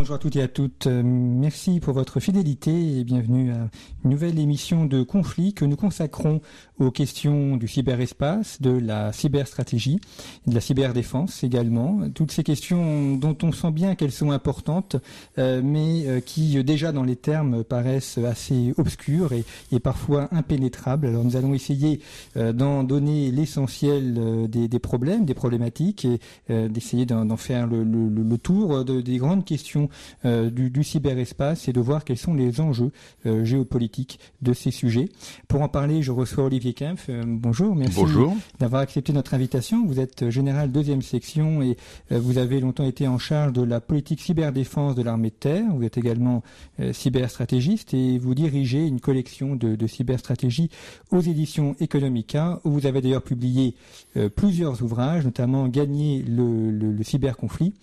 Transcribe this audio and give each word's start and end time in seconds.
Bonjour 0.00 0.14
à 0.14 0.18
toutes 0.18 0.36
et 0.36 0.42
à 0.42 0.48
toutes. 0.48 0.86
Euh, 0.86 1.02
Merci 1.04 1.78
pour 1.78 1.92
votre 1.92 2.20
fidélité 2.20 2.70
et 2.70 3.04
bienvenue 3.04 3.52
à 3.52 3.68
une 4.02 4.10
nouvelle 4.10 4.38
émission 4.38 4.86
de 4.86 5.02
conflit 5.02 5.52
que 5.52 5.66
nous 5.66 5.76
consacrons 5.76 6.40
aux 6.78 6.90
questions 6.90 7.58
du 7.58 7.68
cyberespace, 7.68 8.62
de 8.62 8.70
la 8.70 9.12
cyberstratégie, 9.12 10.00
de 10.46 10.54
la 10.54 10.62
cyberdéfense 10.62 11.44
également. 11.44 12.00
Toutes 12.14 12.32
ces 12.32 12.42
questions 12.42 13.14
dont 13.16 13.36
on 13.42 13.52
sent 13.52 13.72
bien 13.72 13.94
qu'elles 13.94 14.10
sont 14.10 14.30
importantes, 14.30 14.96
euh, 15.36 15.60
mais 15.62 16.06
euh, 16.06 16.20
qui 16.20 16.64
déjà 16.64 16.92
dans 16.92 17.04
les 17.04 17.16
termes 17.16 17.62
paraissent 17.62 18.16
assez 18.16 18.72
obscures 18.78 19.34
et, 19.34 19.44
parfois 19.80 20.28
impénétrables. 20.32 21.08
Alors 21.08 21.24
nous 21.24 21.36
allons 21.36 21.52
essayer 21.52 22.00
d'en 22.36 22.84
donner 22.84 23.30
l'essentiel 23.30 24.48
des, 24.48 24.78
problèmes, 24.78 25.26
des 25.26 25.34
problématiques 25.34 26.06
et 26.06 26.68
d'essayer 26.68 27.04
d'en 27.06 27.36
faire 27.36 27.66
le, 27.66 28.38
tour 28.38 28.84
de- 28.84 29.00
des 29.00 29.18
grandes 29.18 29.44
questions 29.44 29.89
du, 30.24 30.70
du 30.70 30.84
cyberespace 30.84 31.68
et 31.68 31.72
de 31.72 31.80
voir 31.80 32.04
quels 32.04 32.18
sont 32.18 32.34
les 32.34 32.60
enjeux 32.60 32.92
euh, 33.26 33.44
géopolitiques 33.44 34.18
de 34.42 34.52
ces 34.52 34.70
sujets. 34.70 35.08
Pour 35.48 35.62
en 35.62 35.68
parler, 35.68 36.02
je 36.02 36.12
reçois 36.12 36.44
Olivier 36.44 36.72
Kempf. 36.74 37.06
Euh, 37.08 37.22
bonjour, 37.26 37.74
merci 37.74 37.96
Bonjour. 37.96 38.36
d'avoir 38.58 38.82
accepté 38.82 39.12
notre 39.12 39.34
invitation. 39.34 39.86
Vous 39.86 40.00
êtes 40.00 40.22
euh, 40.22 40.30
général 40.30 40.72
deuxième 40.72 41.02
section 41.02 41.62
et 41.62 41.76
euh, 42.12 42.18
vous 42.18 42.38
avez 42.38 42.60
longtemps 42.60 42.84
été 42.84 43.08
en 43.08 43.18
charge 43.18 43.52
de 43.52 43.62
la 43.62 43.80
politique 43.80 44.20
cyberdéfense 44.20 44.94
de 44.94 45.02
l'armée 45.02 45.30
de 45.30 45.34
terre. 45.34 45.64
Vous 45.74 45.82
êtes 45.84 45.98
également 45.98 46.42
euh, 46.80 46.92
cyberstratégiste 46.92 47.94
et 47.94 48.18
vous 48.18 48.34
dirigez 48.34 48.86
une 48.86 49.00
collection 49.00 49.56
de, 49.56 49.76
de 49.76 49.86
cyberstratégie 49.86 50.70
aux 51.10 51.20
éditions 51.20 51.74
Economica 51.80 52.60
où 52.64 52.70
vous 52.70 52.86
avez 52.86 53.00
d'ailleurs 53.00 53.22
publié 53.22 53.74
euh, 54.16 54.28
plusieurs 54.28 54.82
ouvrages, 54.82 55.24
notamment 55.24 55.68
Gagner 55.68 56.22
le, 56.26 56.70
le, 56.70 56.92
le 56.92 57.04
cyberconflit 57.04 57.74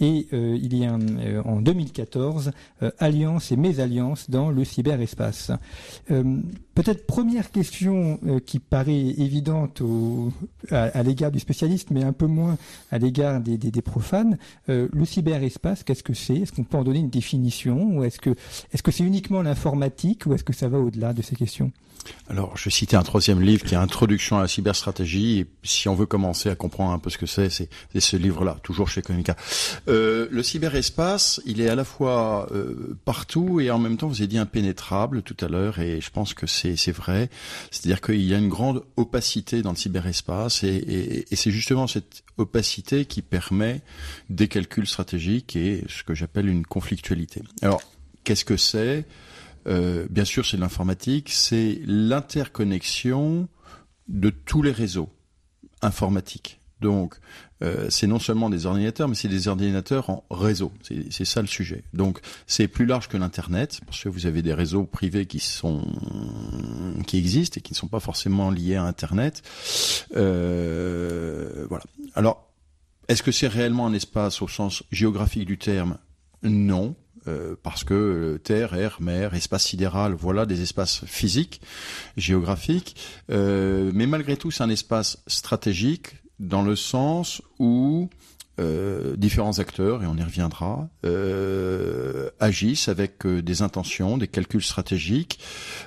et 0.00 0.26
euh, 0.32 0.58
il 0.60 0.76
y 0.76 0.84
a 0.84 0.92
un, 0.92 1.00
euh, 1.18 1.42
en 1.44 1.55
2014 1.60 2.52
euh, 2.82 2.90
Alliance 2.98 3.52
et 3.52 3.56
mésalliance 3.56 4.30
dans 4.30 4.50
le 4.50 4.64
cyberespace. 4.64 5.52
Peut-être 6.76 7.06
première 7.06 7.50
question 7.52 8.20
euh, 8.26 8.38
qui 8.38 8.58
paraît 8.58 8.92
évidente 8.92 9.82
à, 10.70 11.02
l'égard 11.02 11.30
du 11.30 11.40
spécialiste, 11.40 11.90
mais 11.90 12.04
un 12.04 12.12
peu 12.12 12.26
moins 12.26 12.58
à 12.92 12.98
l'égard 12.98 13.40
des, 13.40 13.56
profanes. 13.80 14.36
Euh, 14.68 14.86
le 14.92 15.04
cyberespace, 15.06 15.84
qu'est-ce 15.84 16.02
que 16.02 16.12
c'est? 16.12 16.36
Est-ce 16.36 16.52
qu'on 16.52 16.64
peut 16.64 16.76
en 16.76 16.84
donner 16.84 16.98
une 16.98 17.08
définition? 17.08 17.96
Ou 17.96 18.04
est-ce 18.04 18.20
que 18.20 18.34
est-ce 18.74 18.82
que 18.82 18.90
c'est 18.90 19.04
uniquement 19.04 19.40
l'informatique 19.40 20.26
ou 20.26 20.34
est-ce 20.34 20.44
que 20.44 20.52
ça 20.52 20.68
va 20.68 20.78
au-delà 20.78 21.14
de 21.14 21.22
ces 21.22 21.34
questions? 21.34 21.72
Alors, 22.28 22.56
je 22.56 22.70
citer 22.70 22.96
un 22.96 23.02
troisième 23.02 23.40
livre 23.40 23.64
qui 23.64 23.74
est 23.74 23.78
Introduction 23.78 24.38
à 24.38 24.42
la 24.42 24.48
cyberstratégie. 24.48 25.40
Et 25.40 25.46
si 25.62 25.88
on 25.88 25.94
veut 25.94 26.06
commencer 26.06 26.50
à 26.50 26.54
comprendre 26.54 26.92
un 26.92 26.98
peu 26.98 27.10
ce 27.10 27.18
que 27.18 27.26
c'est, 27.26 27.48
c'est 27.50 27.68
ce 27.94 28.16
livre-là, 28.16 28.56
toujours 28.62 28.88
chez 28.88 29.00
Economica. 29.00 29.36
Euh, 29.88 30.28
le 30.30 30.42
cyberespace, 30.42 31.40
il 31.46 31.60
est 31.60 31.68
à 31.68 31.74
la 31.74 31.84
fois 31.84 32.48
euh, 32.52 32.96
partout 33.04 33.60
et 33.60 33.70
en 33.70 33.78
même 33.78 33.96
temps, 33.96 34.08
vous 34.08 34.20
avez 34.20 34.26
dit 34.26 34.38
impénétrable 34.38 35.22
tout 35.22 35.36
à 35.44 35.48
l'heure, 35.48 35.78
et 35.78 36.00
je 36.00 36.10
pense 36.10 36.34
que 36.34 36.46
c'est 36.46 36.65
c'est 36.74 36.92
vrai. 36.92 37.30
C'est-à-dire 37.70 38.00
qu'il 38.00 38.22
y 38.22 38.34
a 38.34 38.38
une 38.38 38.48
grande 38.48 38.82
opacité 38.96 39.62
dans 39.62 39.70
le 39.70 39.76
cyberespace, 39.76 40.64
et, 40.64 41.24
c'est 41.32 41.50
justement 41.50 41.86
cette 41.86 42.24
opacité 42.38 43.04
qui 43.04 43.22
permet 43.22 43.82
des 44.30 44.48
calculs 44.48 44.86
stratégiques 44.86 45.54
et 45.54 45.84
ce 45.88 46.02
que 46.02 46.14
j'appelle 46.14 46.48
une 46.48 46.66
conflictualité. 46.66 47.42
Alors, 47.62 47.82
qu'est-ce 48.24 48.44
que 48.44 48.56
c'est? 48.56 49.04
Euh, 49.68 50.06
bien 50.10 50.24
sûr, 50.24 50.46
c'est 50.46 50.56
l'informatique, 50.56 51.30
c'est 51.30 51.80
l'interconnexion 51.86 53.48
de 54.08 54.30
tous 54.30 54.62
les 54.62 54.72
réseaux 54.72 55.10
informatiques. 55.82 56.60
Donc, 56.80 57.14
euh, 57.62 57.86
c'est 57.88 58.06
non 58.06 58.18
seulement 58.18 58.50
des 58.50 58.66
ordinateurs, 58.66 59.08
mais 59.08 59.14
c'est 59.14 59.28
des 59.28 59.48
ordinateurs 59.48 60.10
en 60.10 60.24
réseau. 60.30 60.72
C'est 61.10 61.24
ça 61.24 61.40
le 61.40 61.46
sujet. 61.46 61.84
Donc, 61.94 62.20
c'est 62.46 62.68
plus 62.68 62.84
large 62.84 63.08
que 63.08 63.16
l'Internet, 63.16 63.80
parce 63.86 64.02
que 64.02 64.10
vous 64.10 64.26
avez 64.26 64.42
des 64.42 64.52
réseaux 64.52 64.84
privés 64.84 65.26
qui 65.26 65.40
sont 65.40 65.86
qui 67.06 67.16
existent 67.16 67.58
et 67.58 67.62
qui 67.62 67.72
ne 67.72 67.76
sont 67.76 67.88
pas 67.88 68.00
forcément 68.00 68.50
liés 68.50 68.76
à 68.76 68.84
Internet. 68.84 69.42
Euh, 70.16 71.66
voilà. 71.68 71.84
Alors, 72.14 72.52
est-ce 73.08 73.22
que 73.22 73.32
c'est 73.32 73.48
réellement 73.48 73.86
un 73.86 73.94
espace 73.94 74.42
au 74.42 74.48
sens 74.48 74.82
géographique 74.90 75.46
du 75.46 75.56
terme? 75.58 75.96
Non. 76.42 76.94
Euh, 77.28 77.56
parce 77.60 77.82
que 77.82 77.94
euh, 77.94 78.38
terre, 78.38 78.74
air, 78.74 78.98
mer, 79.00 79.34
espace 79.34 79.64
sidéral, 79.64 80.14
voilà 80.14 80.46
des 80.46 80.62
espaces 80.62 81.04
physiques, 81.06 81.60
géographiques, 82.16 82.94
Euh, 83.32 83.90
mais 83.92 84.06
malgré 84.06 84.36
tout 84.36 84.52
c'est 84.52 84.62
un 84.62 84.70
espace 84.70 85.18
stratégique 85.26 86.14
dans 86.38 86.62
le 86.62 86.76
sens 86.76 87.42
où 87.58 88.08
euh, 88.58 89.16
différents 89.16 89.58
acteurs, 89.58 90.02
et 90.02 90.06
on 90.06 90.16
y 90.16 90.22
reviendra, 90.22 90.88
euh, 91.04 92.30
agissent 92.40 92.88
avec 92.88 93.26
euh, 93.26 93.42
des 93.42 93.60
intentions, 93.62 94.16
des 94.16 94.28
calculs 94.28 94.62
stratégiques, 94.62 95.38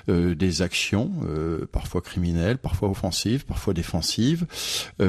euh, 0.08 0.34
des 0.36 0.62
actions, 0.62 1.10
euh, 1.24 1.66
parfois 1.72 2.00
criminelles, 2.00 2.58
parfois 2.58 2.88
offensives, 2.88 3.44
parfois 3.44 3.74
défensives, 3.74 4.46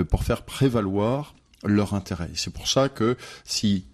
pour 0.09 0.23
faire 0.23 0.43
prévaloir 0.43 1.35
leur 1.63 1.93
intérêt. 1.93 2.29
C'est 2.33 2.53
pour 2.53 2.67
ça 2.67 2.89
que 2.89 3.15
si 3.43 3.85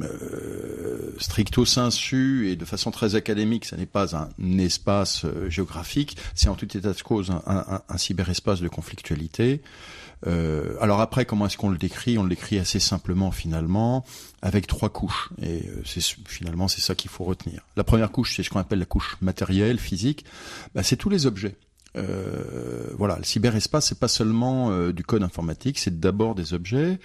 euh, 0.00 1.12
stricto 1.18 1.64
sensu 1.64 2.48
et 2.50 2.56
de 2.56 2.64
façon 2.64 2.90
très 2.90 3.14
académique, 3.14 3.64
ça 3.64 3.76
n'est 3.76 3.86
pas 3.86 4.16
un 4.16 4.28
espace 4.58 5.24
euh, 5.24 5.48
géographique, 5.50 6.16
c'est 6.34 6.48
en 6.48 6.54
tout 6.54 6.76
état 6.76 6.92
de 6.92 7.02
cause 7.02 7.30
un, 7.30 7.42
un- 7.46 7.82
un 7.88 7.98
cyberespace 7.98 8.60
de 8.60 8.68
conflictualité. 8.68 9.60
Euh, 10.26 10.76
alors 10.80 11.00
après, 11.00 11.26
comment 11.26 11.46
est-ce 11.46 11.58
qu'on 11.58 11.68
le 11.68 11.76
décrit? 11.76 12.16
On 12.18 12.22
le 12.22 12.30
décrit 12.30 12.58
assez 12.58 12.80
simplement 12.80 13.30
finalement, 13.30 14.04
avec 14.42 14.66
trois 14.66 14.88
couches. 14.88 15.28
Et 15.42 15.68
euh, 15.68 15.82
c'est 15.84 16.02
finalement 16.26 16.66
c'est 16.66 16.80
ça 16.80 16.94
qu'il 16.94 17.10
faut 17.10 17.24
retenir. 17.24 17.60
La 17.76 17.84
première 17.84 18.10
couche, 18.10 18.34
c'est 18.36 18.42
ce 18.42 18.50
qu'on 18.50 18.60
appelle 18.60 18.78
la 18.78 18.86
couche 18.86 19.16
matérielle, 19.20 19.78
physique. 19.78 20.24
Bah, 20.74 20.82
c'est 20.82 20.96
tous 20.96 21.10
les 21.10 21.26
objets. 21.26 21.56
Euh, 21.96 22.88
voilà, 22.96 23.16
le 23.18 23.24
cyberespace, 23.24 23.86
c'est 23.86 23.98
pas 23.98 24.08
seulement 24.08 24.70
euh, 24.70 24.92
du 24.92 25.04
code 25.04 25.22
informatique, 25.22 25.78
c'est 25.78 26.00
d'abord 26.00 26.34
des 26.34 26.54
objets. 26.54 26.98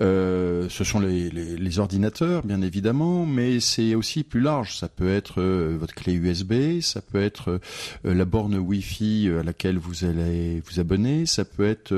Euh, 0.00 0.66
ce 0.68 0.84
sont 0.84 1.00
les, 1.00 1.30
les, 1.30 1.56
les 1.56 1.78
ordinateurs, 1.78 2.42
bien 2.44 2.62
évidemment, 2.62 3.26
mais 3.26 3.60
c'est 3.60 3.94
aussi 3.94 4.24
plus 4.24 4.40
large. 4.40 4.76
Ça 4.76 4.88
peut 4.88 5.12
être 5.12 5.42
votre 5.42 5.94
clé 5.94 6.14
USB, 6.14 6.80
ça 6.80 7.00
peut 7.00 7.22
être 7.22 7.60
la 8.04 8.24
borne 8.24 8.56
Wi-Fi 8.56 9.30
à 9.40 9.42
laquelle 9.42 9.78
vous 9.78 10.04
allez 10.04 10.62
vous 10.66 10.80
abonner, 10.80 11.26
ça 11.26 11.44
peut 11.44 11.66
être 11.66 11.94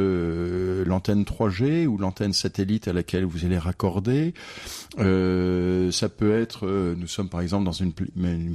l'antenne 0.87 1.23
3G 1.25 1.87
ou 1.87 1.99
l'antenne 1.99 2.33
satellite 2.33 2.89
à 2.89 2.93
laquelle 2.93 3.25
vous 3.25 3.45
allez 3.45 3.59
raccorder. 3.59 4.35
Euh, 4.99 5.91
ça 5.91 6.09
peut 6.09 6.33
être, 6.41 6.67
nous 6.67 7.07
sommes 7.07 7.29
par 7.29 7.41
exemple 7.41 7.65
dans 7.65 7.73
une 7.73 7.93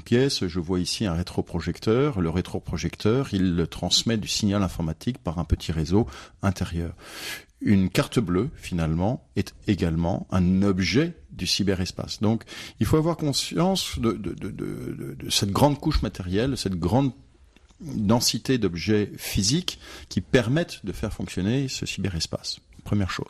pièce, 0.03 0.47
je 0.47 0.59
vois 0.59 0.79
ici 0.79 1.05
un 1.05 1.13
rétroprojecteur. 1.13 2.19
Le 2.21 2.29
rétroprojecteur, 2.29 3.29
il 3.33 3.55
transmet 3.77 4.17
du 4.17 4.27
signal 4.27 4.63
informatique 4.63 5.19
par 5.19 5.37
un 5.37 5.45
petit 5.45 5.71
réseau 5.71 6.07
intérieur. 6.41 6.95
Une 7.61 7.91
carte 7.91 8.17
bleue, 8.19 8.49
finalement, 8.55 9.29
est 9.35 9.53
également 9.67 10.27
un 10.31 10.63
objet 10.63 11.13
du 11.31 11.45
cyberespace. 11.45 12.19
Donc, 12.19 12.43
il 12.79 12.87
faut 12.87 12.97
avoir 12.97 13.17
conscience 13.17 13.99
de, 13.99 14.19
cette 15.29 15.51
grande 15.51 15.79
couche 15.79 16.01
matérielle, 16.01 16.57
cette 16.57 16.79
grande 16.79 17.11
densité 17.79 18.57
d'objets 18.57 19.11
physiques 19.17 19.79
qui 20.09 20.21
permettent 20.21 20.83
de 20.83 20.91
faire 20.91 21.13
fonctionner 21.13 21.67
ce 21.67 21.85
cyberespace. 21.85 22.59
Première 22.83 23.11
chose. 23.11 23.29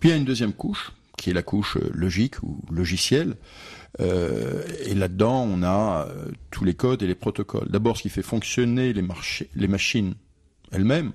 Puis 0.00 0.08
il 0.08 0.12
y 0.12 0.14
a 0.14 0.16
une 0.16 0.24
deuxième 0.24 0.54
couche, 0.54 0.92
qui 1.18 1.28
est 1.30 1.34
la 1.34 1.42
couche 1.42 1.76
euh, 1.76 1.90
logique 1.92 2.42
ou 2.42 2.62
logicielle. 2.70 3.36
Euh, 4.00 4.62
et 4.86 4.94
là-dedans, 4.94 5.42
on 5.42 5.62
a 5.62 6.06
euh, 6.06 6.30
tous 6.50 6.64
les 6.64 6.74
codes 6.74 7.02
et 7.02 7.06
les 7.06 7.14
protocoles. 7.14 7.68
D'abord, 7.68 7.98
ce 7.98 8.02
qui 8.02 8.08
fait 8.08 8.22
fonctionner 8.22 8.94
les, 8.94 9.02
machines 9.68 10.14
elles-mêmes, 10.72 11.12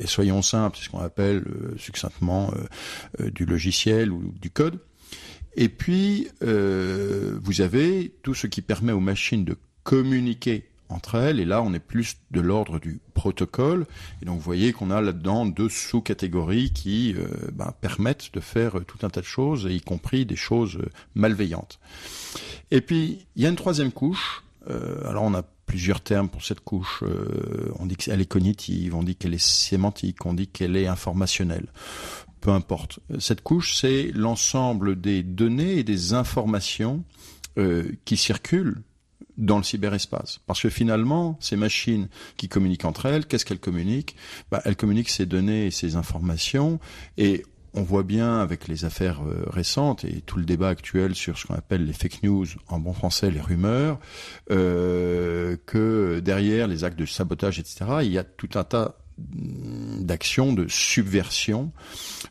et 0.00 0.06
soyons 0.06 0.42
simples, 0.42 0.76
c'est 0.78 0.84
ce 0.84 0.90
qu'on 0.90 0.98
appelle 0.98 1.44
succinctement 1.76 2.52
du 3.18 3.46
logiciel 3.46 4.10
ou 4.10 4.34
du 4.40 4.50
code. 4.50 4.78
Et 5.56 5.68
puis, 5.68 6.28
vous 6.40 7.60
avez 7.60 8.14
tout 8.22 8.34
ce 8.34 8.46
qui 8.46 8.60
permet 8.60 8.92
aux 8.92 9.00
machines 9.00 9.44
de 9.44 9.56
communiquer 9.82 10.68
entre 10.88 11.16
elles, 11.16 11.40
et 11.40 11.44
là 11.44 11.62
on 11.62 11.72
est 11.74 11.80
plus 11.80 12.16
de 12.30 12.40
l'ordre 12.40 12.78
du 12.78 13.00
protocole, 13.14 13.86
et 14.22 14.24
donc 14.24 14.36
vous 14.36 14.44
voyez 14.44 14.72
qu'on 14.72 14.90
a 14.90 15.00
là-dedans 15.00 15.46
deux 15.46 15.68
sous-catégories 15.68 16.72
qui 16.72 17.14
euh, 17.16 17.26
ben, 17.52 17.72
permettent 17.80 18.32
de 18.32 18.40
faire 18.40 18.80
tout 18.86 19.04
un 19.06 19.10
tas 19.10 19.20
de 19.20 19.26
choses, 19.26 19.66
y 19.70 19.80
compris 19.80 20.26
des 20.26 20.36
choses 20.36 20.78
malveillantes. 21.14 21.78
Et 22.70 22.80
puis 22.80 23.26
il 23.36 23.42
y 23.42 23.46
a 23.46 23.48
une 23.48 23.56
troisième 23.56 23.92
couche, 23.92 24.42
alors 25.04 25.22
on 25.22 25.32
a 25.32 25.42
plusieurs 25.64 26.02
termes 26.02 26.28
pour 26.28 26.44
cette 26.44 26.60
couche. 26.60 27.02
on 27.78 27.86
dit 27.86 27.96
qu'elle 27.96 28.20
est 28.20 28.26
cognitive, 28.26 28.94
on 28.94 29.02
dit 29.02 29.16
qu'elle 29.16 29.32
est 29.32 29.42
sémantique, 29.42 30.26
on 30.26 30.34
dit 30.34 30.46
qu'elle 30.46 30.76
est 30.76 30.86
informationnelle 30.86 31.68
peu 32.40 32.50
importe. 32.50 33.00
Cette 33.18 33.42
couche, 33.42 33.76
c'est 33.76 34.10
l'ensemble 34.14 35.00
des 35.00 35.22
données 35.22 35.78
et 35.78 35.84
des 35.84 36.14
informations 36.14 37.04
euh, 37.58 37.90
qui 38.04 38.16
circulent 38.16 38.82
dans 39.38 39.56
le 39.56 39.62
cyberespace. 39.62 40.40
Parce 40.46 40.60
que 40.60 40.68
finalement, 40.68 41.38
ces 41.40 41.56
machines 41.56 42.08
qui 42.36 42.48
communiquent 42.48 42.84
entre 42.84 43.06
elles, 43.06 43.26
qu'est-ce 43.26 43.44
qu'elles 43.44 43.58
communiquent? 43.60 44.16
Bah, 44.50 44.60
Elles 44.64 44.76
communiquent 44.76 45.08
ces 45.08 45.26
données 45.26 45.66
et 45.66 45.70
ces 45.70 45.96
informations 45.96 46.78
et 47.16 47.44
on 47.74 47.82
voit 47.82 48.02
bien 48.02 48.40
avec 48.40 48.66
les 48.66 48.84
affaires 48.84 49.20
euh, 49.22 49.44
récentes 49.46 50.04
et 50.04 50.22
tout 50.22 50.38
le 50.38 50.44
débat 50.44 50.68
actuel 50.68 51.14
sur 51.14 51.38
ce 51.38 51.46
qu'on 51.46 51.54
appelle 51.54 51.84
les 51.84 51.92
fake 51.92 52.22
news, 52.22 52.46
en 52.68 52.80
bon 52.80 52.92
français 52.92 53.30
les 53.30 53.40
rumeurs, 53.40 53.98
euh, 54.50 55.56
que 55.66 56.20
derrière 56.20 56.66
les 56.66 56.84
actes 56.84 56.98
de 56.98 57.06
sabotage, 57.06 57.58
etc., 57.58 57.84
il 58.02 58.10
y 58.10 58.18
a 58.18 58.24
tout 58.24 58.48
un 58.54 58.64
tas 58.64 58.96
d'actions 59.18 60.52
de 60.52 60.68
subversion 60.68 61.72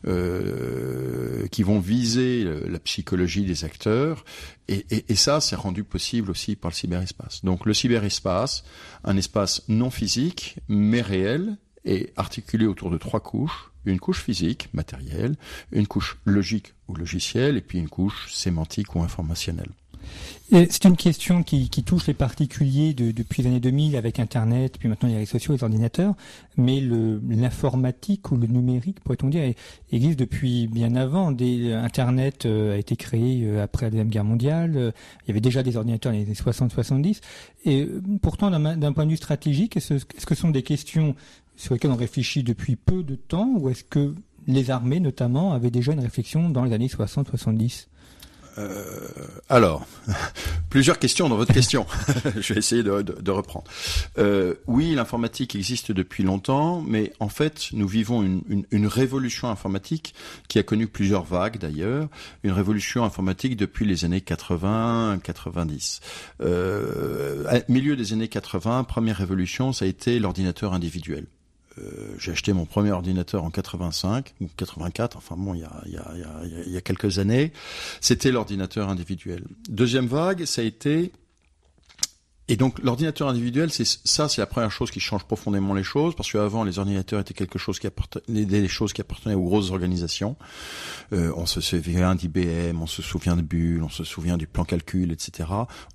euh, 0.06 1.46
qui 1.48 1.62
vont 1.62 1.80
viser 1.80 2.44
la 2.44 2.78
psychologie 2.78 3.44
des 3.44 3.64
acteurs 3.64 4.24
et, 4.68 4.86
et, 4.90 5.04
et 5.08 5.16
ça 5.16 5.40
c'est 5.40 5.56
rendu 5.56 5.84
possible 5.84 6.30
aussi 6.30 6.56
par 6.56 6.70
le 6.70 6.74
cyberespace. 6.74 7.44
Donc 7.44 7.66
le 7.66 7.74
cyberespace, 7.74 8.64
un 9.04 9.16
espace 9.16 9.62
non 9.68 9.90
physique 9.90 10.56
mais 10.68 11.02
réel 11.02 11.56
et 11.84 12.12
articulé 12.16 12.66
autour 12.66 12.90
de 12.90 12.98
trois 12.98 13.20
couches 13.20 13.70
une 13.88 14.00
couche 14.00 14.22
physique, 14.22 14.68
matérielle, 14.74 15.36
une 15.72 15.86
couche 15.86 16.18
logique 16.24 16.74
ou 16.88 16.94
logicielle, 16.94 17.56
et 17.56 17.60
puis 17.60 17.78
une 17.78 17.88
couche 17.88 18.32
sémantique 18.32 18.94
ou 18.94 19.02
informationnelle. 19.02 19.70
C'est 20.50 20.86
une 20.86 20.96
question 20.96 21.42
qui, 21.42 21.68
touche 21.68 22.06
les 22.06 22.14
particuliers 22.14 22.94
depuis 22.94 23.42
les 23.42 23.50
années 23.50 23.60
2000 23.60 23.96
avec 23.96 24.18
Internet, 24.18 24.76
puis 24.78 24.88
maintenant 24.88 25.10
les 25.10 25.16
réseaux 25.16 25.32
sociaux, 25.32 25.54
les 25.54 25.62
ordinateurs, 25.62 26.14
mais 26.56 26.80
l'informatique 26.80 28.32
ou 28.32 28.36
le 28.36 28.46
numérique, 28.46 29.00
pourrait-on 29.00 29.28
dire, 29.28 29.52
existe 29.92 30.18
depuis 30.18 30.66
bien 30.66 30.96
avant. 30.96 31.28
Internet 31.28 32.46
euh, 32.46 32.74
a 32.74 32.78
été 32.78 32.96
créé 32.96 33.42
euh, 33.44 33.62
après 33.62 33.86
la 33.86 33.90
Deuxième 33.90 34.08
Guerre 34.08 34.24
mondiale, 34.24 34.72
euh, 34.76 34.90
il 35.24 35.28
y 35.28 35.30
avait 35.32 35.42
déjà 35.42 35.62
des 35.62 35.76
ordinateurs 35.76 36.12
dans 36.12 36.18
les 36.18 36.24
années 36.24 36.32
60-70, 36.32 37.20
et 37.66 37.86
pourtant 38.22 38.50
d'un 38.50 38.92
point 38.92 39.04
de 39.04 39.10
vue 39.10 39.16
stratégique, 39.18 39.76
est-ce 39.76 40.04
que 40.06 40.34
ce 40.34 40.40
sont 40.40 40.50
des 40.50 40.62
questions 40.62 41.14
sur 41.56 41.74
lesquelles 41.74 41.90
on 41.90 41.96
réfléchit 41.96 42.42
depuis 42.42 42.76
peu 42.76 43.02
de 43.02 43.16
temps, 43.16 43.50
ou 43.58 43.68
est-ce 43.68 43.84
que 43.84 44.14
les 44.46 44.70
armées 44.70 45.00
notamment 45.00 45.52
avaient 45.52 45.70
déjà 45.70 45.92
une 45.92 46.00
réflexion 46.00 46.48
dans 46.48 46.64
les 46.64 46.72
années 46.72 46.86
60-70 46.86 47.88
euh, 48.58 49.08
alors, 49.48 49.86
plusieurs 50.70 50.98
questions 50.98 51.28
dans 51.28 51.36
votre 51.36 51.54
question. 51.54 51.86
Je 52.40 52.54
vais 52.54 52.58
essayer 52.58 52.82
de, 52.82 53.30
reprendre. 53.30 53.64
Euh, 54.18 54.54
oui, 54.66 54.94
l'informatique 54.94 55.54
existe 55.54 55.92
depuis 55.92 56.24
longtemps, 56.24 56.82
mais 56.82 57.12
en 57.20 57.28
fait, 57.28 57.68
nous 57.72 57.86
vivons 57.86 58.22
une, 58.22 58.86
révolution 58.86 59.48
informatique 59.48 60.14
qui 60.48 60.58
a 60.58 60.62
connu 60.62 60.86
plusieurs 60.86 61.24
vagues 61.24 61.58
d'ailleurs. 61.58 62.08
Une 62.42 62.52
révolution 62.52 63.04
informatique 63.04 63.56
depuis 63.56 63.84
les 63.84 64.04
années 64.04 64.20
80-90. 64.20 66.00
Euh, 66.40 67.60
milieu 67.68 67.96
des 67.96 68.12
années 68.12 68.28
80, 68.28 68.84
première 68.84 69.16
révolution, 69.16 69.72
ça 69.72 69.84
a 69.84 69.88
été 69.88 70.18
l'ordinateur 70.18 70.72
individuel. 70.72 71.26
Euh, 71.78 72.14
j'ai 72.18 72.32
acheté 72.32 72.52
mon 72.52 72.64
premier 72.64 72.90
ordinateur 72.90 73.44
en 73.44 73.50
85 73.50 74.34
ou 74.40 74.48
84, 74.56 75.16
enfin 75.16 75.36
bon, 75.36 75.54
il 75.54 75.60
y 75.60 75.64
a, 75.64 75.82
il 75.86 75.92
y 75.92 75.96
a, 75.96 76.12
il 76.66 76.72
y 76.72 76.76
a 76.76 76.80
quelques 76.80 77.18
années. 77.18 77.52
C'était 78.00 78.30
l'ordinateur 78.30 78.88
individuel. 78.88 79.44
Deuxième 79.68 80.06
vague, 80.06 80.44
ça 80.44 80.62
a 80.62 80.64
été 80.64 81.12
et 82.48 82.56
donc 82.56 82.78
l'ordinateur 82.82 83.28
individuel, 83.28 83.70
c'est 83.70 83.86
ça, 83.86 84.28
c'est 84.28 84.40
la 84.40 84.46
première 84.46 84.70
chose 84.70 84.90
qui 84.90 85.00
change 85.00 85.24
profondément 85.24 85.74
les 85.74 85.82
choses, 85.82 86.14
parce 86.14 86.32
qu'avant 86.32 86.64
les 86.64 86.78
ordinateurs 86.78 87.20
étaient 87.20 87.34
quelque 87.34 87.58
chose 87.58 87.78
qui 87.78 87.86
appartenait, 87.86 88.46
des 88.46 88.68
choses 88.68 88.94
qui 88.94 89.02
appartenaient 89.02 89.34
aux 89.34 89.44
grosses 89.44 89.70
organisations. 89.70 90.36
Euh, 91.12 91.30
on 91.36 91.44
se 91.44 91.60
souvient 91.60 92.14
d'IBM, 92.14 92.80
on 92.80 92.86
se 92.86 93.02
souvient 93.02 93.36
de 93.36 93.42
Bull, 93.42 93.82
on 93.82 93.90
se 93.90 94.02
souvient 94.02 94.38
du 94.38 94.46
plan 94.46 94.64
calcul, 94.64 95.12
etc. 95.12 95.48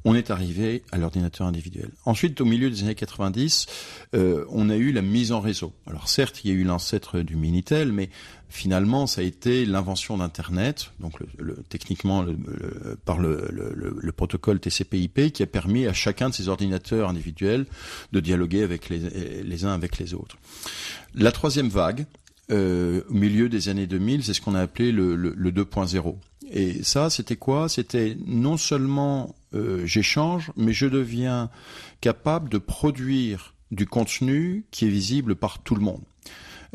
On 0.06 0.14
est 0.14 0.30
arrivé 0.30 0.84
à 0.92 0.98
l'ordinateur 0.98 1.48
individuel. 1.48 1.90
Ensuite, 2.06 2.40
au 2.40 2.46
milieu 2.46 2.70
des 2.70 2.84
années 2.84 2.96
90, 2.96 3.66
euh, 4.14 4.46
on 4.50 4.70
a 4.70 4.76
eu 4.76 4.92
la 4.92 5.02
mise 5.02 5.32
en 5.32 5.40
réseau. 5.40 5.74
Alors 5.88 6.08
certes, 6.08 6.42
il 6.44 6.52
y 6.52 6.54
a 6.54 6.56
eu 6.56 6.64
l'ancêtre 6.64 7.22
du 7.22 7.36
Minitel, 7.36 7.92
mais 7.92 8.10
finalement, 8.54 9.08
ça 9.08 9.22
a 9.22 9.24
été 9.24 9.66
l'invention 9.66 10.18
d'Internet, 10.18 10.92
donc 11.00 11.14
le, 11.40 11.56
techniquement 11.70 12.22
le, 12.22 12.38
par 13.04 13.18
le, 13.18 14.12
protocole 14.16 14.60
TCP/IP, 14.60 15.34
qui 15.34 15.42
a 15.42 15.48
permis 15.48 15.88
à 15.88 15.94
chacun 15.94 16.30
de 16.30 16.36
ces 16.36 16.50
ordinateurs 16.50 17.10
individuels 17.10 17.66
de 18.12 18.20
dialoguer 18.20 18.62
avec 18.62 18.90
les, 18.90 19.44
les 19.44 19.66
uns 19.66 19.74
avec 19.74 19.98
les 19.98 20.14
autres. 20.14 20.38
La 21.16 21.32
troisième 21.32 21.68
vague, 21.68 22.06
euh, 22.52 23.02
au 23.10 23.14
milieu 23.14 23.50
des 23.50 23.70
années 23.70 23.88
2000, 23.88 24.24
c'est 24.24 24.36
ce 24.36 24.42
qu'on 24.42 24.54
a 24.54 24.62
appelé 24.62 24.92
le, 24.92 25.16
2.0. 25.16 26.16
Et 26.52 26.84
ça, 26.84 27.10
c'était 27.10 27.36
quoi? 27.36 27.70
C'était 27.70 28.16
non 28.28 28.58
seulement 28.58 29.34
euh, 29.56 29.84
j'échange, 29.88 30.52
mais 30.56 30.74
je 30.74 30.86
deviens 30.86 31.50
capable 32.02 32.50
de 32.50 32.60
produire 32.60 33.56
du 33.72 33.88
contenu 33.88 34.66
qui 34.70 34.86
est 34.86 34.90
visible 34.90 35.36
par 35.36 35.64
tout 35.64 35.74
le 35.74 35.82
monde. 35.82 36.04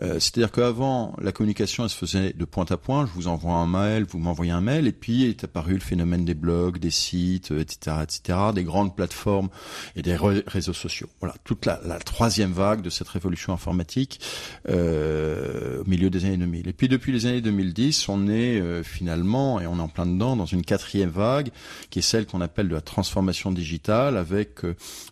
Euh, 0.02 0.20
c'est-à-dire 0.20 0.52
qu'avant, 0.52 1.16
la 1.20 1.32
communication, 1.32 1.84
elle 1.84 1.90
se 1.90 1.96
faisait 1.96 2.32
de 2.32 2.44
point 2.44 2.66
à 2.70 2.76
point. 2.76 3.06
Je 3.06 3.12
vous 3.12 3.28
envoie 3.28 3.54
un 3.54 3.66
mail, 3.66 4.04
vous 4.04 4.18
m'envoyez 4.18 4.52
un 4.52 4.60
mail, 4.60 4.86
et 4.86 4.92
puis 4.92 5.24
est 5.24 5.44
apparu 5.44 5.74
le 5.74 5.80
phénomène 5.80 6.24
des 6.24 6.34
blogs, 6.34 6.78
des 6.78 6.90
sites, 6.90 7.50
etc., 7.50 7.78
euh, 7.88 8.02
etc., 8.02 8.38
des 8.54 8.64
grandes 8.64 8.94
plateformes 8.94 9.48
et 9.96 10.02
des 10.02 10.16
réseaux 10.16 10.72
sociaux. 10.72 11.08
Voilà, 11.20 11.34
toute 11.44 11.66
la, 11.66 11.78
troisième 12.04 12.52
vague 12.52 12.82
de 12.82 12.90
cette 12.90 13.08
révolution 13.08 13.52
informatique 13.52 14.20
euh, 14.68 15.82
au 15.82 15.84
milieu 15.88 16.10
des 16.10 16.24
années 16.24 16.36
2000. 16.36 16.68
Et 16.68 16.72
puis 16.72 16.88
depuis 16.88 17.12
les 17.12 17.26
années 17.26 17.40
2010, 17.40 18.08
on 18.08 18.28
est 18.28 18.82
finalement, 18.82 19.60
et 19.60 19.66
on 19.66 19.78
est 19.78 19.80
en 19.80 19.88
plein 19.88 20.06
dedans, 20.06 20.36
dans 20.36 20.46
une 20.46 20.62
quatrième 20.62 21.10
vague, 21.10 21.50
qui 21.90 21.98
est 21.98 22.02
celle 22.02 22.26
qu'on 22.26 22.40
appelle 22.40 22.68
de 22.68 22.74
la 22.74 22.80
transformation 22.80 23.50
digitale, 23.50 24.16
avec 24.16 24.60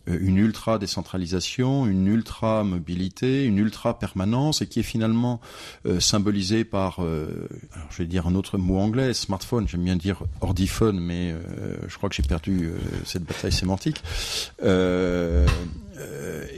une 0.07 0.37
ultra 0.37 0.79
décentralisation, 0.79 1.87
une 1.87 2.07
ultra 2.07 2.65
mobilité, 2.65 3.45
une 3.45 3.59
ultra 3.59 3.99
permanence, 3.99 4.63
et 4.63 4.67
qui 4.67 4.76
est 4.81 4.85
finalement 4.85 5.41
euh, 5.87 6.01
symbolisé 6.01 6.65
par, 6.65 7.03
euh, 7.03 7.49
je 7.91 7.99
vais 7.99 8.07
dire 8.07 8.27
un 8.27 8.35
autre 8.35 8.59
mot 8.59 8.79
anglais, 8.79 9.15
smartphone, 9.15 9.69
j'aime 9.69 9.85
bien 9.85 9.97
dire 9.97 10.23
ordiphone, 10.41 10.99
mais 10.99 11.33
euh, 11.33 11.77
je 11.89 11.97
crois 11.97 12.09
que 12.09 12.15
j'ai 12.15 12.23
perdu 12.23 12.71
cette 13.05 13.25
bataille 13.25 13.53
sémantique. 13.53 14.03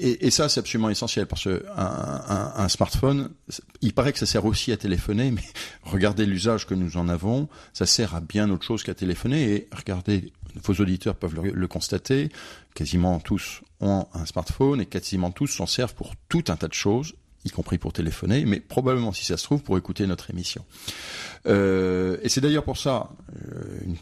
Et, 0.00 0.30
ça, 0.30 0.48
c'est 0.48 0.60
absolument 0.60 0.90
essentiel 0.90 1.26
parce 1.26 1.44
que 1.44 1.64
un, 1.76 2.68
smartphone, 2.68 3.30
il 3.80 3.92
paraît 3.92 4.12
que 4.12 4.18
ça 4.18 4.26
sert 4.26 4.44
aussi 4.44 4.72
à 4.72 4.76
téléphoner, 4.76 5.30
mais 5.30 5.42
regardez 5.82 6.26
l'usage 6.26 6.66
que 6.66 6.74
nous 6.74 6.96
en 6.96 7.08
avons, 7.08 7.48
ça 7.72 7.86
sert 7.86 8.14
à 8.14 8.20
bien 8.20 8.50
autre 8.50 8.64
chose 8.64 8.82
qu'à 8.82 8.94
téléphoner. 8.94 9.52
Et 9.52 9.68
regardez, 9.72 10.32
vos 10.62 10.74
auditeurs 10.74 11.14
peuvent 11.14 11.40
le, 11.52 11.68
constater, 11.68 12.30
quasiment 12.74 13.18
tous 13.20 13.62
ont 13.80 14.06
un 14.14 14.26
smartphone 14.26 14.80
et 14.80 14.86
quasiment 14.86 15.30
tous 15.30 15.46
s'en 15.46 15.66
servent 15.66 15.94
pour 15.94 16.14
tout 16.28 16.44
un 16.48 16.56
tas 16.56 16.68
de 16.68 16.74
choses 16.74 17.14
y 17.44 17.50
compris 17.50 17.78
pour 17.78 17.92
téléphoner, 17.92 18.44
mais 18.44 18.60
probablement, 18.60 19.12
si 19.12 19.24
ça 19.24 19.36
se 19.36 19.44
trouve, 19.44 19.62
pour 19.62 19.78
écouter 19.78 20.06
notre 20.06 20.30
émission. 20.30 20.64
Euh, 21.46 22.18
et 22.22 22.28
c'est 22.28 22.40
d'ailleurs 22.40 22.64
pour 22.64 22.78
ça, 22.78 23.10
euh, 23.46 23.78
une, 23.84 23.96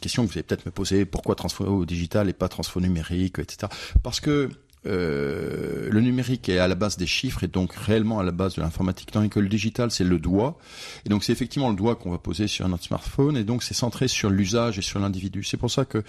question 0.00 0.24
que 0.24 0.28
vous 0.28 0.34
allez 0.34 0.42
peut-être 0.42 0.66
me 0.66 0.72
poser, 0.72 1.04
pourquoi 1.04 1.34
transfo 1.34 1.64
au 1.64 1.86
digital 1.86 2.28
et 2.28 2.32
pas 2.32 2.48
transfo 2.48 2.80
numérique, 2.80 3.38
etc. 3.38 3.68
Parce 4.02 4.20
que 4.20 4.50
euh, 4.86 5.88
le 5.90 6.00
numérique 6.00 6.48
est 6.48 6.58
à 6.58 6.66
la 6.66 6.74
base 6.74 6.96
des 6.96 7.06
chiffres 7.06 7.44
et 7.44 7.48
donc 7.48 7.74
réellement 7.74 8.18
à 8.18 8.22
la 8.22 8.32
base 8.32 8.54
de 8.54 8.62
l'informatique, 8.62 9.10
tandis 9.12 9.28
que 9.28 9.40
le 9.40 9.48
digital 9.48 9.90
c'est 9.90 10.04
le 10.04 10.18
doigt. 10.18 10.58
Et 11.04 11.10
donc 11.10 11.22
c'est 11.22 11.32
effectivement 11.32 11.68
le 11.68 11.76
doigt 11.76 11.96
qu'on 11.96 12.10
va 12.10 12.18
poser 12.18 12.48
sur 12.48 12.66
notre 12.68 12.84
smartphone 12.84 13.36
et 13.36 13.44
donc 13.44 13.62
c'est 13.62 13.74
centré 13.74 14.08
sur 14.08 14.30
l'usage 14.30 14.78
et 14.78 14.82
sur 14.82 14.98
l'individu. 14.98 15.44
C'est 15.44 15.58
pour 15.58 15.70
ça 15.70 15.84
que 15.84 16.02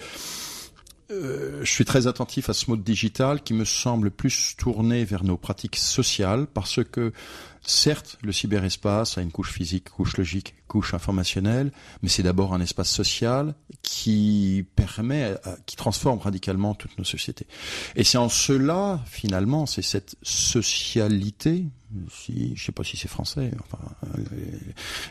euh, 1.12 1.60
je 1.64 1.70
suis 1.70 1.84
très 1.84 2.06
attentif 2.06 2.48
à 2.48 2.54
ce 2.54 2.70
mode 2.70 2.82
digital 2.82 3.42
qui 3.42 3.54
me 3.54 3.64
semble 3.64 4.10
plus 4.10 4.56
tourné 4.56 5.04
vers 5.04 5.24
nos 5.24 5.36
pratiques 5.36 5.76
sociales 5.76 6.46
parce 6.46 6.82
que 6.84 7.12
certes 7.60 8.18
le 8.22 8.32
cyberespace 8.32 9.18
a 9.18 9.22
une 9.22 9.30
couche 9.30 9.52
physique, 9.52 9.90
couche 9.90 10.16
logique, 10.16 10.54
couche 10.66 10.94
informationnelle, 10.94 11.70
mais 12.02 12.08
c'est 12.08 12.22
d'abord 12.22 12.54
un 12.54 12.60
espace 12.60 12.90
social 12.90 13.54
qui 13.82 14.64
permet, 14.74 15.34
qui 15.66 15.76
transforme 15.76 16.18
radicalement 16.18 16.74
toutes 16.74 16.96
nos 16.98 17.04
sociétés. 17.04 17.46
Et 17.94 18.04
c'est 18.04 18.18
en 18.18 18.28
cela 18.28 19.00
finalement, 19.06 19.66
c'est 19.66 19.82
cette 19.82 20.16
socialité, 20.22 21.66
si 22.10 22.54
je 22.56 22.64
sais 22.64 22.72
pas 22.72 22.84
si 22.84 22.96
c'est 22.96 23.08
français, 23.08 23.50
enfin 23.60 23.78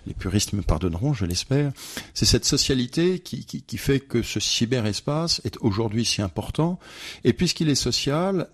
les, 0.06 0.14
puristes 0.14 0.54
me 0.54 0.62
pardonneront, 0.62 1.14
je 1.14 1.26
l'espère. 1.26 1.72
C'est 2.14 2.26
cette 2.26 2.46
socialité 2.46 3.20
qui, 3.20 3.46
qui, 3.46 3.62
qui 3.62 3.78
fait 3.78 4.00
que 4.00 4.22
ce 4.22 4.40
cyberespace 4.40 5.42
est 5.44 5.58
aujourd'hui 5.62 6.06
si 6.06 6.22
important. 6.22 6.80
Et 7.24 7.34
puisqu'il 7.34 7.70
est 7.70 7.76
social, 7.76 8.50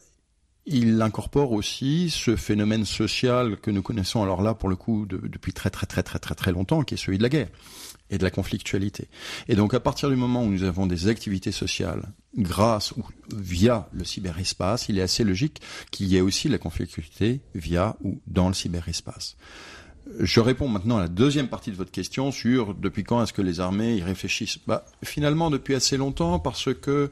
il 0.66 1.02
incorpore 1.02 1.54
aussi 1.54 2.10
ce 2.10 2.36
phénomène 2.36 2.86
social 2.86 3.58
que 3.58 3.72
nous 3.72 3.82
connaissons 3.82 4.22
alors 4.22 4.42
là 4.42 4.54
pour 4.54 4.70
le 4.70 4.76
coup 4.76 5.06
depuis 5.06 5.54
très 5.54 5.70
très 5.70 5.86
très 5.86 6.04
très 6.04 6.20
très 6.20 6.36
très 6.36 6.52
longtemps, 6.52 6.84
qui 6.84 6.94
est 6.96 6.98
celui 6.98 7.18
de 7.18 7.24
la 7.24 7.30
guerre 7.30 7.50
et 8.10 8.18
de 8.18 8.24
la 8.24 8.32
conflictualité. 8.32 9.08
Et 9.48 9.56
donc 9.56 9.74
à 9.74 9.80
partir 9.80 10.10
du 10.10 10.16
moment 10.16 10.44
où 10.44 10.50
nous 10.50 10.64
avons 10.64 10.88
des 10.88 11.08
activités 11.08 11.52
sociales 11.52 12.12
grâce 12.38 12.92
ou 12.94 13.04
via 13.36 13.90
le 13.94 14.04
cyberespace, 14.04 14.90
il 14.90 15.00
est 15.00 15.02
assez 15.02 15.24
logique 15.24 15.62
qu'il 15.92 16.08
y 16.08 16.18
ait 16.18 16.22
aussi 16.22 16.50
la 16.50 16.58
conflictualité 16.58 17.42
via 17.56 17.98
ou 18.04 18.22
dans 18.28 18.48
le 18.48 18.54
cyberespace. 18.54 19.38
Je 20.20 20.40
réponds 20.40 20.68
maintenant 20.70 20.98
à 20.98 21.02
la 21.02 21.08
deuxième 21.08 21.50
partie 21.50 21.72
de 21.72 21.76
votre 21.76 21.92
question 21.92 22.32
sur 22.32 22.74
depuis 22.74 23.04
quand 23.04 23.22
est-ce 23.22 23.34
que 23.34 23.42
les 23.42 23.60
armées 23.60 23.96
y 23.96 24.04
réfléchissent. 24.04 24.60
Bah, 24.66 24.86
finalement 25.04 25.50
depuis 25.50 25.76
assez 25.76 25.98
longtemps 25.98 26.40
parce 26.40 26.74
que 26.74 27.12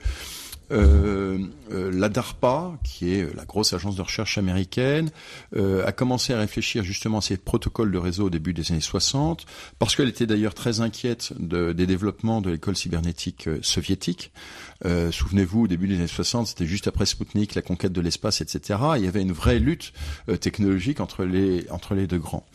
euh, 0.71 1.37
euh, 1.71 1.91
la 1.91 2.09
DARPA, 2.09 2.77
qui 2.83 3.13
est 3.13 3.35
la 3.35 3.45
grosse 3.45 3.73
agence 3.73 3.95
de 3.95 4.01
recherche 4.01 4.37
américaine, 4.37 5.11
euh, 5.55 5.85
a 5.85 5.91
commencé 5.91 6.33
à 6.33 6.39
réfléchir 6.39 6.83
justement 6.83 7.19
à 7.19 7.21
ces 7.21 7.37
protocoles 7.37 7.91
de 7.91 7.97
réseau 7.97 8.25
au 8.25 8.29
début 8.29 8.53
des 8.53 8.71
années 8.71 8.81
60, 8.81 9.45
parce 9.79 9.95
qu'elle 9.95 10.09
était 10.09 10.25
d'ailleurs 10.25 10.53
très 10.53 10.81
inquiète 10.81 11.33
des 11.39 11.85
développements 11.85 12.41
de 12.41 12.51
l'école 12.51 12.75
cybernétique 12.75 13.49
soviétique. 13.61 14.31
Souvenez-vous, 14.83 15.63
au 15.63 15.67
début 15.67 15.87
des 15.87 15.95
années 15.95 16.07
60, 16.07 16.47
c'était 16.47 16.65
juste 16.65 16.87
après 16.87 17.05
Sputnik, 17.05 17.55
la 17.55 17.61
conquête 17.61 17.93
de 17.93 18.01
l'espace, 18.01 18.41
etc. 18.41 18.79
il 18.97 19.03
y 19.03 19.07
avait 19.07 19.21
une 19.21 19.31
vraie 19.31 19.59
lutte 19.59 19.93
technologique 20.39 20.99
entre 20.99 21.23
les 21.23 21.65
entre 21.69 21.95
les 21.95 22.07
deux 22.07 22.19
grands. 22.19 22.45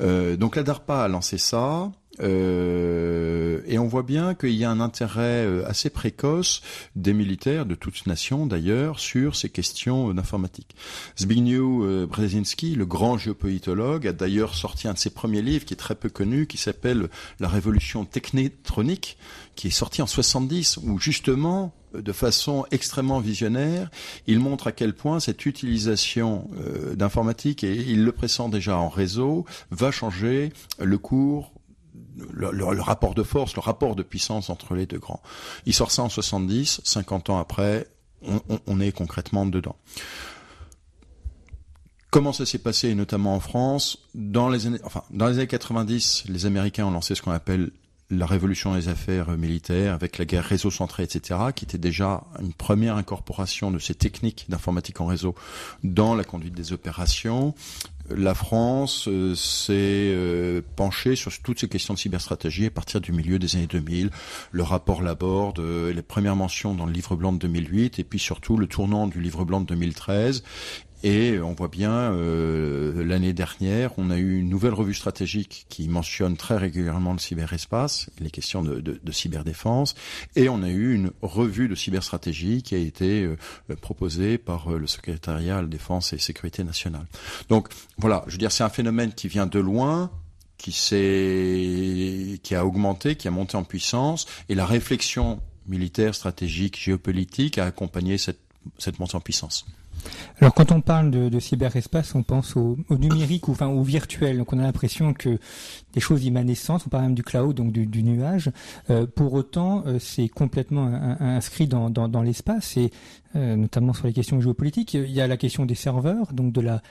donc 0.00 0.56
la 0.56 0.62
DARPA 0.62 1.04
a 1.04 1.08
lancé 1.08 1.38
ça. 1.38 1.90
Euh, 2.20 3.62
et 3.66 3.78
on 3.78 3.86
voit 3.86 4.02
bien 4.02 4.34
qu'il 4.34 4.52
y 4.52 4.64
a 4.64 4.70
un 4.70 4.80
intérêt 4.80 5.46
euh, 5.46 5.66
assez 5.66 5.88
précoce 5.88 6.62
des 6.94 7.14
militaires, 7.14 7.64
de 7.64 7.74
toute 7.74 8.06
nation 8.06 8.46
d'ailleurs, 8.46 9.00
sur 9.00 9.34
ces 9.34 9.48
questions 9.48 10.12
d'informatique. 10.12 10.76
Zbigniew 11.18 11.84
euh, 11.84 12.06
Brzezinski, 12.06 12.74
le 12.74 12.86
grand 12.86 13.16
géopolitologue, 13.16 14.06
a 14.06 14.12
d'ailleurs 14.12 14.54
sorti 14.54 14.88
un 14.88 14.92
de 14.92 14.98
ses 14.98 15.10
premiers 15.10 15.42
livres 15.42 15.64
qui 15.64 15.74
est 15.74 15.76
très 15.76 15.94
peu 15.94 16.10
connu, 16.10 16.46
qui 16.46 16.58
s'appelle 16.58 17.08
La 17.40 17.48
révolution 17.48 18.04
technétronique, 18.04 19.16
qui 19.54 19.68
est 19.68 19.70
sorti 19.70 20.02
en 20.02 20.06
70, 20.06 20.78
où 20.82 20.98
justement, 20.98 21.74
de 21.94 22.12
façon 22.12 22.66
extrêmement 22.70 23.20
visionnaire, 23.20 23.90
il 24.26 24.38
montre 24.38 24.66
à 24.66 24.72
quel 24.72 24.94
point 24.94 25.20
cette 25.20 25.44
utilisation 25.44 26.48
d'informatique, 26.94 27.64
et 27.64 27.74
il 27.74 28.04
le 28.04 28.12
pressent 28.12 28.48
déjà 28.48 28.78
en 28.78 28.88
réseau, 28.88 29.44
va 29.70 29.90
changer 29.90 30.52
le 30.78 30.96
cours 30.96 31.52
le, 32.32 32.80
rapport 32.80 33.14
de 33.14 33.22
force, 33.22 33.54
le 33.54 33.60
rapport 33.60 33.96
de 33.96 34.02
puissance 34.02 34.50
entre 34.50 34.74
les 34.74 34.86
deux 34.86 34.98
grands. 34.98 35.22
Il 35.66 35.74
sort 35.74 35.90
ça 35.90 36.02
en 36.02 36.08
70, 36.08 36.80
50 36.84 37.30
ans 37.30 37.38
après, 37.38 37.86
on, 38.66 38.80
est 38.80 38.92
concrètement 38.92 39.46
dedans. 39.46 39.76
Comment 42.10 42.32
ça 42.32 42.46
s'est 42.46 42.58
passé, 42.58 42.94
notamment 42.94 43.34
en 43.34 43.40
France? 43.40 44.06
Dans 44.14 44.48
les 44.48 44.66
années, 44.66 44.78
enfin, 44.84 45.02
dans 45.10 45.26
les 45.26 45.38
années 45.38 45.46
90, 45.46 46.24
les 46.28 46.46
Américains 46.46 46.86
ont 46.86 46.90
lancé 46.90 47.14
ce 47.14 47.22
qu'on 47.22 47.32
appelle 47.32 47.70
la 48.12 48.26
révolution 48.26 48.74
des 48.74 48.88
affaires 48.88 49.30
militaires 49.38 49.94
avec 49.94 50.18
la 50.18 50.26
guerre 50.26 50.44
réseau 50.44 50.70
centré, 50.70 51.02
etc., 51.02 51.40
qui 51.54 51.64
était 51.64 51.78
déjà 51.78 52.24
une 52.40 52.52
première 52.52 52.96
incorporation 52.96 53.70
de 53.70 53.78
ces 53.78 53.94
techniques 53.94 54.44
d'informatique 54.48 55.00
en 55.00 55.06
réseau 55.06 55.34
dans 55.82 56.14
la 56.14 56.22
conduite 56.22 56.54
des 56.54 56.74
opérations 56.74 57.54
la 58.16 58.34
France 58.34 59.06
euh, 59.08 59.34
s'est 59.34 59.72
euh, 59.74 60.62
penchée 60.76 61.16
sur 61.16 61.32
toutes 61.42 61.60
ces 61.60 61.68
questions 61.68 61.94
de 61.94 61.98
cyberstratégie 61.98 62.66
à 62.66 62.70
partir 62.70 63.00
du 63.00 63.12
milieu 63.12 63.38
des 63.38 63.56
années 63.56 63.66
2000. 63.66 64.10
Le 64.50 64.62
rapport 64.62 65.02
Laborde, 65.02 65.58
euh, 65.60 65.92
les 65.92 66.02
premières 66.02 66.36
mentions 66.36 66.74
dans 66.74 66.86
le 66.86 66.92
livre 66.92 67.16
blanc 67.16 67.32
de 67.32 67.38
2008, 67.38 67.98
et 67.98 68.04
puis 68.04 68.18
surtout 68.18 68.56
le 68.56 68.66
tournant 68.66 69.06
du 69.06 69.20
livre 69.20 69.44
blanc 69.44 69.60
de 69.60 69.66
2013. 69.66 70.42
Et 71.04 71.40
on 71.40 71.52
voit 71.52 71.68
bien, 71.68 72.12
euh, 72.12 73.04
l'année 73.04 73.32
dernière, 73.32 73.90
on 73.98 74.10
a 74.10 74.18
eu 74.18 74.38
une 74.38 74.48
nouvelle 74.48 74.74
revue 74.74 74.94
stratégique 74.94 75.66
qui 75.68 75.88
mentionne 75.88 76.36
très 76.36 76.56
régulièrement 76.56 77.12
le 77.12 77.18
cyberespace, 77.18 78.08
les 78.20 78.30
questions 78.30 78.62
de, 78.62 79.00
cyberdéfense, 79.10 79.96
et 80.36 80.48
on 80.48 80.62
a 80.62 80.68
eu 80.68 80.94
une 80.94 81.10
revue 81.20 81.68
de 81.68 81.74
cyberstratégie 81.74 82.62
qui 82.62 82.76
a 82.76 82.78
été 82.78 83.24
euh, 83.24 83.36
proposée 83.80 84.38
par 84.38 84.72
euh, 84.72 84.78
le 84.78 84.86
secrétariat 84.86 85.58
à 85.58 85.62
la 85.62 85.66
défense 85.66 86.12
et 86.12 86.18
sécurité 86.18 86.62
nationale. 86.62 87.06
Donc 87.48 87.68
voilà, 87.98 88.22
je 88.28 88.32
veux 88.32 88.38
dire, 88.38 88.52
c'est 88.52 88.64
un 88.64 88.68
phénomène 88.68 89.12
qui 89.12 89.26
vient 89.26 89.46
de 89.46 89.58
loin, 89.58 90.10
qui 90.56 90.70
qui 92.42 92.54
a 92.54 92.64
augmenté, 92.64 93.16
qui 93.16 93.26
a 93.26 93.32
monté 93.32 93.56
en 93.56 93.64
puissance, 93.64 94.26
et 94.48 94.54
la 94.54 94.66
réflexion 94.66 95.40
militaire, 95.66 96.14
stratégique, 96.14 96.78
géopolitique 96.78 97.58
a 97.58 97.64
accompagné 97.64 98.18
cette 98.18 98.98
montée 99.00 99.16
en 99.16 99.20
puissance. 99.20 99.66
Alors 100.40 100.54
quand 100.54 100.72
on 100.72 100.80
parle 100.80 101.10
de, 101.10 101.40
cyberespace, 101.40 102.14
on 102.14 102.22
pense 102.22 102.56
au, 102.56 102.76
numérique 102.90 103.48
ou 103.48 103.52
enfin 103.52 103.68
au 103.68 103.82
virtuel. 103.82 104.38
Donc 104.38 104.52
on 104.52 104.58
a 104.58 104.62
l'impression 104.62 105.14
que 105.14 105.38
des 105.92 106.00
choses 106.00 106.24
immanescentes, 106.24 106.84
on 106.86 106.90
parle 106.90 107.04
même 107.04 107.14
du 107.14 107.22
cloud, 107.22 107.54
donc 107.56 107.72
du, 107.72 108.02
nuage. 108.02 108.50
Euh, 108.90 109.06
pour 109.06 109.34
autant, 109.34 109.84
euh, 109.86 109.98
c'est 109.98 110.28
complètement 110.28 110.86
inscrit 111.20 111.66
dans, 111.66 111.90
dans, 111.90 112.22
l'espace 112.22 112.76
et 112.76 112.90
euh, 113.36 113.56
notamment 113.56 113.92
sur 113.92 114.06
les 114.06 114.12
questions 114.12 114.40
géopolitiques. 114.40 114.94
Il 114.94 115.10
y 115.10 115.20
a 115.20 115.26
la 115.26 115.36
question 115.36 115.64
des 115.66 115.74
serveurs, 115.74 116.32
donc 116.32 116.52
de 116.52 116.60
la 116.60 116.82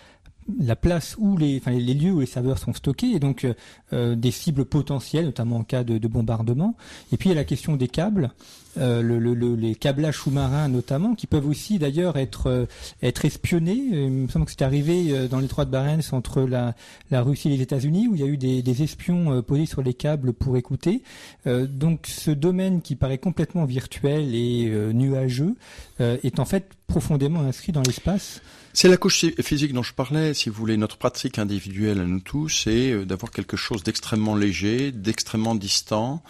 la 0.60 0.76
place 0.76 1.16
où 1.18 1.38
les, 1.38 1.58
enfin, 1.58 1.72
les 1.72 1.94
lieux 1.94 2.12
où 2.12 2.20
les 2.20 2.26
serveurs 2.26 2.58
sont 2.58 2.74
stockés 2.74 3.12
et 3.12 3.20
donc 3.20 3.46
euh, 3.46 3.54
euh, 3.94 4.16
des 4.16 4.32
cibles 4.32 4.66
potentielles, 4.66 5.26
notamment 5.26 5.58
en 5.58 5.64
cas 5.64 5.84
de, 5.84 5.98
de, 5.98 6.08
bombardement. 6.08 6.76
Et 7.12 7.18
puis 7.18 7.30
il 7.30 7.32
y 7.34 7.36
a 7.36 7.36
la 7.36 7.44
question 7.44 7.76
des 7.76 7.88
câbles, 7.88 8.32
euh, 8.78 9.02
le, 9.02 9.20
le, 9.20 9.56
les 9.56 9.76
câblages 9.76 10.18
sous-marins 10.18 10.70
notamment, 10.70 11.14
qui 11.16 11.28
peuvent 11.28 11.48
aussi 11.48 11.78
d'ailleurs 11.78 12.18
être 12.18 12.48
euh, 12.48 12.66
être 13.04 13.26
espionnés. 13.26 13.74
Il 13.76 14.12
me 14.12 14.28
semble 14.28 14.46
que 14.46 14.52
c'est 14.52 14.62
arrivé 14.62 15.28
dans 15.28 15.40
l'étroit 15.40 15.66
de 15.66 15.72
Barents 15.72 16.00
entre 16.14 16.42
la, 16.42 16.74
la 17.10 17.22
Russie 17.22 17.50
et 17.50 17.58
les 17.58 17.62
États-Unis, 17.62 18.08
où 18.08 18.16
il 18.16 18.22
y 18.22 18.24
a 18.24 18.28
eu 18.28 18.38
des, 18.38 18.62
des 18.62 18.84
espions 18.84 19.42
posés 19.42 19.66
sur 19.66 19.82
les 19.82 19.94
câbles 19.94 20.34
pour 20.34 20.58
écouter. 20.58 21.04
donc 21.46 22.08
ce 22.08 22.32
domaine 22.32 22.82
qui 22.82 22.96
paraît 22.96 23.18
complètement 23.18 23.66
virtuel 23.66 24.34
et 24.34 24.70
nuageux 24.94 25.56
est 26.00 26.40
en 26.40 26.46
fait 26.46 26.70
profondément 26.88 27.42
inscrit 27.42 27.72
dans 27.72 27.82
l'espace. 27.82 28.42
C'est 28.74 28.88
la 28.88 28.96
couche 28.96 29.26
physique 29.42 29.74
dont 29.74 29.84
je 29.84 29.94
parlais, 29.94 30.34
si 30.34 30.48
vous 30.48 30.56
voulez, 30.56 30.78
notre 30.78 30.96
pratique 30.96 31.40
individuelle 31.40 32.00
à 32.00 32.06
nous 32.06 32.22
tous, 32.22 32.62
c'est 32.64 32.92
euh, 32.92 33.06
d'avoir 33.06 33.32
quelque 33.32 33.58
chose 33.58 33.84
d'extrêmement 33.84 34.34
léger, 34.34 34.94
d'extrêmement 34.94 35.56
distant, 35.56 36.24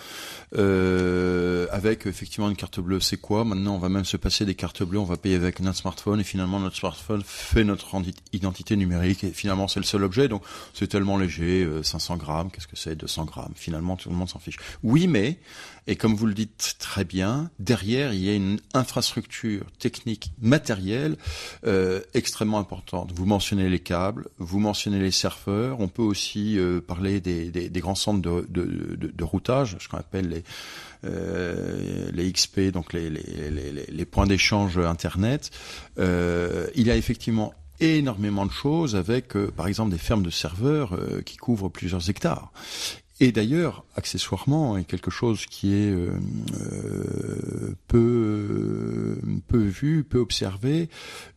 euh, 0.57 1.67
avec 1.71 2.07
effectivement 2.07 2.49
une 2.49 2.55
carte 2.55 2.79
bleue. 2.79 2.99
C'est 2.99 3.17
quoi? 3.17 3.45
Maintenant, 3.45 3.75
on 3.75 3.77
va 3.77 3.89
même 3.89 4.05
se 4.05 4.17
passer 4.17 4.45
des 4.45 4.55
cartes 4.55 4.81
bleues, 4.81 4.97
on 4.97 5.05
va 5.05 5.17
payer 5.17 5.35
avec 5.35 5.59
notre 5.59 5.77
smartphone, 5.77 6.19
et 6.19 6.23
finalement, 6.23 6.59
notre 6.59 6.77
smartphone 6.77 7.21
fait 7.23 7.63
notre 7.63 7.95
identité 8.33 8.75
numérique, 8.75 9.23
et 9.23 9.31
finalement, 9.31 9.67
c'est 9.67 9.79
le 9.79 9.85
seul 9.85 10.03
objet, 10.03 10.27
donc 10.27 10.41
c'est 10.73 10.87
tellement 10.87 11.17
léger, 11.17 11.69
500 11.83 12.15
euh, 12.15 12.17
grammes, 12.17 12.49
qu'est-ce 12.49 12.67
que 12.67 12.75
c'est? 12.75 12.95
200 12.95 13.25
grammes. 13.25 13.53
Finalement, 13.55 13.97
tout 13.97 14.09
le 14.09 14.15
monde 14.15 14.29
s'en 14.29 14.39
fiche. 14.39 14.57
Oui, 14.81 15.05
mais, 15.05 15.37
et 15.87 15.95
comme 15.95 16.13
vous 16.13 16.27
le 16.27 16.33
dites 16.33 16.75
très 16.77 17.03
bien, 17.03 17.49
derrière, 17.59 18.13
il 18.13 18.23
y 18.23 18.29
a 18.29 18.35
une 18.35 18.59
infrastructure 18.73 19.65
technique, 19.79 20.31
matérielle, 20.39 21.17
euh, 21.65 22.01
extrêmement 22.13 22.59
importante. 22.59 23.11
Vous 23.15 23.25
mentionnez 23.25 23.67
les 23.67 23.79
câbles, 23.79 24.27
vous 24.37 24.59
mentionnez 24.59 24.99
les 24.99 25.11
surfeurs. 25.11 25.79
On 25.79 25.87
peut 25.87 26.03
aussi 26.03 26.59
euh, 26.59 26.81
parler 26.81 27.19
des, 27.19 27.69
grands 27.81 27.95
centres 27.95 28.21
de, 28.21 29.23
routage, 29.23 29.77
ce 29.79 29.87
qu'on 29.87 29.97
appelle 29.97 30.29
les, 30.29 30.43
euh, 31.03 32.11
les 32.13 32.31
XP, 32.31 32.71
donc 32.71 32.93
les, 32.93 34.05
points 34.05 34.27
d'échange 34.27 34.77
Internet. 34.77 35.49
Il 35.97 36.87
y 36.87 36.91
a 36.91 36.95
effectivement 36.95 37.53
énormément 37.79 38.45
de 38.45 38.51
choses 38.51 38.95
avec, 38.95 39.33
par 39.33 39.65
exemple, 39.65 39.89
des 39.89 39.97
fermes 39.97 40.21
de 40.21 40.29
serveurs 40.29 40.95
qui 41.25 41.37
couvrent 41.37 41.69
plusieurs 41.69 42.07
hectares. 42.07 42.51
Et 43.21 43.31
d'ailleurs, 43.31 43.85
accessoirement, 43.95 44.79
est 44.79 44.83
quelque 44.83 45.11
chose 45.11 45.45
qui 45.45 45.75
est 45.75 45.91
euh, 45.91 46.09
euh, 46.59 47.75
peu, 47.87 49.15
peu 49.47 49.59
vu, 49.59 50.03
peu 50.03 50.17
observé, 50.17 50.89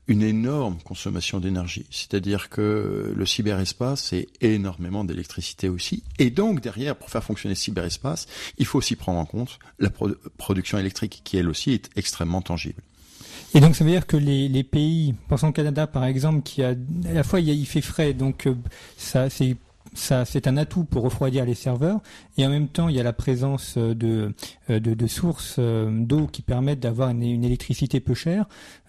une 0.09 0.23
énorme 0.23 0.79
consommation 0.83 1.41
d'énergie. 1.41 1.85
C'est-à-dire 1.91 2.49
que 2.49 3.13
le 3.15 3.27
cyberespace, 3.27 4.03
c'est 4.03 4.29
énormément 4.41 5.05
d'électricité 5.05 5.69
aussi. 5.69 6.03
Et 6.19 6.31
donc, 6.31 6.63
derrière, 6.63 6.97
pour 6.97 7.11
faire 7.11 7.23
fonctionner 7.23 7.53
le 7.53 7.59
cyberespace, 7.61 8.29
il 8.57 8.65
faut 8.65 8.79
aussi 8.79 8.97
prendre 8.97 9.19
en 9.19 9.27
compte 9.27 9.59
la 9.79 9.91
production 10.39 10.79
électrique, 10.79 11.21
qui 11.23 11.37
elle 11.37 11.51
aussi 11.51 11.73
est 11.73 11.91
extrêmement 11.97 12.41
tangible. 12.41 12.81
Et 13.53 13.61
donc 13.61 13.77
ça 13.77 13.85
veut 13.85 13.91
dire 13.91 14.07
que 14.07 14.17
les, 14.17 14.49
les 14.49 14.65
pays, 14.65 15.15
pensons 15.29 15.49
au 15.49 15.53
Canada 15.53 15.87
par 15.87 16.05
exemple, 16.07 16.43
qui 16.43 16.63
a 16.63 16.71
à 16.71 17.13
la 17.13 17.23
fois 17.23 17.41
il, 17.41 17.51
il 17.51 17.67
fait 17.67 17.83
frais, 17.83 18.13
donc 18.13 18.47
euh, 18.47 18.55
ça 18.97 19.31
c'est 19.31 19.57
ça, 19.95 20.25
c'est 20.25 20.47
un 20.47 20.57
atout 20.57 20.85
pour 20.85 21.03
refroidir 21.03 21.45
les 21.45 21.55
serveurs, 21.55 22.01
et 22.37 22.47
en 22.47 22.51
même 22.51 22.69
temps, 22.69 22.89
il 22.89 22.97
y 22.97 23.01
a 23.01 23.03
la 23.03 23.13
présence 23.13 23.79
de, 23.79 24.35
de, 24.69 24.79
de 24.79 25.07
sources 25.07 25.59
d'eau 25.59 26.27
qui 26.27 26.43
permettent 26.43 26.81
d'avoir 26.81 27.11
une, 27.11 27.23
électricité 27.23 28.01
peu 28.01 28.15
chère. 28.15 28.47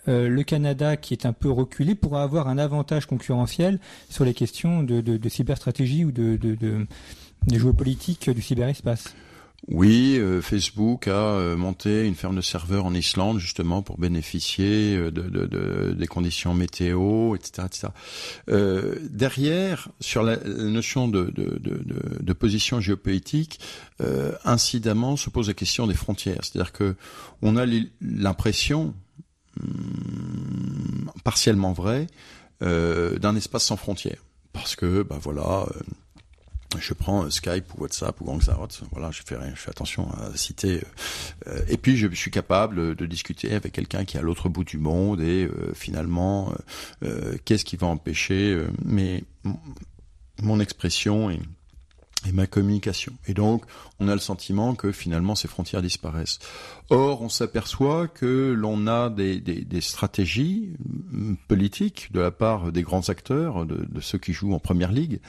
le 0.07 0.41
Canada, 0.43 0.97
qui 0.97 1.13
est 1.13 1.25
un 1.25 1.33
peu 1.33 1.49
reculé, 1.49 1.95
pourra 1.95 2.23
avoir 2.23 2.47
un 2.47 2.57
avantage 2.57 3.05
concurrentiel 3.05 3.79
sur 4.09 4.25
les 4.25 4.33
questions 4.33 4.83
de, 4.83 5.01
de, 5.01 5.17
de 5.17 5.29
cyberstratégie 5.29 6.05
ou 6.05 6.11
de, 6.11 6.37
de, 6.37 6.55
de, 6.55 6.87
du 8.33 8.41
cyberespace. 8.41 9.15
Oui, 9.67 10.17
euh, 10.19 10.41
Facebook 10.41 11.07
a 11.07 11.11
euh, 11.11 11.57
monté 11.57 12.05
une 12.05 12.13
ferme 12.13 12.35
de 12.35 12.41
serveurs 12.41 12.85
en 12.85 12.93
Islande 12.93 13.39
justement 13.39 13.81
pour 13.81 13.97
bénéficier 13.97 14.95
euh, 14.95 15.09
de, 15.09 15.23
de, 15.23 15.47
de, 15.47 15.91
des 15.97 16.05
conditions 16.05 16.53
météo, 16.53 17.35
etc. 17.35 17.67
etc. 17.67 17.87
derrière, 19.09 19.89
sur 19.99 20.21
la, 20.21 20.37
notion 20.37 21.07
de, 21.07 21.33
de, 21.35 22.33
position 22.33 22.79
géopolitique, 22.79 23.59
incidemment 24.43 25.15
se 25.15 25.29
pose 25.29 25.47
la 25.47 25.53
question 25.53 25.87
des 25.87 25.93
frontières. 25.93 26.39
C'est-à-dire 26.43 26.73
que 26.73 26.95
on 27.41 27.55
a 27.57 27.65
l'impression, 28.01 28.93
hmm, 29.59 31.09
partiellement 31.23 31.71
vrai, 31.71 32.07
d'un 32.61 33.35
espace 33.35 33.63
sans 33.63 33.77
frontières. 33.77 34.23
Parce 34.53 34.75
que, 34.75 35.03
ben 35.03 35.17
voilà 35.17 35.65
je 36.79 36.93
prends 36.93 37.29
Skype 37.29 37.73
ou 37.75 37.81
WhatsApp 37.81 38.19
ou 38.21 38.29
Hangout, 38.29 38.67
voilà, 38.91 39.11
je 39.11 39.21
fais, 39.25 39.35
attention 39.67 40.09
à 40.11 40.35
citer. 40.35 40.81
Euh, 41.47 41.59
et 41.67 41.77
puis 41.77 41.97
je 41.97 42.07
suis 42.13 42.31
capable 42.31 42.95
de 42.95 43.05
discuter 43.05 43.53
avec 43.53 43.73
quelqu'un 43.73 44.05
qui 44.05 44.17
est 44.17 44.19
à 44.19 44.23
l'autre 44.23 44.49
bout 44.49 44.63
du 44.63 44.77
monde 44.77 45.21
et 45.21 45.45
euh, 45.45 45.73
finalement, 45.73 46.53
euh, 47.03 47.37
qu'est-ce 47.45 47.65
qui 47.65 47.75
va 47.75 47.87
empêcher 47.87 48.59
mais 48.83 49.23
mon 50.41 50.59
expression 50.59 51.29
et 51.29 51.39
et 52.27 52.31
ma 52.31 52.47
communication. 52.47 53.13
Et 53.27 53.33
donc, 53.33 53.63
on 53.99 54.07
a 54.07 54.13
le 54.13 54.19
sentiment 54.19 54.75
que 54.75 54.91
finalement 54.91 55.35
ces 55.35 55.47
frontières 55.47 55.81
disparaissent. 55.81 56.39
Or, 56.89 57.21
on 57.21 57.29
s'aperçoit 57.29 58.07
que 58.07 58.53
l'on 58.55 58.87
a 58.87 59.09
des, 59.09 59.39
des, 59.39 59.61
des, 59.61 59.81
stratégies 59.81 60.73
politiques 61.47 62.09
de 62.11 62.19
la 62.19 62.31
part 62.31 62.71
des 62.71 62.83
grands 62.83 63.09
acteurs, 63.09 63.65
de, 63.65 63.85
de 63.87 64.01
ceux 64.01 64.17
qui 64.17 64.33
jouent 64.33 64.53
en 64.53 64.59
première 64.59 64.91
ligue 64.91 65.19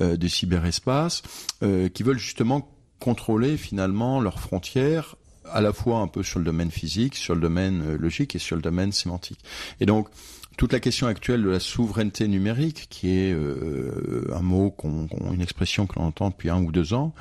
euh, 0.00 0.16
du 0.16 0.28
cyberespace, 0.28 1.22
euh, 1.62 1.88
qui 1.88 2.02
veulent 2.02 2.18
justement 2.18 2.68
contrôler 3.00 3.56
finalement 3.56 4.20
leurs 4.20 4.40
frontières 4.40 5.16
à 5.52 5.60
la 5.60 5.72
fois 5.72 5.98
un 5.98 6.08
peu 6.08 6.22
sur 6.22 6.38
le 6.38 6.44
domaine 6.44 6.70
physique, 6.70 7.14
sur 7.16 7.34
le 7.34 7.40
domaine 7.40 7.82
euh, 7.82 7.98
logique 7.98 8.34
et 8.34 8.38
sur 8.38 8.56
le 8.56 8.62
domaine 8.62 8.92
sémantique. 8.92 9.40
Et 9.80 9.86
donc, 9.86 10.08
toute 10.56 10.72
la 10.72 10.80
question 10.80 11.06
actuelle 11.06 11.42
de 11.42 11.48
la 11.48 11.60
souveraineté 11.60 12.28
numérique, 12.28 12.86
qui 12.90 13.10
est 13.10 13.32
euh, 13.32 14.24
un 14.32 14.42
mot, 14.42 14.70
qu'on, 14.70 15.08
une 15.32 15.42
expression 15.42 15.86
que 15.86 15.98
l'on 15.98 16.06
entend 16.06 16.30
depuis 16.30 16.50
un 16.50 16.62
ou 16.62 16.72
deux 16.72 16.94
ans, 16.94 17.14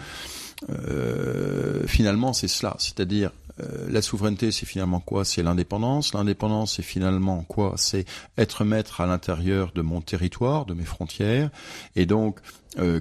euh, 0.69 1.85
finalement 1.87 2.33
c'est 2.33 2.47
cela, 2.47 2.75
c'est-à-dire 2.79 3.31
euh, 3.59 3.87
la 3.89 4.01
souveraineté, 4.01 4.51
c'est 4.51 4.65
finalement 4.65 4.99
quoi? 4.99 5.25
C'est 5.25 5.43
l'indépendance. 5.43 6.13
L'indépendance, 6.13 6.75
c'est 6.75 6.83
finalement 6.83 7.43
quoi? 7.43 7.75
C'est 7.77 8.05
être 8.37 8.63
maître 8.63 9.01
à 9.01 9.05
l'intérieur 9.05 9.71
de 9.73 9.81
mon 9.83 10.01
territoire, 10.01 10.65
de 10.65 10.73
mes 10.73 10.85
frontières. 10.85 11.51
Et 11.95 12.07
donc, 12.07 12.39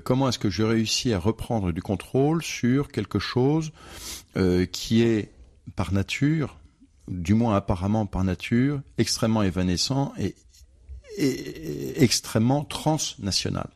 comment 0.05 0.29
est-ce 0.29 0.39
que 0.39 0.51
je 0.51 0.62
réussis 0.62 1.15
à 1.15 1.19
reprendre 1.19 1.73
du 1.73 1.81
contrôle 1.81 2.43
sur 2.43 2.89
quelque 2.89 3.19
chose 3.19 3.73
qui 4.73 5.03
est 5.03 5.31
par 5.75 5.95
nature 5.95 6.59
du 7.09 7.35
moins 7.35 7.56
apparemment 7.56 8.06
par 8.06 8.25
nature, 8.25 8.80
extrêmement 8.99 9.42
évanescent 9.42 10.12
et, 10.18 10.35
extrêmement 11.97 12.64
transnational. 12.64 13.68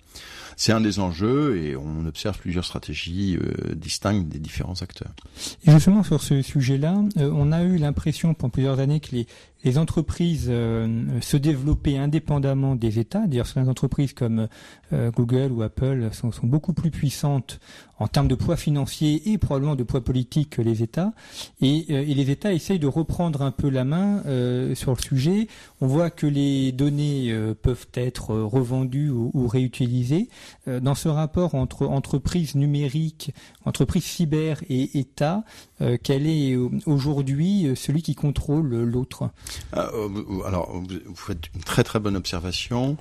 C'est 0.56 0.72
un 0.72 0.80
des 0.80 1.00
enjeux 1.00 1.58
et 1.58 1.76
on 1.76 2.06
observe 2.06 2.38
plusieurs 2.38 2.64
stratégies 2.64 3.36
euh, 3.36 3.74
distinctes 3.74 4.26
des 4.30 4.38
différents 4.38 4.80
acteurs. 4.80 5.12
Et 5.66 5.70
justement 5.70 6.02
sur 6.02 6.22
ce 6.22 6.40
sujet-là, 6.40 6.94
euh, 7.18 7.30
on 7.30 7.52
a 7.52 7.62
eu 7.62 7.76
l'impression 7.76 8.32
pendant 8.32 8.48
plusieurs 8.48 8.78
années 8.78 9.00
que 9.00 9.14
les, 9.14 9.26
les 9.64 9.78
entreprises 9.78 10.46
euh, 10.48 11.20
se 11.20 11.36
développaient 11.36 11.96
indépendamment 11.96 12.76
des 12.76 12.98
États. 12.98 13.26
D'ailleurs, 13.26 13.46
certaines 13.46 13.68
entreprises 13.68 14.12
comme 14.12 14.48
euh, 14.92 15.10
Google 15.10 15.50
ou 15.50 15.62
Apple 15.62 16.10
sont, 16.12 16.30
sont, 16.30 16.46
beaucoup 16.46 16.72
plus 16.72 16.90
puissantes 16.90 17.58
en 17.98 18.06
termes 18.06 18.28
de 18.28 18.34
poids 18.34 18.56
financier 18.56 19.32
et 19.32 19.38
probablement 19.38 19.74
de 19.74 19.82
poids 19.82 20.04
politique 20.04 20.50
que 20.50 20.62
les 20.62 20.82
États. 20.82 21.12
Et, 21.62 21.86
euh, 21.90 22.04
et 22.06 22.14
les 22.14 22.30
États 22.30 22.52
essayent 22.52 22.78
de 22.78 22.86
reprendre 22.86 23.42
un 23.42 23.50
peu 23.50 23.68
la 23.68 23.84
main 23.84 24.22
sur 24.74 24.92
le 24.92 25.00
sujet. 25.00 25.48
On 25.80 25.86
voit 25.86 26.10
que 26.10 26.26
les 26.26 26.72
données 26.72 27.34
peuvent 27.62 27.86
être 27.94 28.34
revendues 28.34 29.10
ou, 29.10 29.30
ou 29.34 29.46
réutilisées. 29.48 30.28
dans 30.66 30.94
ce 30.94 31.08
rapport 31.08 31.54
entre 31.54 31.86
entreprises 31.86 32.54
numériques, 32.54 33.32
entreprises 33.64 34.04
cyber 34.04 34.62
et 34.68 34.98
États, 34.98 35.44
quel 36.02 36.26
est 36.26 36.56
aujourd'hui 36.86 37.68
celui 37.74 38.02
qui 38.02 38.14
contrôle 38.14 38.68
l'autre? 38.68 39.16
euh, 39.24 39.45
alors, 39.72 40.72
vous 40.72 41.16
faites 41.16 41.48
une 41.54 41.62
très 41.62 41.84
très 41.84 42.00
bonne 42.00 42.16
observation. 42.16 42.96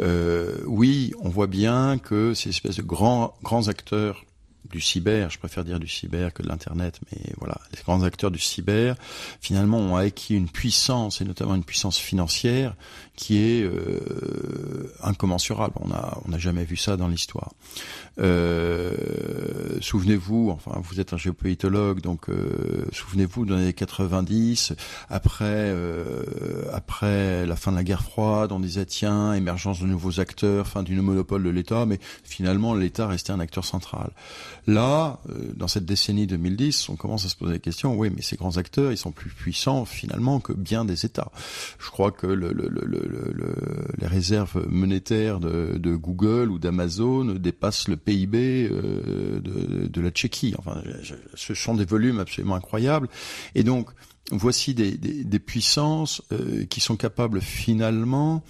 Euh, 0.00 0.58
oui, 0.66 1.12
on 1.20 1.28
voit 1.28 1.46
bien 1.46 1.98
que 1.98 2.34
ces 2.34 2.50
espèces 2.50 2.76
de 2.76 2.82
grands 2.82 3.34
grands 3.42 3.68
acteurs 3.68 4.24
du 4.70 4.80
cyber, 4.80 5.30
je 5.30 5.38
préfère 5.38 5.64
dire 5.64 5.78
du 5.78 5.86
cyber 5.86 6.32
que 6.32 6.42
de 6.42 6.48
l'internet, 6.48 6.98
mais 7.12 7.20
voilà, 7.38 7.60
les 7.76 7.82
grands 7.82 8.02
acteurs 8.02 8.30
du 8.30 8.38
cyber, 8.38 8.96
finalement, 9.40 9.78
ont 9.78 9.96
acquis 9.96 10.34
une 10.34 10.48
puissance 10.48 11.20
et 11.20 11.24
notamment 11.24 11.54
une 11.54 11.64
puissance 11.64 11.98
financière 11.98 12.74
qui 13.14 13.38
est 13.38 13.62
euh, 13.62 14.92
incommensurable. 15.02 15.74
On 15.80 15.90
a 15.92 16.18
on 16.24 16.30
n'a 16.30 16.38
jamais 16.38 16.64
vu 16.64 16.76
ça 16.76 16.96
dans 16.96 17.08
l'histoire. 17.08 17.52
Euh, 18.20 18.92
souvenez-vous, 19.80 20.50
enfin, 20.50 20.80
vous 20.82 21.00
êtes 21.00 21.12
un 21.12 21.16
géopolitologue, 21.16 22.00
donc 22.00 22.28
euh, 22.28 22.84
souvenez-vous 22.92 23.44
dans 23.44 23.56
les 23.56 23.62
années 23.62 23.72
90, 23.72 24.72
après 25.10 25.44
euh, 25.48 26.22
après 26.72 27.44
la 27.44 27.56
fin 27.56 27.72
de 27.72 27.76
la 27.76 27.84
guerre 27.84 28.02
froide, 28.02 28.52
on 28.52 28.60
disait 28.60 28.86
tiens, 28.86 29.34
émergence 29.34 29.80
de 29.80 29.86
nouveaux 29.86 30.20
acteurs, 30.20 30.66
fin 30.68 30.82
du 30.82 31.00
monopole 31.00 31.42
de 31.42 31.50
l'État, 31.50 31.86
mais 31.86 31.98
finalement 32.22 32.74
l'État 32.74 33.08
restait 33.08 33.32
un 33.32 33.40
acteur 33.40 33.64
central. 33.64 34.10
Là, 34.66 35.20
dans 35.56 35.68
cette 35.68 35.84
décennie 35.84 36.26
2010, 36.26 36.88
on 36.88 36.96
commence 36.96 37.26
à 37.26 37.28
se 37.28 37.36
poser 37.36 37.54
la 37.54 37.58
question, 37.58 37.96
oui, 37.96 38.10
mais 38.14 38.22
ces 38.22 38.36
grands 38.36 38.56
acteurs, 38.56 38.92
ils 38.92 38.96
sont 38.96 39.12
plus 39.12 39.30
puissants 39.30 39.84
finalement 39.84 40.40
que 40.40 40.52
bien 40.52 40.84
des 40.84 41.04
États. 41.04 41.30
Je 41.78 41.90
crois 41.90 42.12
que 42.12 42.26
le, 42.26 42.52
le, 42.52 42.68
le, 42.68 43.54
les 43.98 44.06
réserves 44.06 44.66
monétaires 44.68 45.40
de 45.40 45.96
Google 45.96 46.50
ou 46.50 46.58
d'Amazon 46.58 47.24
dépassent 47.34 47.88
le 47.88 47.96
PIB 48.04 48.68
euh, 48.70 49.40
de, 49.40 50.00
la 50.00 50.10
Tchéquie. 50.10 50.54
Enfin, 50.58 50.82
ce 51.34 51.54
sont 51.54 51.74
des 51.74 51.84
volumes 51.84 52.20
absolument 52.20 52.54
incroyables. 52.54 53.08
Et 53.54 53.62
donc, 53.62 53.90
voici 54.30 54.74
des 54.74 55.38
puissances 55.38 56.22
euh, 56.32 56.64
qui 56.66 56.80
sont 56.80 56.96
capables 56.96 57.40
finalement 57.40 58.42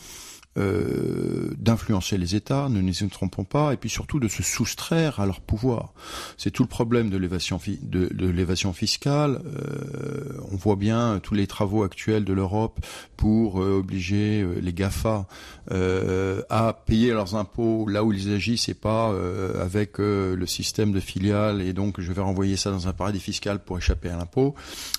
euh, 0.57 1.51
d'influencer 1.59 2.19
les 2.19 2.37
États, 2.37 2.69
ne 2.69 2.81
nous 2.81 3.11
trompons 3.11 3.45
pas, 3.45 3.73
et 3.73 3.77
puis 3.77 3.91
surtout 3.91 4.21
de 4.21 4.29
se 4.29 4.43
soustraire 4.43 5.21
à 5.21 5.27
leur 5.27 5.41
pouvoir. 5.41 5.93
C'est 6.37 6.51
tout 6.51 6.63
le 6.63 6.69
problème 6.69 7.11
de 7.11 7.17
l'évasion 7.17 7.61
de, 7.83 8.09
de 8.13 8.73
fiscale. 8.73 9.41
Euh, 9.45 10.39
on 10.51 10.57
voit 10.57 10.77
bien 10.77 11.21
tous 11.23 11.35
les 11.35 11.47
travaux 11.47 11.83
actuels 11.83 12.25
de 12.25 12.33
l'Europe 12.33 12.81
pour 13.17 13.63
euh, 13.63 13.79
obliger 13.79 14.43
euh, 14.43 14.59
les 14.61 14.73
Gafa 14.73 15.27
euh, 15.71 16.43
à 16.51 16.73
payer 16.87 17.13
leurs 17.13 17.37
impôts 17.37 17.89
là 17.89 18.05
où 18.05 18.13
ils 18.13 18.33
agissent 18.33 18.69
et 18.69 18.75
pas 18.75 19.15
avec 19.61 19.99
le 19.99 20.47
système 20.47 20.93
de 20.93 21.01
filiales. 21.01 21.63
Et 21.63 21.73
donc 21.73 22.01
je 22.01 22.13
vais 22.13 22.21
renvoyer 22.21 22.57
ça 22.57 22.71
dans 22.71 22.89
un 22.89 22.93
paradis 22.93 23.21
fiscal 23.21 23.59
pour 23.59 23.79
échapper 23.79 24.11
à 24.11 24.17
l'impôt. 24.17 24.55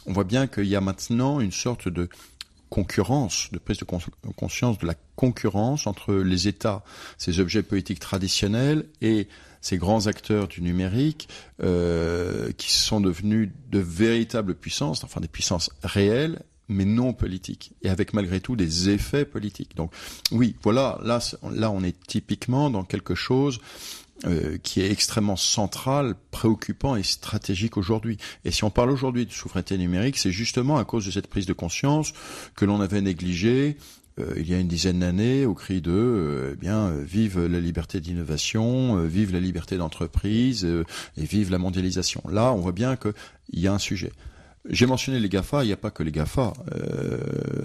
On 0.06 0.14
voit 0.14 0.24
bien 0.24 0.48
qu'il 0.48 0.66
y 0.66 0.76
a 0.76 0.82
maintenant 0.82 1.40
une 1.40 1.52
sorte 1.52 1.88
de 1.88 2.10
concurrence, 2.70 3.50
de 3.52 3.58
prise 3.58 3.78
de 3.78 3.86
conscience 3.86 4.78
de 4.78 4.88
la 4.88 4.96
concurrence 5.16 5.88
entre 5.88 6.14
les 6.14 6.48
États, 6.48 6.84
ces 7.18 7.40
objets 7.40 7.64
politiques 7.64 8.00
traditionnels, 8.00 8.86
et 9.02 9.28
ces 9.62 9.78
grands 9.78 10.08
acteurs 10.08 10.48
du 10.48 10.62
numérique 10.62 11.28
euh, 11.64 12.52
qui 12.58 12.72
sont 12.72 13.02
devenus 13.02 13.50
de 13.72 13.80
véritables 13.80 14.56
puissances, 14.56 15.04
enfin 15.04 15.22
des 15.22 15.28
puissances 15.28 15.72
réelles, 15.84 16.44
mais 16.68 16.86
non 16.86 17.14
politiques, 17.14 17.74
et 17.82 17.90
avec 17.90 18.14
malgré 18.14 18.40
tout 18.42 18.56
des 18.56 18.90
effets 18.90 19.26
politiques. 19.26 19.76
Donc 19.76 19.92
oui, 20.32 20.56
voilà, 20.62 21.00
là, 21.04 21.20
là 21.52 21.72
on 21.72 21.84
est 21.84 21.96
typiquement 22.08 22.70
dans 22.70 22.84
quelque 22.84 23.16
chose 23.16 23.60
euh, 24.24 24.58
qui 24.64 24.80
est 24.80 24.90
extrêmement 24.90 25.36
central, 25.36 26.16
préoccupant 26.32 26.96
et 26.96 27.04
stratégique 27.04 27.76
aujourd'hui. 27.76 28.18
Et 28.46 28.52
si 28.52 28.64
on 28.64 28.70
parle 28.70 28.90
aujourd'hui 28.90 29.26
de 29.26 29.32
souveraineté 29.32 29.78
numérique, 29.78 30.18
c'est 30.18 30.32
justement 30.32 30.78
à 30.78 30.86
cause 30.86 31.06
de 31.06 31.12
cette 31.12 31.28
prise 31.28 31.46
de 31.46 31.54
conscience 31.54 32.14
que 32.56 32.64
l'on 32.64 32.80
avait 32.80 33.02
négligée 33.02 33.78
euh, 34.18 34.34
il 34.38 34.50
y 34.50 34.54
a 34.54 34.60
une 34.60 34.70
dizaine 34.70 35.00
d'années 35.00 35.46
au 35.46 35.54
cri 35.54 35.82
de 35.82 35.92
euh, 35.92 36.52
eh 36.54 36.56
bien 36.56 36.92
vive 36.92 37.46
la 37.46 37.60
liberté 37.60 38.00
d'innovation, 38.00 39.04
vive 39.04 39.34
la 39.34 39.42
liberté 39.42 39.76
d'entreprise 39.76 40.66
et 40.66 41.26
vive 41.26 41.52
la 41.52 41.58
mondialisation. 41.58 42.24
Là, 42.32 42.54
on 42.54 42.62
voit 42.62 42.72
bien 42.72 42.96
qu'il 42.96 43.14
y 43.60 43.68
a 43.68 43.74
un 43.74 43.80
sujet. 43.80 44.14
J'ai 44.70 44.86
mentionné 44.88 45.20
les 45.20 45.30
GAFA, 45.30 45.64
il 45.64 45.68
n'y 45.68 45.74
a 45.74 45.78
pas 45.78 45.92
que 45.92 46.02
les 46.02 46.12
GAFA. 46.12 46.54
Euh, 46.76 47.56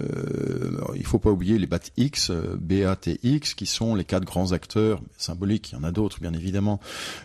il 0.95 1.05
faut 1.05 1.19
pas 1.19 1.31
oublier 1.31 1.57
les 1.57 1.67
BATX, 1.67 2.29
euh, 2.29 2.55
BATX, 2.59 3.53
qui 3.55 3.65
sont 3.65 3.95
les 3.95 4.03
quatre 4.03 4.25
grands 4.25 4.51
acteurs 4.51 5.01
symboliques, 5.17 5.71
il 5.71 5.75
y 5.75 5.77
en 5.77 5.83
a 5.83 5.91
d'autres 5.91 6.19
bien 6.19 6.33
évidemment, 6.33 6.79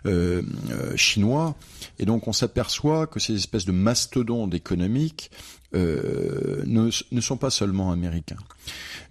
euh, 0.07 0.43
euh, 0.71 0.97
chinois. 0.97 1.55
Et 1.99 2.05
donc 2.05 2.29
on 2.29 2.33
s'aperçoit 2.33 3.07
que 3.07 3.21
ces 3.21 3.35
espèces 3.35 3.65
de 3.65 3.73
mastodontes 3.73 4.55
économiques 4.55 5.31
euh, 5.77 6.63
ne, 6.65 7.21
sont 7.21 7.37
pas 7.37 7.51
seulement 7.51 7.93
américains. 7.93 8.39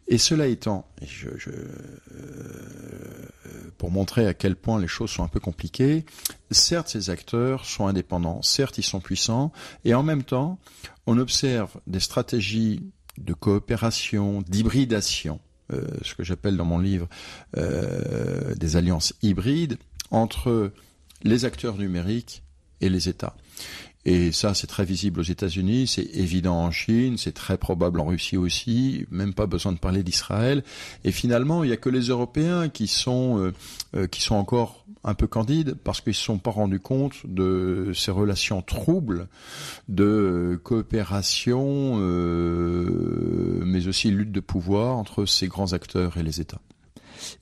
Et 0.07 0.17
cela 0.17 0.47
étant, 0.47 0.87
euh, 1.01 1.37
pour 3.77 3.91
montrer 3.91 4.25
à 4.27 4.33
quel 4.33 4.55
point 4.55 4.79
les 4.79 4.87
choses 4.87 5.11
sont 5.11 5.23
un 5.23 5.27
peu 5.27 5.39
compliquées, 5.39 6.05
certes 6.49 6.89
ces 6.89 7.11
acteurs 7.11 7.65
sont 7.65 7.87
indépendants, 7.87 8.41
certes 8.41 8.79
ils 8.79 8.83
sont 8.83 8.99
puissants, 8.99 9.51
et 9.83 9.93
en 9.93 10.01
même 10.01 10.23
temps 10.23 10.59
on 11.05 11.19
observe 11.19 11.71
des 11.85 11.99
stratégies 11.99 12.81
de 13.19 13.33
coopération, 13.33 14.41
d'hybridation, 14.41 15.39
euh, 15.71 15.85
ce 16.01 16.15
que 16.15 16.23
j'appelle 16.23 16.57
dans 16.57 16.65
mon 16.65 16.79
livre 16.79 17.07
des 17.55 18.75
alliances 18.75 19.13
hybrides 19.21 19.77
entre 20.09 20.71
les 21.23 21.45
acteurs 21.45 21.77
numériques 21.77 22.43
et 22.81 22.89
les 22.89 23.07
États. 23.07 23.35
Et 24.05 24.31
ça, 24.31 24.53
c'est 24.53 24.67
très 24.67 24.85
visible 24.85 25.19
aux 25.19 25.23
États-Unis, 25.23 25.87
c'est 25.87 26.07
évident 26.13 26.57
en 26.57 26.69
Chine, 26.69 27.17
c'est 27.17 27.31
très 27.31 27.57
probable 27.57 27.99
en 27.99 28.05
Russie 28.05 28.37
aussi, 28.37 29.07
même 29.09 29.33
pas 29.33 29.47
besoin 29.47 29.71
de 29.71 29.79
parler 29.79 30.03
d'Israël. 30.03 30.63
Et 31.03 31.11
finalement, 31.11 31.63
il 31.63 31.67
n'y 31.67 31.73
a 31.73 31.77
que 31.77 31.89
les 31.89 32.09
Européens 32.09 32.69
qui 32.69 32.85
sont, 32.85 33.39
euh, 33.39 33.53
euh, 33.95 34.07
qui 34.07 34.21
sont 34.21 34.35
encore 34.35 34.85
un 35.03 35.15
peu 35.15 35.25
candides 35.25 35.75
parce 35.83 36.01
qu'ils 36.01 36.11
ne 36.11 36.15
se 36.15 36.23
sont 36.23 36.37
pas 36.37 36.51
rendus 36.51 36.79
compte 36.79 37.15
de 37.25 37.91
ces 37.95 38.11
relations 38.11 38.61
troubles 38.61 39.27
de 39.89 40.59
coopération, 40.63 41.97
euh, 41.99 43.63
mais 43.65 43.87
aussi 43.87 44.11
lutte 44.11 44.31
de 44.31 44.39
pouvoir 44.39 44.97
entre 44.97 45.25
ces 45.25 45.47
grands 45.47 45.73
acteurs 45.73 46.17
et 46.17 46.23
les 46.23 46.41
États. 46.41 46.61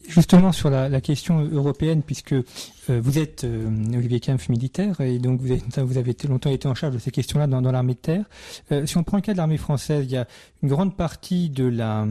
Justement 0.07 0.51
sur 0.51 0.69
la, 0.69 0.89
la, 0.89 1.01
question 1.01 1.39
européenne, 1.39 2.01
puisque 2.03 2.33
euh, 2.33 2.43
vous 2.89 3.17
êtes 3.17 3.43
euh, 3.45 3.69
Olivier 3.93 4.19
Kempf 4.19 4.49
militaire 4.49 4.99
et 4.99 5.17
donc 5.17 5.39
vous 5.39 5.51
avez, 5.51 5.61
vous 5.77 5.97
avez 5.97 6.15
longtemps 6.27 6.49
été 6.49 6.67
en 6.67 6.75
charge 6.75 6.93
de 6.93 6.99
ces 6.99 7.11
questions-là 7.11 7.47
dans, 7.47 7.61
dans 7.61 7.71
l'armée 7.71 7.93
de 7.93 7.99
terre. 7.99 8.25
Euh, 8.71 8.85
si 8.85 8.97
on 8.97 9.03
prend 9.03 9.17
le 9.17 9.21
cas 9.21 9.31
de 9.31 9.37
l'armée 9.37 9.57
française, 9.57 10.05
il 10.05 10.11
y 10.11 10.17
a 10.17 10.27
une 10.61 10.69
grande 10.69 10.95
partie 10.95 11.49
de 11.49 11.65
la, 11.65 12.05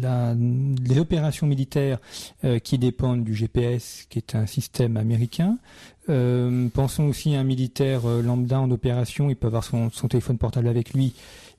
la 0.00 0.34
des 0.36 0.98
opérations 0.98 1.46
militaires 1.46 1.98
euh, 2.44 2.58
qui 2.58 2.78
dépendent 2.78 3.24
du 3.24 3.34
GPS, 3.34 4.06
qui 4.08 4.18
est 4.18 4.34
un 4.34 4.46
système 4.46 4.96
américain. 4.96 5.58
pensons 6.06 7.04
aussi 7.04 7.34
à 7.34 7.40
un 7.40 7.44
militaire 7.44 8.06
lambda 8.06 8.60
en 8.60 8.70
opération, 8.70 9.30
il 9.30 9.36
peut 9.36 9.48
avoir 9.48 9.64
son, 9.64 9.90
son 9.90 10.08
téléphone 10.08 10.38
portable 10.38 10.68
avec 10.68 10.94
lui 10.94 11.14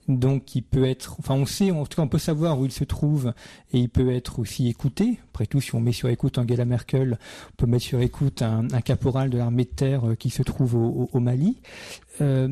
donc 0.07 0.55
il 0.55 0.63
peut 0.63 0.85
être, 0.85 1.15
enfin 1.19 1.35
on 1.35 1.45
sait, 1.45 1.71
en 1.71 1.85
tout 1.85 1.95
cas 1.95 2.01
on 2.01 2.07
peut 2.07 2.17
savoir 2.17 2.59
où 2.59 2.65
il 2.65 2.71
se 2.71 2.83
trouve 2.83 3.33
et 3.71 3.79
il 3.79 3.89
peut 3.89 4.13
être 4.13 4.39
aussi 4.39 4.67
écouté. 4.67 5.19
Après 5.31 5.45
tout, 5.45 5.61
si 5.61 5.73
on 5.75 5.79
met 5.79 5.91
sur 5.91 6.09
écoute 6.09 6.37
Angela 6.37 6.65
Merkel, 6.65 7.17
on 7.51 7.55
peut 7.55 7.65
mettre 7.65 7.85
sur 7.85 8.01
écoute 8.01 8.41
un, 8.41 8.67
caporal 8.81 9.29
de 9.29 9.37
l'armée 9.37 9.63
de 9.63 9.69
terre 9.69 10.09
euh, 10.09 10.15
qui 10.15 10.29
se 10.29 10.43
trouve 10.43 10.75
au, 10.75 11.19
Mali. 11.19 11.57
Euh, 12.21 12.49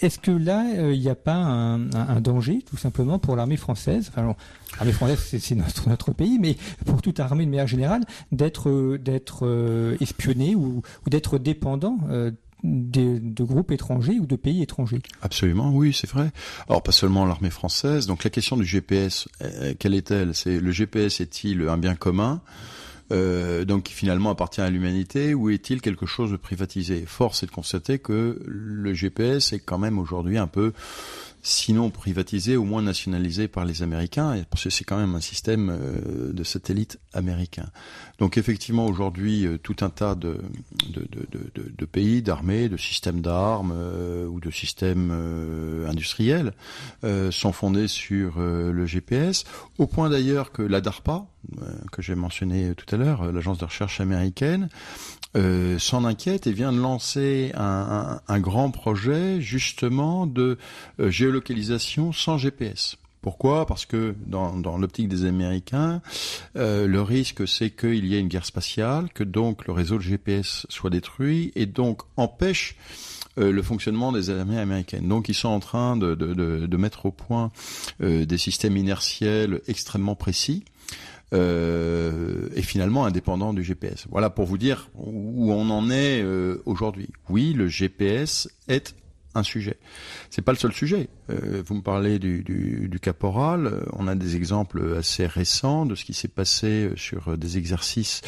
Est-ce 0.00 0.18
que 0.18 0.30
là, 0.30 0.64
euh, 0.76 0.94
il 0.94 1.00
n'y 1.00 1.08
a 1.08 1.14
pas 1.14 1.36
un, 1.36 2.20
danger, 2.20 2.62
tout 2.62 2.76
simplement, 2.76 3.18
pour 3.18 3.36
l'armée 3.36 3.56
française? 3.56 4.10
Enfin, 4.10 4.34
l'armée 4.76 4.92
française, 4.92 5.18
c'est 5.38 5.54
notre, 5.54 6.12
pays, 6.12 6.38
mais 6.40 6.56
pour 6.86 7.02
toute 7.02 7.20
armée 7.20 7.44
de 7.44 7.50
manière 7.50 7.66
générale, 7.66 8.04
d'être 8.32 8.96
d'être 8.96 9.96
espionné 10.00 10.54
ou, 10.54 10.82
ou 11.06 11.10
d'être 11.10 11.38
dépendant 11.38 11.98
de, 12.64 13.18
de, 13.20 13.44
groupes 13.44 13.70
étrangers 13.70 14.18
ou 14.18 14.26
de 14.26 14.36
pays 14.36 14.62
étrangers. 14.62 15.00
Absolument, 15.22 15.70
oui, 15.72 15.92
c'est 15.92 16.10
vrai. 16.10 16.30
Alors 16.68 16.82
pas 16.82 16.92
seulement 16.92 17.24
l'armée 17.24 17.50
française. 17.50 18.06
Donc 18.06 18.24
la 18.24 18.30
question 18.30 18.56
du 18.56 18.64
GPS, 18.64 19.28
euh, 19.42 19.74
quelle 19.78 19.94
est-elle? 19.94 20.34
C'est 20.34 20.60
le 20.60 20.70
GPS 20.70 21.20
est-il 21.20 21.68
un 21.68 21.78
bien 21.78 21.94
commun? 21.94 22.40
Euh, 23.10 23.64
donc 23.64 23.84
qui 23.84 23.94
finalement 23.94 24.28
appartient 24.28 24.60
à 24.60 24.68
l'humanité 24.68 25.32
ou 25.32 25.48
est-il 25.48 25.80
quelque 25.80 26.04
chose 26.04 26.30
de 26.30 26.36
privatisé? 26.36 27.04
Force 27.06 27.42
est 27.42 27.46
de 27.46 27.50
constater 27.50 27.98
que 27.98 28.38
le 28.44 28.92
GPS 28.92 29.52
est 29.54 29.60
quand 29.60 29.78
même 29.78 29.98
aujourd'hui 29.98 30.36
un 30.36 30.46
peu 30.46 30.72
sinon 31.42 31.90
privatisé, 31.90 32.56
au 32.56 32.64
moins 32.64 32.82
nationalisé 32.82 33.48
par 33.48 33.64
les 33.64 33.82
Américains, 33.82 34.42
parce 34.50 34.64
que 34.64 34.70
c'est 34.70 34.84
quand 34.84 34.98
même 34.98 35.14
un 35.14 35.20
système 35.20 35.70
euh, 35.70 36.32
de 36.32 36.44
satellite 36.44 36.98
américain. 37.12 37.66
Donc 38.18 38.38
effectivement, 38.38 38.86
aujourd'hui, 38.86 39.46
euh, 39.46 39.58
tout 39.58 39.76
un 39.80 39.90
tas 39.90 40.14
de, 40.14 40.38
pays, 41.90 42.22
d'armées, 42.22 42.68
de 42.68 42.76
systèmes 42.76 43.20
d'armes 43.20 43.72
euh, 43.74 44.26
ou 44.26 44.40
de 44.40 44.50
systèmes 44.50 45.10
industriels 45.88 46.52
sont 47.30 47.52
fondés 47.52 47.88
sur 47.88 48.38
le 48.38 48.86
GPS, 48.86 49.44
au 49.78 49.86
point 49.86 50.10
d'ailleurs 50.10 50.52
que 50.52 50.62
la 50.62 50.80
DARPA, 50.80 51.26
que 51.92 52.02
j'ai 52.02 52.14
mentionné 52.14 52.74
tout 52.74 52.92
à 52.94 52.98
l'heure, 52.98 53.32
l'agence 53.32 53.58
de 53.58 53.64
recherche 53.64 54.00
américaine, 54.00 54.68
euh, 55.36 55.78
s'en 55.78 56.04
inquiète 56.04 56.46
et 56.46 56.52
vient 56.52 56.72
de 56.72 56.80
lancer 56.80 57.52
un, 57.54 58.40
grand 58.40 58.70
projet 58.70 59.40
justement 59.40 60.26
de 60.26 60.58
euh, 61.00 61.10
géolocalisation 61.10 62.12
sans 62.12 62.38
GPS. 62.38 62.96
Pourquoi? 63.20 63.66
Parce 63.66 63.84
que 63.84 64.14
dans, 64.26 64.78
l'optique 64.78 65.08
des 65.08 65.24
Américains, 65.24 66.00
euh, 66.56 66.86
le 66.86 67.02
risque 67.02 67.46
c'est 67.48 67.70
qu'il 67.70 68.06
y 68.06 68.14
ait 68.14 68.20
une 68.20 68.28
guerre 68.28 68.46
spatiale, 68.46 69.08
que 69.12 69.24
donc 69.24 69.66
le 69.66 69.72
réseau 69.72 69.96
de 69.96 70.02
GPS 70.02 70.66
soit 70.68 70.90
détruit 70.90 71.52
et 71.56 71.66
donc 71.66 72.02
empêche 72.16 72.76
euh, 73.38 73.52
le 73.52 73.62
fonctionnement 73.62 74.12
des 74.12 74.30
armées 74.30 74.58
américaines. 74.58 75.08
Donc 75.08 75.28
ils 75.28 75.34
sont 75.34 75.48
en 75.48 75.60
train 75.60 75.96
de, 75.96 76.76
mettre 76.76 77.06
au 77.06 77.12
point 77.12 77.50
euh, 78.02 78.24
des 78.24 78.38
systèmes 78.38 78.76
inertiels 78.76 79.60
extrêmement 79.66 80.14
précis 80.14 80.64
euh, 81.34 82.48
est 82.54 82.62
finalement 82.62 83.04
indépendant 83.04 83.52
du 83.52 83.62
GPS. 83.62 84.06
Voilà 84.10 84.30
pour 84.30 84.46
vous 84.46 84.58
dire 84.58 84.90
où 84.96 85.52
on 85.52 85.68
en 85.70 85.90
est 85.90 86.22
euh, 86.22 86.62
aujourd'hui. 86.64 87.08
Oui, 87.28 87.52
le 87.52 87.68
GPS 87.68 88.48
est 88.68 88.94
un 89.34 89.42
sujet. 89.42 89.78
C'est 90.30 90.42
pas 90.42 90.52
le 90.52 90.58
seul 90.58 90.72
sujet. 90.72 91.08
Euh, 91.30 91.62
vous 91.64 91.74
me 91.74 91.82
parlez 91.82 92.18
du, 92.18 92.90
caporal. 93.00 93.84
On 93.92 94.08
a 94.08 94.14
des 94.14 94.36
exemples 94.36 94.96
assez 94.98 95.26
récents 95.26 95.86
de 95.86 95.94
ce 95.94 96.04
qui 96.04 96.14
s'est 96.14 96.28
passé 96.28 96.90
sur 96.96 97.38
des 97.38 97.58
exercices 97.58 98.22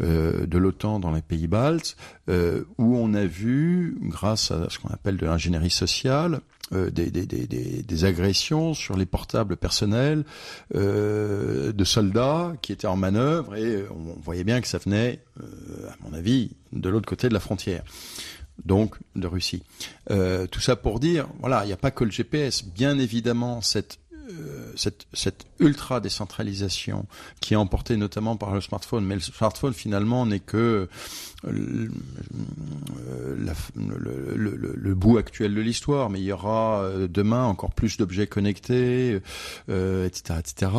euh, 0.00 0.46
de 0.46 0.58
l'OTAN 0.58 1.00
dans 1.00 1.12
les 1.12 1.22
pays 1.22 1.46
baltes, 1.46 1.96
euh, 2.28 2.64
où 2.78 2.96
on 2.96 3.14
a 3.14 3.24
vu, 3.24 3.96
grâce 4.02 4.50
à 4.50 4.68
ce 4.68 4.78
qu'on 4.78 4.90
appelle 4.90 5.16
de 5.16 5.26
l'ingénierie 5.26 5.70
sociale, 5.70 6.40
euh, 6.72 6.88
des, 6.88 8.04
agressions 8.04 8.74
sur 8.74 8.96
les 8.96 9.04
portables 9.04 9.56
personnels 9.56 10.24
euh, 10.76 11.72
de 11.72 11.84
soldats 11.84 12.52
qui 12.62 12.72
étaient 12.72 12.86
en 12.86 12.96
manœuvre 12.96 13.56
et 13.56 13.84
on 13.90 14.18
voyait 14.20 14.44
bien 14.44 14.60
que 14.60 14.68
ça 14.68 14.78
venait, 14.78 15.20
euh, 15.40 15.88
à 15.88 15.96
mon 16.04 16.16
avis, 16.16 16.52
de 16.72 16.88
l'autre 16.88 17.08
côté 17.08 17.28
de 17.28 17.34
la 17.34 17.40
frontière 17.40 17.82
donc 18.64 18.96
de 19.16 19.26
Russie. 19.26 19.62
Euh, 20.10 20.46
tout 20.46 20.60
ça 20.60 20.76
pour 20.76 21.00
dire, 21.00 21.28
voilà, 21.40 21.64
il 21.64 21.68
n'y 21.68 21.72
a 21.72 21.78
pas 21.78 21.90
que 21.90 22.04
le 22.04 22.10
GPS. 22.10 22.64
Bien 22.64 22.98
évidemment, 22.98 23.60
cette 23.60 23.98
euh, 24.30 24.72
cette, 24.76 25.06
cette, 25.12 25.46
ultra 25.58 26.00
décentralisation 26.00 27.06
qui 27.40 27.54
est 27.54 27.56
emportée 27.56 27.96
notamment 27.96 28.36
par 28.36 28.54
le 28.54 28.60
smartphone, 28.60 29.04
mais 29.04 29.16
le 29.16 29.20
smartphone 29.20 29.74
finalement 29.74 30.24
n'est 30.24 30.38
que 30.38 30.88
le, 31.42 31.90
la, 33.36 33.52
le, 33.74 34.36
le, 34.36 34.74
le, 34.76 34.94
bout 34.94 35.18
actuel 35.18 35.52
de 35.52 35.60
l'histoire, 35.60 36.10
mais 36.10 36.20
il 36.20 36.26
y 36.26 36.32
aura 36.32 36.88
demain 37.08 37.44
encore 37.44 37.72
plus 37.72 37.96
d'objets 37.96 38.28
connectés, 38.28 39.20
euh, 39.68 40.06
etc., 40.06 40.38
etc 40.38 40.70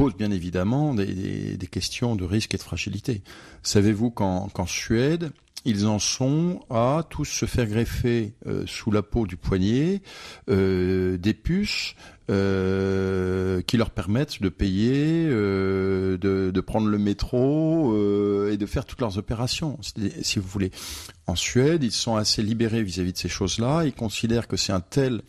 pose 0.00 0.16
bien 0.16 0.30
évidemment 0.30 0.94
des, 0.94 1.58
des, 1.58 1.66
questions 1.66 2.16
de 2.16 2.24
risque 2.24 2.54
et 2.54 2.56
de 2.56 2.62
fragilité. 2.62 3.22
Savez-vous 3.62 4.10
qu'en 4.10 4.66
Suède, 4.66 5.30
ils 5.64 5.86
en 5.86 5.98
sont 5.98 6.60
à 6.70 7.04
tous 7.08 7.26
se 7.26 7.46
faire 7.46 7.66
greffer 7.66 8.34
euh, 8.46 8.64
sous 8.66 8.90
la 8.90 9.02
peau 9.02 9.26
du 9.26 9.36
poignet 9.36 10.00
euh, 10.48 11.18
des 11.18 11.34
puces 11.34 11.94
euh, 12.30 13.60
qui 13.62 13.76
leur 13.76 13.90
permettent 13.90 14.40
de 14.40 14.48
payer, 14.48 15.26
de, 15.28 16.60
prendre 16.60 16.86
le 16.86 16.98
métro 16.98 17.94
et 18.48 18.56
de 18.56 18.66
faire 18.66 18.84
toutes 18.84 19.00
leurs 19.00 19.18
opérations, 19.18 19.78
si 20.22 20.38
vous 20.38 20.46
voulez. 20.46 20.70
En 21.26 21.34
Suède, 21.34 21.82
ils 21.82 21.92
sont 21.92 22.16
assez 22.16 22.42
libérés 22.42 22.82
vis-à-vis 22.82 23.10
-vis 23.10 23.14
de 23.14 23.18
ces 23.18 23.28
choses-là. 23.28 23.84
Ils 23.84 23.92
considèrent 23.92 24.46
que 24.46 24.56
c'est 24.56 24.72
un 24.72 24.80
tel, 24.80 25.22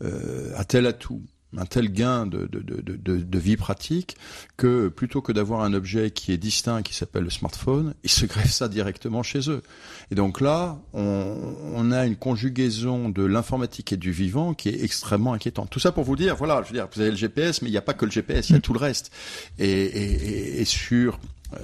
un 0.00 0.64
tel 0.64 0.86
atout 0.86 1.22
un 1.58 1.66
tel 1.66 1.92
gain 1.92 2.26
de, 2.26 2.46
de, 2.46 2.60
de, 2.60 3.16
de, 3.16 3.38
vie 3.38 3.56
pratique 3.56 4.16
que 4.56 4.88
plutôt 4.88 5.20
que 5.20 5.32
d'avoir 5.32 5.62
un 5.62 5.74
objet 5.74 6.10
qui 6.10 6.32
est 6.32 6.36
distinct, 6.36 6.82
qui 6.82 6.94
s'appelle 6.94 7.24
le 7.24 7.30
smartphone, 7.30 7.94
ils 8.02 8.10
se 8.10 8.26
greffent 8.26 8.52
ça 8.52 8.68
directement 8.68 9.22
chez 9.22 9.50
eux. 9.50 9.62
Et 10.10 10.14
donc 10.14 10.40
là, 10.40 10.78
on, 10.92 11.36
on 11.74 11.92
a 11.92 12.06
une 12.06 12.16
conjugaison 12.16 13.08
de 13.08 13.24
l'informatique 13.24 13.92
et 13.92 13.96
du 13.96 14.12
vivant 14.12 14.54
qui 14.54 14.68
est 14.68 14.84
extrêmement 14.84 15.32
inquiétante. 15.32 15.70
Tout 15.70 15.80
ça 15.80 15.92
pour 15.92 16.04
vous 16.04 16.16
dire, 16.16 16.36
voilà, 16.36 16.62
je 16.62 16.68
veux 16.68 16.74
dire, 16.74 16.88
vous 16.92 17.00
avez 17.00 17.10
le 17.10 17.16
GPS, 17.16 17.62
mais 17.62 17.68
il 17.68 17.72
n'y 17.72 17.78
a 17.78 17.82
pas 17.82 17.94
que 17.94 18.04
le 18.04 18.10
GPS, 18.10 18.50
il 18.50 18.54
y 18.54 18.56
a 18.56 18.60
tout 18.60 18.72
le 18.72 18.78
reste. 18.78 19.10
Et, 19.58 19.68
et, 19.68 20.60
et 20.60 20.64
sur 20.64 21.18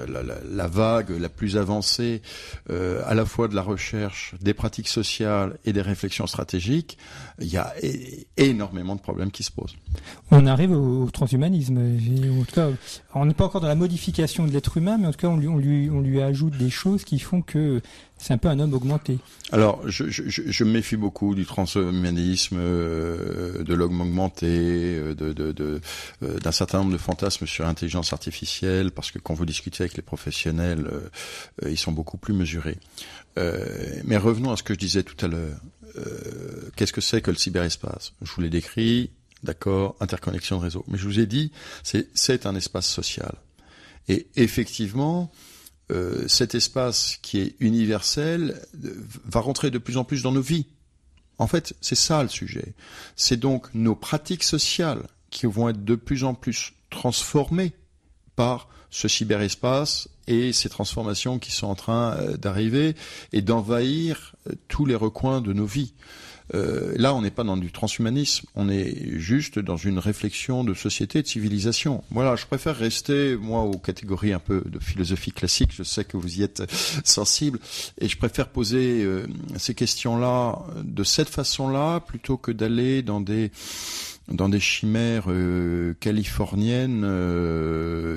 la, 0.06 0.22
la, 0.22 0.34
la, 0.48 0.66
vague 0.68 1.10
la 1.10 1.28
plus 1.28 1.56
avancée, 1.56 2.22
euh, 2.70 3.02
à 3.06 3.14
la 3.14 3.24
fois 3.24 3.48
de 3.48 3.54
la 3.54 3.62
recherche, 3.62 4.34
des 4.40 4.54
pratiques 4.54 4.88
sociales 4.88 5.58
et 5.64 5.72
des 5.72 5.82
réflexions 5.82 6.26
stratégiques, 6.26 6.98
il 7.38 7.48
y 7.48 7.56
a 7.56 7.74
énormément 8.36 8.94
de 8.94 9.00
problèmes 9.00 9.30
qui 9.30 9.42
se 9.42 9.50
posent. 9.50 9.76
On 10.32 10.46
arrive 10.46 10.70
au, 10.70 11.10
transhumanisme. 11.10 11.78
En 11.78 12.44
tout 12.44 12.54
cas, 12.54 12.68
on 13.14 13.26
n'est 13.26 13.34
pas 13.34 13.46
encore 13.46 13.60
dans 13.60 13.68
la 13.68 13.74
modification 13.74 14.46
de 14.46 14.52
l'être 14.52 14.76
humain, 14.76 14.96
mais 14.98 15.08
en 15.08 15.10
tout 15.10 15.18
cas, 15.18 15.28
on 15.28 15.36
lui, 15.36 16.22
ajoute 16.22 16.56
des 16.56 16.70
choses 16.70 17.04
qui 17.04 17.18
font 17.18 17.42
que 17.42 17.80
c'est 18.16 18.32
un 18.34 18.38
peu 18.38 18.48
un 18.48 18.60
homme 18.60 18.74
augmenté. 18.74 19.18
Alors, 19.50 19.80
je, 19.88 20.64
me 20.64 20.70
méfie 20.70 20.96
beaucoup 20.96 21.34
du 21.34 21.46
transhumanisme, 21.46 22.56
euh, 22.58 23.64
de 23.64 23.74
l'homme 23.74 24.00
augmenté, 24.00 24.46
euh, 24.46 25.14
euh, 25.20 26.38
d'un 26.38 26.52
certain 26.52 26.78
nombre 26.78 26.92
de 26.92 26.98
fantasmes 26.98 27.46
sur 27.46 27.64
l'intelligence 27.64 28.12
artificielle, 28.12 28.92
parce 28.92 29.10
que 29.10 29.18
quand 29.18 29.34
vous 29.34 29.46
discutez 29.46 29.82
avec 29.82 29.96
les 29.96 30.02
professionnels, 30.02 30.88
ils 31.66 31.78
sont 31.78 31.92
beaucoup 31.92 32.18
plus 32.18 32.34
mesurés. 32.34 32.78
mais 33.36 34.16
revenons 34.16 34.52
à 34.52 34.56
ce 34.56 34.62
que 34.62 34.74
je 34.74 34.78
disais 34.78 35.02
tout 35.02 35.24
à 35.24 35.28
l'heure. 35.28 35.58
Qu'est-ce 36.76 36.92
que 36.92 37.00
c'est 37.00 37.20
que 37.20 37.32
le 37.32 37.36
cyberespace? 37.36 38.12
Je 38.22 38.30
vous 38.32 38.42
l'ai 38.42 38.50
décrit, 38.50 39.10
d'accord, 39.42 39.96
interconnexion 40.00 40.58
de 40.58 40.62
réseau. 40.62 40.84
Mais 40.88 40.98
je 40.98 41.06
vous 41.06 41.18
ai 41.20 41.26
dit, 41.26 41.52
c'est, 41.82 42.46
un 42.46 42.54
espace 42.54 42.86
social. 42.86 43.34
Et 44.08 44.28
effectivement, 44.36 45.30
euh, 45.90 46.26
cet 46.28 46.54
espace 46.54 47.18
qui 47.22 47.40
est 47.40 47.56
universel 47.60 48.60
euh, 48.84 48.94
va 49.24 49.40
rentrer 49.40 49.70
de 49.70 49.78
plus 49.78 49.96
en 49.96 50.04
plus 50.04 50.22
dans 50.22 50.32
nos 50.32 50.42
vies. 50.42 50.66
En 51.38 51.46
fait, 51.46 51.74
c'est 51.80 51.94
ça 51.94 52.22
le 52.22 52.28
sujet. 52.28 52.74
C'est 53.16 53.38
donc 53.38 53.72
nos 53.74 53.94
pratiques 53.94 54.44
sociales 54.44 55.02
qui 55.30 55.46
vont 55.46 55.68
être 55.68 55.84
de 55.84 55.94
plus 55.94 56.24
en 56.24 56.34
plus 56.34 56.74
transformées 56.90 57.72
par 58.36 58.68
ce 58.90 59.08
cyberespace 59.08 60.08
et 60.26 60.52
ces 60.52 60.68
transformations 60.68 61.38
qui 61.38 61.52
sont 61.52 61.68
en 61.68 61.74
train 61.74 62.14
euh, 62.14 62.36
d'arriver 62.36 62.94
et 63.32 63.42
d'envahir 63.42 64.34
tous 64.68 64.84
les 64.84 64.96
recoins 64.96 65.40
de 65.40 65.52
nos 65.52 65.66
vies. 65.66 65.94
Euh, 66.54 66.92
là, 66.96 67.14
on 67.14 67.22
n'est 67.22 67.30
pas 67.30 67.44
dans 67.44 67.56
du 67.56 67.70
transhumanisme, 67.70 68.46
on 68.54 68.68
est 68.68 69.18
juste 69.18 69.58
dans 69.58 69.76
une 69.76 69.98
réflexion 69.98 70.64
de 70.64 70.74
société, 70.74 71.22
de 71.22 71.26
civilisation. 71.26 72.02
Voilà, 72.10 72.36
je 72.36 72.46
préfère 72.46 72.76
rester, 72.76 73.36
moi, 73.36 73.62
aux 73.62 73.78
catégories 73.78 74.32
un 74.32 74.38
peu 74.40 74.62
de 74.66 74.78
philosophie 74.78 75.32
classique, 75.32 75.70
je 75.74 75.82
sais 75.82 76.04
que 76.04 76.16
vous 76.16 76.40
y 76.40 76.42
êtes 76.42 76.62
sensible, 77.04 77.58
et 78.00 78.08
je 78.08 78.16
préfère 78.16 78.48
poser 78.48 79.02
euh, 79.04 79.26
ces 79.56 79.74
questions-là 79.74 80.58
de 80.82 81.04
cette 81.04 81.28
façon-là, 81.28 82.00
plutôt 82.00 82.36
que 82.36 82.52
d'aller 82.52 83.02
dans 83.02 83.20
des 83.20 83.50
dans 84.28 84.48
des 84.48 84.60
chimères 84.60 85.24
euh, 85.26 85.94
californiennes 85.98 87.04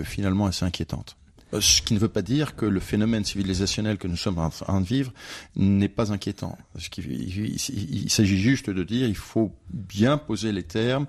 finalement 0.04 0.46
assez 0.46 0.64
inquiétantes. 0.64 1.18
Euh, 1.54 1.62
ce 1.62 1.82
qui 1.82 1.94
ne 1.94 2.00
veut 2.00 2.10
pas 2.10 2.22
dire 2.22 2.56
que 2.56 2.66
le 2.66 2.80
phénomène 2.80 3.24
civilisationnel 3.24 3.98
que 3.98 4.08
nous 4.08 4.18
sommes 4.18 4.40
en 4.40 4.50
train 4.50 4.82
de 4.82 4.86
vivre 4.86 5.14
n'est 5.56 5.90
pas 5.90 6.12
inquiétant. 6.12 6.58
Il, 6.98 8.10
s'agit 8.10 8.40
juste 8.40 8.70
de 8.70 8.84
dire 8.84 9.08
il 9.08 9.16
faut 9.16 9.56
bien 9.70 10.18
poser 10.18 10.52
les 10.52 10.64
termes 10.64 11.06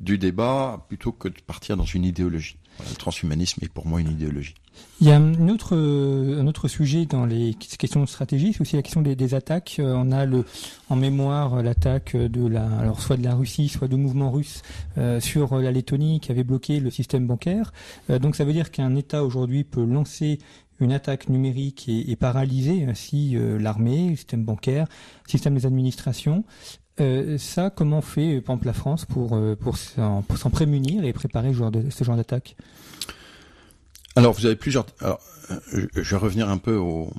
du 0.00 0.18
débat 0.18 0.84
plutôt 0.88 1.12
que 1.12 1.28
de 1.28 1.40
partir 1.46 1.76
dans 1.76 1.84
une 1.84 2.04
idéologie. 2.04 2.56
Le 2.88 2.96
transhumanisme 2.96 3.64
est 3.64 3.72
pour 3.72 3.86
moi 3.86 4.00
une 4.00 4.10
idéologie. 4.10 4.54
Il 5.00 5.06
y 5.06 5.12
a 5.12 5.16
un 5.16 5.48
autre, 5.48 5.76
un 5.76 6.46
autre 6.46 6.66
sujet 6.66 7.06
dans 7.06 7.24
les 7.24 7.54
questions 7.54 8.00
de 8.00 8.08
stratégie, 8.08 8.52
c'est 8.52 8.60
aussi 8.60 8.76
la 8.76 8.82
question 8.82 9.00
des, 9.02 9.34
attaques. 9.34 9.76
Euh, 9.78 9.94
on 9.96 10.10
a 10.10 10.24
le, 10.24 10.44
en 10.88 10.96
mémoire 10.96 11.62
l'attaque 11.62 12.16
de 12.16 12.46
la, 12.46 12.64
alors 12.78 13.00
soit 13.00 13.16
de 13.16 13.22
la 13.22 13.34
Russie, 13.34 13.68
soit 13.68 13.88
de 13.88 13.96
mouvements 13.96 14.30
russes 14.30 14.62
euh, 14.96 15.20
sur 15.20 15.56
la 15.58 15.70
Lettonie 15.70 16.20
qui 16.20 16.32
avait 16.32 16.44
bloqué 16.44 16.80
le 16.80 16.90
système 16.90 17.26
bancaire. 17.26 17.72
Euh, 18.10 18.18
donc 18.18 18.34
ça 18.34 18.44
veut 18.44 18.52
dire 18.52 18.70
qu'un 18.70 18.96
État 18.96 19.24
aujourd'hui 19.24 19.62
peut 19.62 19.84
lancer 19.84 20.38
une 20.80 20.92
attaque 20.92 21.28
numérique 21.28 21.88
et, 21.88 22.14
paralyser 22.14 22.84
ainsi 22.84 23.36
l'armée, 23.58 24.10
le 24.10 24.16
système 24.16 24.44
bancaire, 24.44 24.86
le 25.26 25.30
système 25.30 25.56
des 25.56 25.66
administrations. 25.66 26.44
Ça, 27.38 27.70
comment 27.70 28.00
fait, 28.00 28.40
par 28.40 28.54
exemple, 28.54 28.66
la 28.66 28.72
France 28.72 29.04
pour, 29.04 29.38
pour 29.60 29.76
s'en 29.76 30.50
prémunir 30.50 31.04
et 31.04 31.12
préparer 31.12 31.52
ce 31.52 32.04
genre 32.04 32.16
d'attaque? 32.16 32.56
Alors, 34.18 34.32
vous 34.32 34.46
avez 34.46 34.56
plusieurs. 34.56 34.84
Alors, 35.00 35.20
euh, 35.74 35.86
je 35.94 36.10
vais 36.10 36.16
revenir 36.16 36.48
un 36.48 36.58
peu 36.58 36.74
aux, 36.74 37.12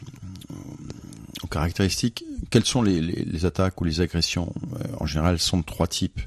caractéristiques. 1.50 2.26
Quelles 2.50 2.66
sont 2.66 2.82
les, 2.82 3.46
attaques 3.46 3.80
ou 3.80 3.86
les 3.86 4.02
agressions? 4.02 4.54
Euh, 4.74 4.84
En 5.00 5.06
général, 5.06 5.36
elles 5.36 5.40
sont 5.40 5.60
de 5.60 5.64
trois 5.64 5.88
types. 5.88 6.20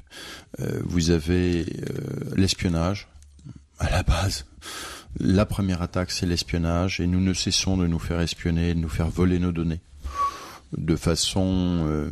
Euh, 0.59 0.81
vous 0.83 1.11
avez 1.11 1.67
l'espionnage 2.35 3.07
à 3.77 3.91
la 3.91 4.01
base. 4.01 4.45
La 5.19 5.45
première 5.45 5.83
attaque, 5.83 6.09
c'est 6.09 6.25
l'espionnage, 6.25 6.99
et 6.99 7.05
nous 7.05 7.21
ne 7.21 7.33
cessons 7.33 7.77
de 7.77 7.85
nous 7.85 7.99
faire 7.99 8.19
espionner, 8.19 8.73
de 8.73 8.79
nous 8.79 8.89
faire 8.89 9.09
voler 9.09 9.37
nos 9.37 9.51
données 9.51 9.81
de 10.77 10.95
façon 10.95 11.85
euh, 11.87 12.09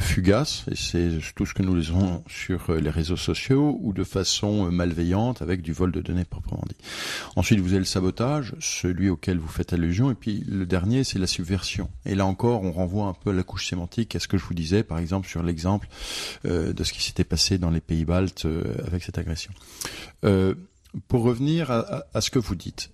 fugace, 0.00 0.64
et 0.70 0.76
c'est 0.76 1.18
tout 1.34 1.46
ce 1.46 1.54
que 1.54 1.62
nous 1.62 1.74
lisons 1.74 2.24
sur 2.28 2.70
euh, 2.70 2.80
les 2.80 2.90
réseaux 2.90 3.16
sociaux, 3.16 3.78
ou 3.80 3.92
de 3.92 4.04
façon 4.04 4.66
euh, 4.66 4.70
malveillante 4.70 5.40
avec 5.40 5.62
du 5.62 5.72
vol 5.72 5.92
de 5.92 6.00
données 6.00 6.24
proprement 6.24 6.64
dit. 6.68 6.76
Ensuite, 7.36 7.60
vous 7.60 7.70
avez 7.70 7.78
le 7.78 7.84
sabotage, 7.84 8.54
celui 8.60 9.08
auquel 9.08 9.38
vous 9.38 9.48
faites 9.48 9.72
allusion, 9.72 10.10
et 10.10 10.14
puis 10.14 10.44
le 10.48 10.66
dernier, 10.66 11.04
c'est 11.04 11.18
la 11.18 11.26
subversion. 11.26 11.88
Et 12.06 12.14
là 12.14 12.26
encore, 12.26 12.62
on 12.62 12.72
renvoie 12.72 13.06
un 13.06 13.14
peu 13.14 13.30
à 13.30 13.32
la 13.32 13.42
couche 13.42 13.68
sémantique, 13.68 14.16
à 14.16 14.20
ce 14.20 14.28
que 14.28 14.36
je 14.36 14.44
vous 14.44 14.54
disais, 14.54 14.82
par 14.82 14.98
exemple, 14.98 15.28
sur 15.28 15.42
l'exemple 15.42 15.88
de 16.44 16.84
ce 16.84 16.92
qui 16.92 17.02
s'était 17.02 17.24
passé 17.24 17.58
dans 17.58 17.70
les 17.70 17.80
pays 17.80 18.04
baltes 18.04 18.46
avec 18.86 19.02
cette 19.02 19.18
agression. 19.18 19.52
pour 21.08 21.22
revenir 21.22 21.70
à, 21.70 22.20
ce 22.20 22.30
que 22.30 22.38
vous 22.38 22.54
dites, 22.54 22.90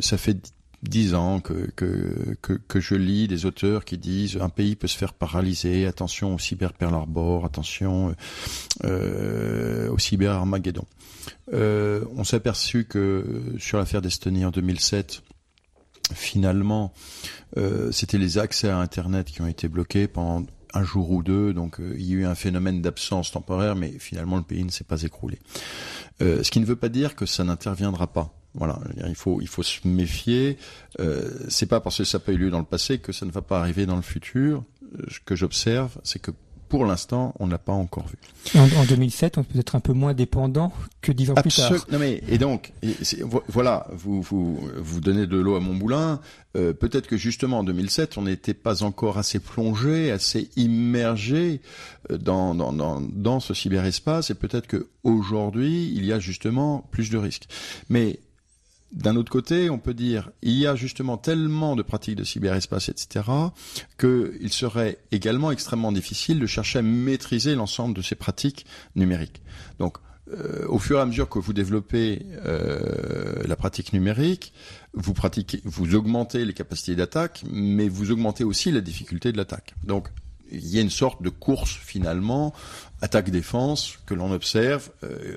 ça 0.00 0.18
fait 0.18 0.52
dix 0.82 1.14
ans 1.14 1.40
que, 1.40 1.70
que, 1.76 2.36
que, 2.40 2.80
je 2.80 2.94
lis 2.94 3.28
des 3.28 3.44
auteurs 3.44 3.84
qui 3.84 3.98
disent 3.98 4.38
un 4.40 4.48
pays 4.48 4.76
peut 4.76 4.86
se 4.86 4.96
faire 4.96 5.12
paralyser, 5.12 5.86
attention 5.86 6.34
au 6.34 6.38
cyber 6.38 6.72
Pearl 6.72 6.94
attention 7.44 8.14
euh, 8.84 9.90
au 9.90 9.98
cyber 9.98 10.32
Armageddon. 10.32 10.86
Euh, 11.52 12.04
on 12.16 12.24
s'est 12.24 12.36
aperçu 12.36 12.84
que 12.84 13.42
sur 13.58 13.78
l'affaire 13.78 14.00
d'Estonie 14.00 14.44
en 14.44 14.50
2007, 14.50 15.22
finalement, 16.14 16.92
euh, 17.56 17.92
c'était 17.92 18.18
les 18.18 18.38
accès 18.38 18.68
à 18.68 18.78
Internet 18.78 19.26
qui 19.26 19.42
ont 19.42 19.46
été 19.46 19.68
bloqués 19.68 20.08
pendant 20.08 20.46
un 20.72 20.84
jour 20.84 21.10
ou 21.10 21.22
deux, 21.22 21.52
donc 21.52 21.80
euh, 21.80 21.94
il 21.98 22.04
y 22.04 22.12
a 22.12 22.16
eu 22.16 22.24
un 22.26 22.34
phénomène 22.34 22.80
d'absence 22.80 23.32
temporaire, 23.32 23.74
mais 23.76 23.90
finalement 23.98 24.36
le 24.36 24.42
pays 24.42 24.64
ne 24.64 24.70
s'est 24.70 24.84
pas 24.84 25.02
écroulé. 25.02 25.38
Euh, 26.22 26.42
ce 26.42 26.50
qui 26.50 26.60
ne 26.60 26.66
veut 26.66 26.76
pas 26.76 26.88
dire 26.88 27.16
que 27.16 27.26
ça 27.26 27.44
n'interviendra 27.44 28.06
pas. 28.06 28.32
Voilà, 28.54 28.80
il 29.06 29.14
faut 29.14 29.40
il 29.40 29.48
faut 29.48 29.62
se 29.62 29.86
méfier. 29.86 30.58
Euh, 30.98 31.30
c'est 31.48 31.66
pas 31.66 31.80
parce 31.80 31.98
que 31.98 32.04
ça 32.04 32.18
n'a 32.18 32.24
pas 32.24 32.32
eu 32.32 32.36
lieu 32.36 32.50
dans 32.50 32.58
le 32.58 32.64
passé 32.64 32.98
que 32.98 33.12
ça 33.12 33.24
ne 33.26 33.30
va 33.30 33.42
pas 33.42 33.60
arriver 33.60 33.86
dans 33.86 33.96
le 33.96 34.02
futur. 34.02 34.64
Euh, 34.82 35.04
ce 35.08 35.20
que 35.20 35.36
j'observe, 35.36 35.98
c'est 36.02 36.20
que 36.20 36.32
pour 36.70 36.86
l'instant, 36.86 37.34
on 37.40 37.48
n'a 37.48 37.58
pas 37.58 37.72
encore 37.72 38.06
vu. 38.06 38.16
En, 38.58 38.84
2007, 38.84 39.38
on 39.38 39.42
peut 39.42 39.58
être 39.58 39.74
un 39.74 39.80
peu 39.80 39.92
moins 39.92 40.14
dépendant 40.14 40.72
que 41.00 41.10
dix 41.10 41.28
ans 41.30 41.34
plus 41.34 41.54
tard. 41.54 41.72
Non 41.90 41.98
mais 41.98 42.22
et 42.28 42.38
donc 42.38 42.72
voilà, 43.48 43.88
vous 43.92 44.22
vous 44.22 44.60
vous 44.76 45.00
donnez 45.00 45.26
de 45.26 45.36
l'eau 45.36 45.56
à 45.56 45.60
mon 45.60 45.74
moulin. 45.74 46.20
Euh, 46.56 46.72
peut-être 46.72 47.08
que 47.08 47.16
justement 47.16 47.58
en 47.58 47.64
2007, 47.64 48.18
on 48.18 48.22
n'était 48.22 48.54
pas 48.54 48.84
encore 48.84 49.18
assez 49.18 49.40
plongé, 49.40 50.12
assez 50.12 50.48
immergé 50.56 51.60
euh, 52.10 52.18
dans 52.18 52.54
dans 52.54 52.72
dans, 52.72 53.00
dans 53.00 53.40
ce 53.40 53.52
cyberespace, 53.52 54.30
et 54.30 54.34
peut-être 54.34 54.68
que 54.68 54.88
aujourd'hui, 55.02 55.92
il 55.94 56.04
y 56.04 56.12
a 56.12 56.20
justement 56.20 56.88
plus 56.92 57.10
de 57.10 57.18
risques. 57.18 57.48
Mais 57.88 58.20
d'un 58.92 59.16
autre 59.16 59.30
côté, 59.30 59.70
on 59.70 59.78
peut 59.78 59.94
dire 59.94 60.30
il 60.42 60.54
y 60.54 60.66
a 60.66 60.74
justement 60.74 61.16
tellement 61.16 61.76
de 61.76 61.82
pratiques 61.82 62.16
de 62.16 62.24
cyberespace, 62.24 62.88
etc., 62.88 63.24
qu'il 63.98 64.52
serait 64.52 64.98
également 65.12 65.50
extrêmement 65.50 65.92
difficile 65.92 66.40
de 66.40 66.46
chercher 66.46 66.80
à 66.80 66.82
maîtriser 66.82 67.54
l'ensemble 67.54 67.94
de 67.94 68.02
ces 68.02 68.14
pratiques 68.14 68.66
numériques. 68.96 69.42
Donc, 69.78 69.98
euh, 70.32 70.64
au 70.68 70.78
fur 70.78 70.98
et 70.98 71.00
à 71.00 71.06
mesure 71.06 71.28
que 71.28 71.38
vous 71.38 71.52
développez 71.52 72.24
euh, 72.44 73.42
la 73.46 73.56
pratique 73.56 73.92
numérique, 73.92 74.52
vous 74.94 75.14
pratiquez, 75.14 75.60
vous 75.64 75.94
augmentez 75.94 76.44
les 76.44 76.52
capacités 76.52 76.94
d'attaque, 76.94 77.44
mais 77.50 77.88
vous 77.88 78.10
augmentez 78.10 78.44
aussi 78.44 78.70
la 78.70 78.80
difficulté 78.80 79.32
de 79.32 79.36
l'attaque. 79.36 79.74
Il 80.52 80.68
y 80.68 80.78
a 80.78 80.82
une 80.82 80.90
sorte 80.90 81.22
de 81.22 81.30
course 81.30 81.76
finalement, 81.76 82.52
attaque-défense 83.02 83.98
que 84.06 84.14
l'on 84.14 84.32
observe. 84.32 84.90
Euh, 85.04 85.36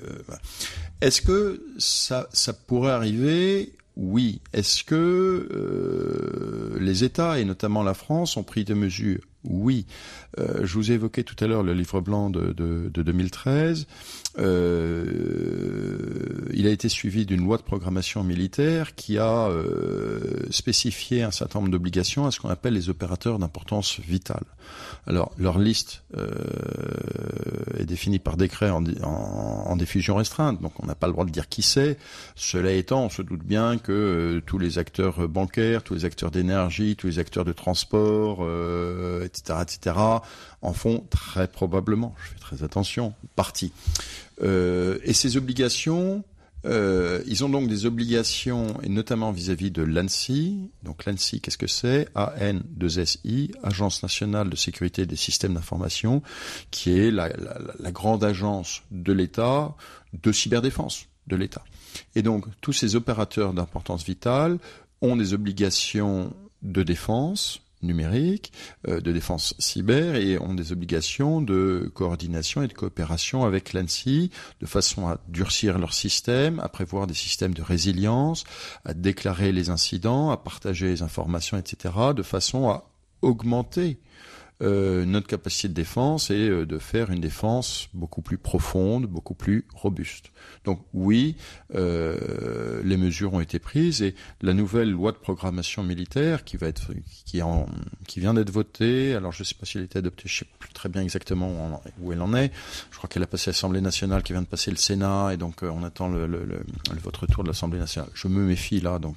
est-ce 1.00 1.22
que 1.22 1.62
ça, 1.78 2.26
pourrait 2.66 2.92
arriver? 2.92 3.72
Oui. 3.96 4.40
Est-ce 4.52 4.84
que 4.84 4.94
euh, 5.52 6.78
les 6.80 7.04
États, 7.04 7.38
et 7.38 7.44
notamment 7.44 7.82
la 7.82 7.94
France, 7.94 8.36
ont 8.36 8.42
pris 8.42 8.64
des 8.64 8.74
mesures? 8.74 9.20
Oui. 9.44 9.86
Euh, 10.38 10.64
je 10.64 10.74
vous 10.74 10.90
ai 10.90 10.94
évoqué 10.94 11.22
tout 11.22 11.36
à 11.44 11.46
l'heure 11.46 11.62
le 11.62 11.74
livre 11.74 12.00
blanc 12.00 12.30
de, 12.30 12.52
de, 12.52 12.90
de 12.92 13.02
2013. 13.02 13.86
Euh, 14.38 15.04
il 16.54 16.66
a 16.66 16.70
été 16.70 16.88
suivi 16.88 17.26
d'une 17.26 17.44
loi 17.44 17.58
de 17.58 17.62
programmation 17.62 18.24
militaire 18.24 18.94
qui 18.94 19.18
a 19.18 19.50
spécifié 20.50 21.22
un 21.22 21.30
certain 21.30 21.60
nombre 21.60 21.70
d'obligations 21.70 22.26
à 22.26 22.30
ce 22.30 22.40
qu'on 22.40 22.48
appelle 22.48 22.74
les 22.74 22.88
opérateurs 22.88 23.38
d'importance 23.38 24.00
vitale. 24.00 24.44
Alors, 25.06 25.32
leur 25.38 25.58
liste 25.58 26.02
euh, 26.16 26.30
est 27.78 27.84
définie 27.84 28.18
par 28.18 28.36
décret 28.36 28.70
en, 28.70 28.84
en, 29.02 29.76
diffusion 29.76 30.16
restreinte, 30.16 30.62
donc 30.62 30.72
on 30.82 30.86
n'a 30.86 30.94
pas 30.94 31.06
le 31.06 31.12
droit 31.12 31.24
de 31.24 31.30
dire 31.30 31.48
qui 31.48 31.62
c'est. 31.62 31.98
Cela 32.36 32.72
étant, 32.72 33.04
on 33.04 33.08
se 33.10 33.22
doute 33.22 33.42
bien 33.42 33.76
que 33.78 33.92
euh, 33.92 34.40
tous 34.44 34.58
les 34.58 34.78
acteurs 34.78 35.28
bancaires, 35.28 35.82
tous 35.82 35.94
les 35.94 36.04
acteurs 36.04 36.30
d'énergie, 36.30 36.96
tous 36.96 37.06
les 37.06 37.18
acteurs 37.18 37.44
de 37.44 37.52
transport, 37.52 38.38
euh, 38.42 39.24
etc., 39.24 39.58
etc., 39.62 39.96
en 40.62 40.72
font 40.72 41.04
très 41.10 41.48
probablement, 41.48 42.14
je 42.22 42.30
fais 42.30 42.38
très 42.38 42.64
attention, 42.64 43.12
partie. 43.36 43.72
Euh, 44.42 44.98
et 45.04 45.12
ces 45.12 45.36
obligations, 45.36 46.24
euh, 46.66 47.22
ils 47.26 47.44
ont 47.44 47.48
donc 47.48 47.68
des 47.68 47.86
obligations, 47.86 48.80
et 48.82 48.88
notamment 48.88 49.32
vis-à-vis 49.32 49.70
de 49.70 49.82
l'ANSI. 49.82 50.70
Donc 50.82 51.04
l'ANSI, 51.04 51.40
qu'est-ce 51.40 51.58
que 51.58 51.66
c'est? 51.66 52.08
AN2SI, 52.14 53.52
Agence 53.62 54.02
nationale 54.02 54.50
de 54.50 54.56
sécurité 54.56 55.06
des 55.06 55.16
systèmes 55.16 55.54
d'information, 55.54 56.22
qui 56.70 56.98
est 56.98 57.10
la, 57.10 57.28
la, 57.28 57.58
la 57.78 57.92
grande 57.92 58.24
agence 58.24 58.82
de 58.90 59.12
l'État 59.12 59.74
de 60.22 60.32
cyberdéfense 60.32 61.06
de 61.26 61.36
l'État. 61.36 61.64
Et 62.14 62.22
donc 62.22 62.46
tous 62.60 62.72
ces 62.72 62.96
opérateurs 62.96 63.52
d'importance 63.52 64.04
vitale 64.04 64.58
ont 65.00 65.16
des 65.16 65.34
obligations 65.34 66.32
de 66.62 66.82
défense, 66.82 67.60
numérique, 67.84 68.52
euh, 68.88 69.00
de 69.00 69.12
défense 69.12 69.54
cyber 69.58 70.16
et 70.16 70.38
ont 70.38 70.54
des 70.54 70.72
obligations 70.72 71.40
de 71.40 71.90
coordination 71.94 72.62
et 72.62 72.68
de 72.68 72.72
coopération 72.72 73.44
avec 73.44 73.72
l'ANSI 73.72 74.30
de 74.60 74.66
façon 74.66 75.08
à 75.08 75.18
durcir 75.28 75.78
leur 75.78 75.94
système, 75.94 76.60
à 76.60 76.68
prévoir 76.68 77.06
des 77.06 77.14
systèmes 77.14 77.54
de 77.54 77.62
résilience, 77.62 78.44
à 78.84 78.94
déclarer 78.94 79.52
les 79.52 79.70
incidents, 79.70 80.30
à 80.30 80.36
partager 80.36 80.86
les 80.86 81.02
informations, 81.02 81.56
etc., 81.56 81.94
de 82.14 82.22
façon 82.22 82.68
à 82.68 82.90
augmenter 83.22 83.98
euh, 84.62 85.04
notre 85.04 85.26
capacité 85.26 85.66
de 85.66 85.74
défense 85.74 86.30
et 86.30 86.48
euh, 86.48 86.64
de 86.64 86.78
faire 86.78 87.10
une 87.10 87.20
défense 87.20 87.88
beaucoup 87.92 88.22
plus 88.22 88.38
profonde, 88.38 89.06
beaucoup 89.06 89.34
plus 89.34 89.66
robuste. 89.74 90.30
Donc 90.64 90.80
oui, 90.94 91.36
euh, 91.74 92.80
les 92.84 92.96
mesures 92.96 93.34
ont 93.34 93.40
été 93.40 93.58
prises 93.58 94.00
et 94.00 94.14
la 94.42 94.54
nouvelle 94.54 94.92
loi 94.92 95.10
de 95.10 95.16
programmation 95.16 95.82
militaire 95.82 96.44
qui 96.44 96.56
va 96.56 96.68
être 96.68 96.92
qui, 97.24 97.42
en, 97.42 97.66
qui 98.06 98.20
vient 98.20 98.32
d'être 98.32 98.50
votée. 98.50 99.16
Alors 99.16 99.32
je 99.32 99.42
ne 99.42 99.44
sais 99.44 99.56
pas 99.56 99.66
si 99.66 99.76
elle 99.76 99.82
a 99.82 99.86
été 99.86 99.98
adoptée, 99.98 100.24
je 100.26 100.38
sais 100.38 100.46
plus 100.60 100.72
très 100.72 100.88
bien 100.88 101.02
exactement 101.02 101.82
où 102.00 102.12
elle 102.12 102.22
en 102.22 102.32
est. 102.32 102.52
Je 102.92 102.96
crois 102.96 103.08
qu'elle 103.08 103.24
a 103.24 103.26
passé 103.26 103.50
l'Assemblée 103.50 103.80
nationale, 103.80 104.22
qui 104.22 104.34
vient 104.34 104.42
de 104.42 104.46
passer 104.46 104.70
le 104.70 104.76
Sénat 104.76 105.32
et 105.32 105.36
donc 105.36 105.62
on 105.62 105.82
attend 105.82 106.10
votre 107.02 107.22
retour 107.22 107.42
de 107.42 107.48
l'Assemblée 107.48 107.80
nationale. 107.80 108.10
Je 108.14 108.28
me 108.28 108.44
méfie 108.44 108.80
là, 108.80 109.00
donc 109.00 109.16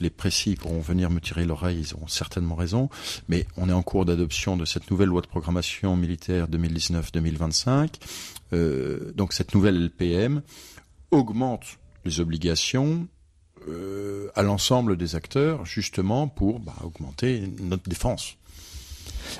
les 0.00 0.10
précis 0.10 0.56
pourront 0.56 0.80
venir 0.80 1.08
me 1.10 1.20
tirer 1.20 1.44
l'oreille, 1.44 1.84
ils 1.88 1.94
auront 1.94 2.08
certainement 2.08 2.56
raison. 2.56 2.90
Mais 3.28 3.46
on 3.56 3.68
est 3.68 3.72
en 3.72 3.82
cours 3.82 4.04
d'adoption 4.04 4.55
de 4.56 4.64
cette 4.64 4.90
nouvelle 4.90 5.08
loi 5.08 5.20
de 5.20 5.26
programmation 5.26 5.96
militaire 5.96 6.48
2019-2025. 6.48 7.94
Euh, 8.52 9.12
donc 9.14 9.32
cette 9.32 9.54
nouvelle 9.54 9.76
LPM 9.84 10.42
augmente 11.10 11.78
les 12.04 12.20
obligations 12.20 13.08
euh, 13.68 14.28
à 14.34 14.42
l'ensemble 14.42 14.96
des 14.96 15.16
acteurs, 15.16 15.64
justement 15.64 16.28
pour 16.28 16.60
bah, 16.60 16.74
augmenter 16.84 17.48
notre 17.60 17.88
défense. 17.88 18.36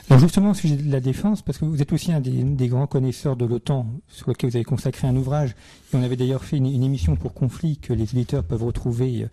Alors 0.09 0.21
justement, 0.21 0.51
au 0.51 0.55
sujet 0.55 0.77
de 0.77 0.91
la 0.91 1.01
défense, 1.01 1.43
parce 1.43 1.59
que 1.59 1.65
vous 1.65 1.83
êtes 1.83 1.93
aussi 1.93 2.13
un 2.13 2.21
des, 2.21 2.69
grands 2.69 2.87
connaisseurs 2.87 3.37
de 3.37 3.45
l'OTAN, 3.45 3.87
sur 4.09 4.29
lequel 4.29 4.51
vous 4.51 4.57
avez 4.57 4.65
consacré 4.65 5.09
un 5.09 5.17
ouvrage, 5.17 5.51
et 5.93 5.97
on 5.97 6.03
avait 6.03 6.17
d'ailleurs 6.17 6.45
fait 6.45 6.57
une, 6.57 6.67
émission 6.67 7.17
pour 7.17 7.35
Conflit 7.35 7.79
que 7.79 7.93
les 7.93 8.05
éditeurs 8.05 8.45
peuvent 8.45 8.63
retrouver 8.63 9.27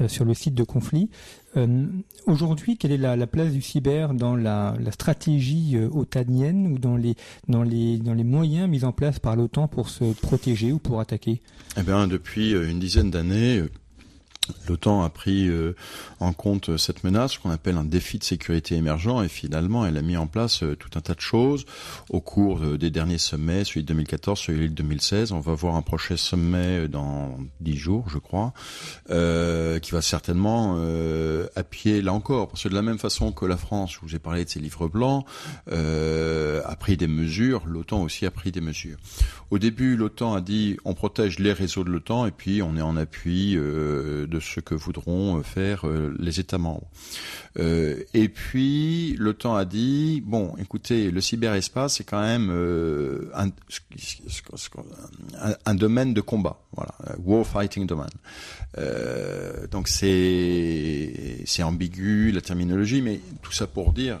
euh, 0.00 0.08
sur 0.08 0.24
le 0.24 0.34
site 0.34 0.54
de 0.54 0.64
Conflit. 0.64 1.10
Euh, 1.56 1.86
Aujourd'hui, 2.26 2.76
quelle 2.76 2.92
est 2.92 2.98
la, 2.98 3.16
la, 3.16 3.26
place 3.26 3.52
du 3.52 3.62
cyber 3.62 4.12
dans 4.12 4.36
la, 4.36 4.76
stratégie 4.92 5.76
euh, 5.76 5.88
otanienne 5.90 6.66
ou 6.66 6.78
dans 6.78 6.96
les, 6.96 7.14
dans, 7.48 7.62
les, 7.62 7.98
dans 7.98 8.14
les 8.14 8.24
moyens 8.24 8.68
mis 8.68 8.84
en 8.84 8.92
place 8.92 9.18
par 9.18 9.36
l'OTAN 9.36 9.68
pour 9.68 9.88
se 9.88 10.12
protéger 10.12 10.72
ou 10.72 10.78
pour 10.78 11.00
attaquer? 11.00 11.40
Eh 11.76 11.82
bien, 11.82 12.06
depuis 12.06 12.52
une 12.52 12.78
dizaine 12.78 13.10
d'années, 13.10 13.62
L'OTAN 14.68 15.02
a 15.02 15.10
pris 15.10 15.48
euh, 15.48 15.74
en 16.20 16.32
compte 16.32 16.76
cette 16.76 17.04
menace, 17.04 17.38
qu'on 17.38 17.50
appelle 17.50 17.76
un 17.76 17.84
défi 17.84 18.18
de 18.18 18.24
sécurité 18.24 18.76
émergent, 18.76 19.22
et 19.24 19.28
finalement, 19.28 19.86
elle 19.86 19.96
a 19.96 20.02
mis 20.02 20.16
en 20.16 20.26
place 20.26 20.62
euh, 20.62 20.76
tout 20.76 20.90
un 20.96 21.00
tas 21.00 21.14
de 21.14 21.20
choses 21.20 21.64
au 22.10 22.20
cours 22.20 22.62
euh, 22.62 22.78
des 22.78 22.90
derniers 22.90 23.18
sommets, 23.18 23.64
celui 23.64 23.82
de 23.82 23.88
2014, 23.88 24.38
celui 24.38 24.68
de 24.68 24.74
2016. 24.74 25.32
On 25.32 25.40
va 25.40 25.54
voir 25.54 25.76
un 25.76 25.82
prochain 25.82 26.16
sommet 26.16 26.88
dans 26.88 27.38
dix 27.60 27.76
jours, 27.76 28.08
je 28.08 28.18
crois, 28.18 28.52
euh, 29.10 29.78
qui 29.78 29.92
va 29.92 30.02
certainement 30.02 30.76
euh, 30.78 31.46
appuyer 31.56 32.02
là 32.02 32.12
encore, 32.12 32.48
parce 32.48 32.62
que 32.62 32.68
de 32.68 32.74
la 32.74 32.82
même 32.82 32.98
façon 32.98 33.32
que 33.32 33.44
la 33.44 33.56
France, 33.56 33.92
je 33.92 34.00
vous 34.00 34.14
ai 34.14 34.18
parlé 34.18 34.44
de 34.44 34.50
ses 34.50 34.60
livres 34.60 34.88
blancs, 34.88 35.24
a 35.70 36.76
pris 36.76 36.96
des 36.96 37.08
mesures, 37.08 37.62
l'OTAN 37.66 38.02
aussi 38.02 38.26
a 38.26 38.30
pris 38.30 38.52
des 38.52 38.60
mesures. 38.60 38.98
Au 39.50 39.58
début, 39.58 39.96
l'OTAN 39.96 40.34
a 40.34 40.40
dit 40.40 40.76
on 40.84 40.94
protège 40.94 41.38
les 41.38 41.52
réseaux 41.52 41.84
de 41.84 41.90
l'OTAN, 41.90 42.26
et 42.26 42.30
puis 42.30 42.62
on 42.62 42.76
est 42.76 42.82
en 42.82 42.96
appui 42.96 43.54
de 43.54 44.37
ce 44.40 44.60
que 44.60 44.74
voudront 44.74 45.42
faire 45.42 45.84
les 46.18 46.40
États 46.40 46.58
membres. 46.58 46.88
Euh, 47.58 48.04
et 48.14 48.28
puis, 48.28 49.16
temps 49.34 49.56
a 49.56 49.64
dit, 49.64 50.22
bon, 50.24 50.54
écoutez, 50.58 51.10
le 51.10 51.20
cyberespace, 51.20 51.96
c'est 51.96 52.04
quand 52.04 52.20
même 52.20 52.50
euh, 52.50 53.30
un, 55.64 55.74
domaine 55.74 56.14
de 56.14 56.20
combat, 56.20 56.60
voilà, 56.72 56.94
war 57.24 57.46
fighting 57.46 57.86
domain. 57.86 58.06
Euh, 58.76 59.66
donc 59.68 59.88
c'est 59.88 61.44
ambigu 61.62 62.30
la 62.32 62.40
terminologie, 62.40 63.02
mais 63.02 63.20
tout 63.42 63.52
ça 63.52 63.66
pour 63.66 63.92
dire, 63.92 64.20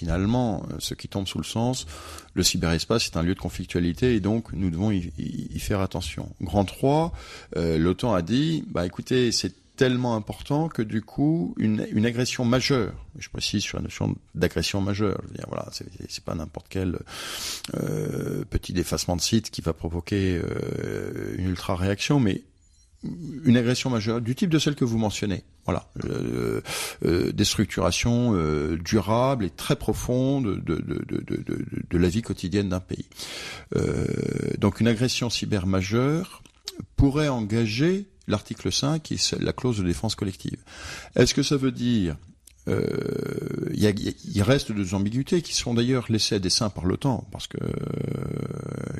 finalement, 0.00 0.66
ce 0.78 0.94
qui 0.94 1.08
tombe 1.08 1.28
sous 1.28 1.36
le 1.36 1.44
sens, 1.44 1.86
le 2.32 2.42
cyberespace 2.42 3.04
est 3.04 3.18
un 3.18 3.22
lieu 3.22 3.34
de 3.34 3.38
conflictualité 3.38 4.14
et 4.14 4.20
donc 4.20 4.50
nous 4.54 4.70
devons 4.70 4.90
y, 4.90 5.58
faire 5.58 5.80
attention. 5.80 6.30
Grand 6.40 6.64
3, 6.64 7.12
euh, 7.58 7.76
l'OTAN 7.76 8.14
a 8.14 8.22
dit, 8.22 8.64
bah 8.68 8.86
écoutez, 8.86 9.30
c'est 9.30 9.52
tellement 9.76 10.16
important 10.16 10.70
que 10.70 10.80
du 10.80 11.02
coup, 11.02 11.54
une, 11.58 11.86
une 11.92 12.06
agression 12.06 12.46
majeure, 12.46 12.94
je 13.18 13.28
précise 13.28 13.62
sur 13.62 13.76
la 13.76 13.82
notion 13.82 14.16
d'agression 14.34 14.80
majeure, 14.80 15.20
je 15.22 15.28
veux 15.28 15.34
dire, 15.34 15.46
voilà, 15.48 15.68
c'est 15.70 16.24
pas 16.24 16.34
n'importe 16.34 16.68
quel 16.70 16.98
euh, 17.74 18.42
petit 18.48 18.72
défacement 18.72 19.16
de 19.16 19.20
site 19.20 19.50
qui 19.50 19.60
va 19.60 19.74
provoquer 19.74 20.40
euh, 20.42 21.34
une 21.36 21.50
ultra 21.50 21.76
réaction, 21.76 22.20
mais 22.20 22.42
une 23.02 23.56
agression 23.56 23.88
majeure 23.90 24.20
du 24.20 24.34
type 24.34 24.50
de 24.50 24.58
celle 24.58 24.74
que 24.74 24.84
vous 24.84 24.98
mentionnez. 24.98 25.42
Voilà, 25.64 25.88
euh, 26.04 26.60
euh, 27.04 27.32
des 27.32 27.44
structurations 27.44 28.34
euh, 28.34 28.76
durables 28.76 29.44
et 29.44 29.50
très 29.50 29.76
profondes 29.76 30.62
de, 30.64 31.98
la 31.98 32.08
vie 32.08 32.22
quotidienne 32.22 32.68
d'un 32.68 32.80
pays. 32.80 33.06
Euh, 33.76 34.06
donc 34.58 34.80
une 34.80 34.88
agression 34.88 35.30
cyber 35.30 35.66
majeure 35.66 36.42
pourrait 36.96 37.28
engager 37.28 38.06
l'article 38.26 38.72
5 38.72 39.02
qui 39.02 39.14
est 39.14 39.40
la 39.40 39.52
clause 39.52 39.78
de 39.78 39.84
défense 39.84 40.14
collective. 40.14 40.58
Est-ce 41.16 41.34
que 41.34 41.42
ça 41.42 41.56
veut 41.56 41.72
dire 41.72 42.16
il 42.66 42.74
euh, 42.74 44.10
y, 44.34 44.42
reste 44.42 44.70
deux 44.70 44.94
ambiguïtés 44.94 45.40
qui 45.40 45.54
sont 45.54 45.74
d'ailleurs 45.74 46.06
laissées 46.10 46.34
à 46.34 46.38
dessein 46.38 46.68
par 46.68 46.84
l'OTAN 46.84 47.26
parce 47.32 47.46
que 47.46 47.56
euh, 47.56 47.70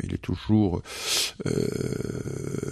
il 0.03 0.15
est 0.15 0.19
toujours 0.23 0.83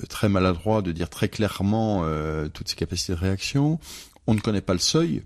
très 0.08 0.28
maladroit 0.28 0.82
de 0.82 0.90
dire 0.90 1.08
très 1.08 1.28
clairement 1.28 2.00
euh, 2.02 2.48
toutes 2.48 2.68
ses 2.68 2.76
capacités 2.76 3.12
de 3.12 3.18
réaction. 3.18 3.78
On 4.26 4.34
ne 4.34 4.40
connaît 4.40 4.60
pas 4.60 4.72
le 4.72 4.78
seuil 4.78 5.22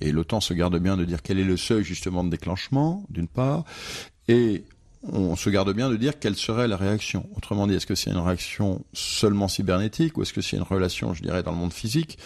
et 0.00 0.10
l'OTAN 0.10 0.40
se 0.40 0.52
garde 0.52 0.76
bien 0.78 0.96
de 0.96 1.04
dire 1.04 1.22
quel 1.22 1.38
est 1.38 1.44
le 1.44 1.56
seuil 1.56 1.84
justement 1.84 2.24
de 2.24 2.30
déclenchement 2.30 3.04
d'une 3.08 3.28
part 3.28 3.64
et 4.26 4.64
on 5.04 5.36
se 5.36 5.50
garde 5.50 5.72
bien 5.72 5.90
de 5.90 5.96
dire 5.96 6.18
quelle 6.18 6.36
serait 6.36 6.68
la 6.68 6.76
réaction. 6.76 7.28
Autrement 7.36 7.66
dit, 7.66 7.74
est-ce 7.74 7.86
que 7.86 7.94
c'est 7.94 8.10
une 8.10 8.18
réaction 8.18 8.84
seulement 8.92 9.48
cybernétique 9.48 10.16
ou 10.16 10.22
est-ce 10.22 10.32
que 10.32 10.40
c'est 10.40 10.56
une 10.56 10.62
relation, 10.62 11.12
je 11.12 11.22
dirais, 11.22 11.42
dans 11.42 11.50
le 11.50 11.56
monde 11.56 11.72
physique? 11.72 12.18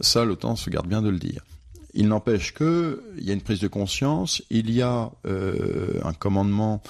Ça, 0.00 0.24
l'OTAN 0.24 0.56
se 0.56 0.70
garde 0.70 0.86
bien 0.86 1.02
de 1.02 1.10
le 1.10 1.18
dire. 1.18 1.42
Il 1.94 2.08
n'empêche 2.08 2.54
que 2.54 3.02
il 3.18 3.24
y 3.24 3.30
a 3.30 3.34
une 3.34 3.42
prise 3.42 3.60
de 3.60 3.68
conscience, 3.68 4.42
il 4.48 4.70
y 4.70 4.80
a 4.80 5.10
euh, 5.26 6.00
un 6.02 6.14
commandement 6.14 6.82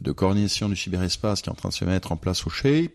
de 0.00 0.12
coordination 0.12 0.68
du 0.68 0.76
cyberespace 0.76 1.40
qui 1.40 1.48
est 1.48 1.52
en 1.52 1.54
train 1.54 1.70
de 1.70 1.74
se 1.74 1.84
mettre 1.86 2.12
en 2.12 2.16
place 2.16 2.46
au 2.46 2.50
Shape. 2.50 2.92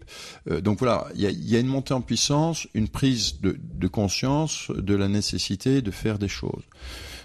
Euh, 0.50 0.62
donc 0.62 0.78
voilà, 0.78 1.08
il 1.16 1.22
y, 1.22 1.56
a, 1.56 1.60
une 1.60 1.68
montée 1.68 1.96
en 1.96 2.02
puissance, 2.02 2.68
une 2.76 2.88
prise 2.88 3.40
de, 3.42 3.88
conscience 3.88 4.70
de 4.70 4.94
la 4.94 5.08
nécessité 5.08 5.82
de 5.82 5.92
faire 5.92 6.20
des 6.20 6.28
choses. 6.28 6.64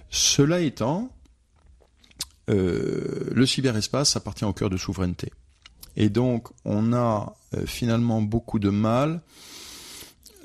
Cela 0.09 0.61
étant, 0.61 1.11
euh, 2.49 3.29
le 3.33 3.47
cyberespace 3.47 4.17
appartient 4.17 4.45
au 4.45 4.55
cœur 4.55 4.71
de 4.71 4.79
souveraineté. 4.79 5.33
Et 5.97 6.09
donc, 6.09 6.49
on 6.65 6.93
a 6.95 7.35
finalement 7.67 8.23
beaucoup 8.23 8.59
de 8.59 8.71
mal 8.71 9.21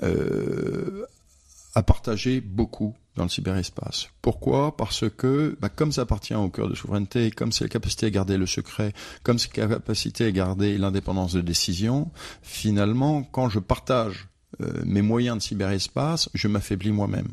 à 0.02 1.82
partager 1.82 2.40
beaucoup 2.40 2.94
dans 3.16 3.24
le 3.24 3.28
cyberespace. 3.28 4.08
Pourquoi? 4.22 4.76
Parce 4.76 5.08
que, 5.08 5.56
bah, 5.60 5.68
comme 5.68 5.92
ça 5.92 6.02
appartient 6.02 6.34
au 6.34 6.48
cœur 6.48 6.68
de 6.68 6.74
souveraineté, 6.74 7.30
comme 7.30 7.52
c'est 7.52 7.64
la 7.64 7.68
capacité 7.68 8.06
à 8.06 8.10
garder 8.10 8.36
le 8.36 8.46
secret, 8.46 8.92
comme 9.22 9.38
c'est 9.38 9.56
la 9.56 9.66
capacité 9.68 10.26
à 10.26 10.30
garder 10.30 10.78
l'indépendance 10.78 11.32
de 11.32 11.40
décision, 11.40 12.10
finalement, 12.42 13.22
quand 13.22 13.48
je 13.48 13.58
partage 13.58 14.28
euh, 14.60 14.82
mes 14.84 15.02
moyens 15.02 15.38
de 15.38 15.42
cyberespace, 15.42 16.28
je 16.34 16.48
m'affaiblis 16.48 16.92
moi-même. 16.92 17.28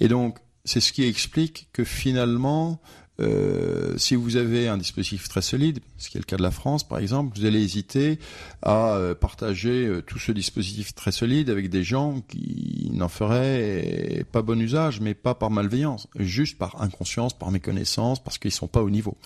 Et 0.00 0.08
donc, 0.08 0.38
c'est 0.64 0.80
ce 0.80 0.92
qui 0.92 1.04
explique 1.04 1.68
que 1.72 1.84
finalement, 1.84 2.80
euh, 3.20 3.98
si 3.98 4.14
vous 4.14 4.36
avez 4.36 4.68
un 4.68 4.76
dispositif 4.76 5.28
très 5.28 5.42
solide, 5.42 5.80
ce 5.96 6.08
qui 6.08 6.18
est 6.18 6.20
le 6.20 6.24
cas 6.24 6.36
de 6.36 6.42
la 6.42 6.52
France 6.52 6.86
par 6.86 6.98
exemple, 6.98 7.36
vous 7.36 7.46
allez 7.46 7.60
hésiter 7.60 8.18
à 8.62 8.92
euh, 8.92 9.14
partager 9.14 9.86
euh, 9.86 10.02
tout 10.02 10.20
ce 10.20 10.30
dispositif 10.30 10.94
très 10.94 11.10
solide 11.10 11.50
avec 11.50 11.68
des 11.68 11.82
gens 11.82 12.20
qui 12.28 12.90
n'en 12.94 13.08
feraient 13.08 14.24
pas 14.30 14.42
bon 14.42 14.60
usage, 14.60 15.00
mais 15.00 15.14
pas 15.14 15.34
par 15.34 15.50
malveillance, 15.50 16.06
juste 16.16 16.58
par 16.58 16.80
inconscience, 16.80 17.36
par 17.36 17.50
méconnaissance, 17.50 18.22
parce 18.22 18.38
qu'ils 18.38 18.52
sont 18.52 18.68
pas 18.68 18.82
au 18.82 18.90
niveau. 18.90 19.16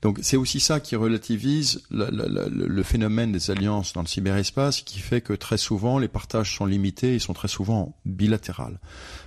Donc 0.00 0.18
c'est 0.22 0.38
aussi 0.38 0.60
ça 0.60 0.80
qui 0.80 0.96
relativise 0.96 1.82
le 1.90 2.82
phénomène 2.82 3.32
des 3.32 3.50
alliances 3.50 3.92
dans 3.92 4.02
le 4.02 4.06
cyberespace, 4.06 4.80
qui 4.80 4.98
fait 4.98 5.20
que 5.20 5.34
très 5.34 5.58
souvent 5.58 5.98
les 5.98 6.08
partages 6.08 6.56
sont 6.56 6.66
limités 6.66 7.14
et 7.14 7.18
sont 7.18 7.34
très 7.34 7.48
souvent 7.48 7.96
bilatérales. 8.06 8.80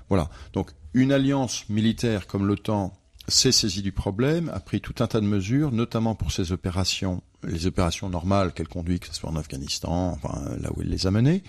Voilà. 0.09 0.29
Donc 0.53 0.71
une 0.95 1.11
alliance 1.11 1.69
militaire 1.69 2.25
comme 2.25 2.47
l'OTAN 2.47 2.93
s'est 3.29 3.51
saisi 3.51 3.81
du 3.81 3.91
problème, 3.91 4.49
a 4.53 4.59
pris 4.59 4.81
tout 4.81 4.95
un 4.99 5.07
tas 5.07 5.19
de 5.21 5.25
mesures, 5.25 5.71
notamment 5.71 6.15
pour 6.15 6.31
ses 6.31 6.51
opérations, 6.51 7.21
les 7.43 7.67
opérations 7.67 8.09
normales 8.09 8.53
qu'elle 8.53 8.67
conduit, 8.67 8.99
que 8.99 9.07
ce 9.07 9.13
soit 9.13 9.29
en 9.29 9.35
Afghanistan, 9.35 10.11
enfin 10.11 10.41
là 10.59 10.69
où 10.75 10.81
elle 10.81 10.89
les 10.89 11.07
a 11.07 11.11
menées, 11.11 11.43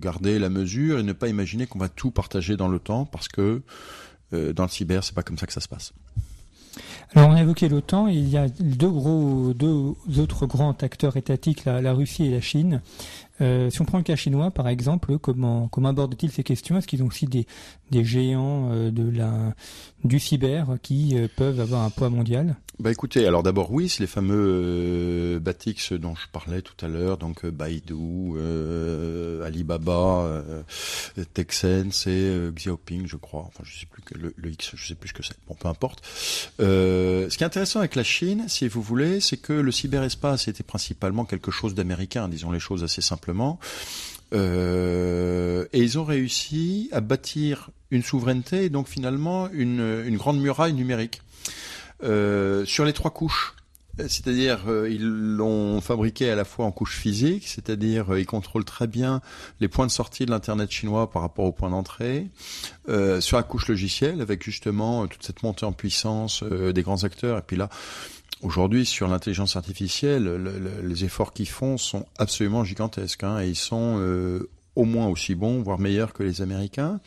garder 0.02 0.40
la 0.40 0.50
mesure 0.50 1.00
et 1.00 1.04
ne 1.04 1.14
pas 1.14 1.28
imaginer 1.28 1.68
qu'on 1.68 1.80
va 1.80 1.90
tout 1.90 2.12
partager 2.12 2.58
dans 2.58 2.68
le 2.68 2.80
temps, 2.80 3.06
parce 3.06 3.28
que 3.28 3.62
euh, 4.34 4.54
dans 4.54 4.64
le 4.64 4.70
cyber, 4.70 5.04
c'est 5.04 5.16
pas 5.16 5.24
comme 5.24 5.38
ça 5.38 5.46
que 5.46 5.54
ça 5.54 5.62
se 5.62 5.68
passe. 5.68 5.94
Alors 7.16 7.30
on 7.30 7.34
a 7.34 7.42
évoqué 7.42 7.70
l'OTAN, 7.70 8.08
il 8.08 8.28
y 8.28 8.38
a 8.38 8.48
deux 8.48 8.90
gros, 8.90 9.54
deux 9.54 9.94
autres 10.20 10.48
grands 10.48 10.76
acteurs 10.82 11.16
étatiques, 11.16 11.66
la 11.66 11.94
Russie 11.94 12.26
et 12.26 12.32
la 12.32 12.42
Chine. 12.42 12.82
Euh, 13.44 13.70
si 13.70 13.82
on 13.82 13.86
prend 13.86 13.98
le 13.98 14.04
cas 14.04 14.16
chinois, 14.16 14.52
par 14.52 14.68
exemple, 14.68 15.18
comment, 15.18 15.70
abordent-ils 15.86 16.32
ces 16.32 16.44
questions? 16.44 16.78
Est-ce 16.78 16.88
qu'ils 16.88 17.04
ont 17.04 17.08
aussi 17.08 17.26
des, 17.26 17.46
géants 18.04 18.70
euh, 18.72 18.92
du 20.04 20.20
cyber 20.20 20.78
qui 20.82 21.18
euh, 21.18 21.28
peuvent 21.36 21.60
avoir 21.60 21.84
un 21.84 21.90
poids 21.90 22.10
mondial? 22.10 22.56
Bah 22.80 22.92
écoutez, 22.92 23.28
alors 23.28 23.44
d'abord 23.44 23.72
oui, 23.72 23.88
c'est 23.88 24.00
les 24.00 24.08
fameux 24.08 25.40
Batix 25.40 25.94
dont 25.94 26.16
je 26.16 26.28
parlais 26.32 26.64
tout 26.64 26.74
à 26.84 26.90
l'heure, 26.90 27.18
donc 27.18 27.46
Baidu, 27.46 28.34
Alibaba, 29.46 30.44
Tencent 31.36 32.08
et 32.08 32.50
Xiaoping, 32.52 33.06
je 33.06 33.16
crois. 33.18 33.46
Enfin, 33.48 33.64
je 33.64 33.80
sais 33.80 33.86
plus 33.86 34.02
que 34.02 34.18
le, 34.18 34.34
le 34.36 34.50
X, 34.50 34.72
je 34.74 34.88
sais 34.88 34.96
plus 34.96 35.10
ce 35.10 35.14
que 35.14 35.22
c'est. 35.22 35.36
Bon, 35.48 35.54
peu 35.54 35.68
importe. 35.68 36.04
ce 36.58 37.38
qui 37.38 37.44
est 37.44 37.46
intéressant 37.46 37.78
avec 37.78 37.94
la 37.94 38.04
Chine, 38.04 38.46
si 38.48 38.68
vous 38.68 38.82
voulez, 38.82 39.20
c'est 39.20 39.38
que 39.38 39.54
le 39.54 39.72
cyberespace 39.72 40.48
était 40.48 40.64
principalement 40.64 41.26
quelque 41.26 41.52
chose 41.52 41.76
d'américain, 41.76 42.28
disons 42.28 42.52
les 42.52 42.60
choses 42.60 42.84
assez 42.84 43.02
simplement. 43.02 43.33
Et 44.34 45.80
ils 45.80 46.00
ont 46.00 46.06
réussi 46.06 46.90
à 46.92 47.02
bâtir 47.02 47.70
une 47.92 48.04
souveraineté 48.04 48.66
et 48.66 48.70
donc 48.70 48.88
finalement 48.88 49.50
une, 49.52 50.18
grande 50.18 50.40
muraille 50.40 50.74
numérique. 50.74 51.22
Euh, 52.04 52.66
sur 52.66 52.84
les 52.84 52.94
trois 52.94 53.12
couches. 53.12 53.56
C'est-à-dire, 54.00 54.64
euh, 54.68 54.90
ils 54.90 55.06
l'ont 55.06 55.80
fabriqué 55.80 56.28
à 56.30 56.36
la 56.36 56.46
fois 56.46 56.66
en 56.66 56.72
couche 56.72 56.98
physique, 56.98 57.48
c'est-à-dire 57.48 58.12
euh, 58.12 58.20
ils 58.20 58.26
contrôlent 58.26 58.66
très 58.66 58.88
bien 58.88 59.22
les 59.60 59.68
points 59.68 59.86
de 59.86 59.92
sortie 59.92 60.26
de 60.26 60.32
l'internet 60.32 60.72
chinois 60.72 61.12
par 61.12 61.22
rapport 61.22 61.46
aux 61.46 61.52
points 61.52 61.70
d'entrée. 61.70 62.28
sur 63.20 63.38
la 63.38 63.44
couche 63.44 63.68
logicielle, 63.68 64.20
avec 64.20 64.44
justement 64.44 65.06
toute 65.08 65.24
cette 65.24 65.44
montée 65.44 65.66
en 65.66 65.74
puissance 65.74 66.44
des 66.44 66.82
grands 66.82 67.04
acteurs. 67.04 67.38
Et 67.38 67.44
puis 67.44 67.56
là, 67.56 67.70
aujourd'hui, 68.44 68.86
sur 68.86 69.08
l'intelligence 69.08 69.56
artificielle, 69.56 70.30
les 70.84 71.06
efforts 71.06 71.34
qu'ils 71.34 71.50
font 71.50 71.78
sont 71.78 72.06
absolument 72.18 72.64
gigantesques. 72.64 73.24
Hein, 73.24 73.42
et 73.42 73.50
ils 73.50 73.56
sont 73.56 74.00
au 74.76 74.86
moins 74.86 75.08
aussi 75.08 75.36
bon, 75.36 75.62
voire 75.62 75.80
meilleur 75.80 76.14
que 76.14 76.24
les 76.24 76.42
Américains. 76.42 77.00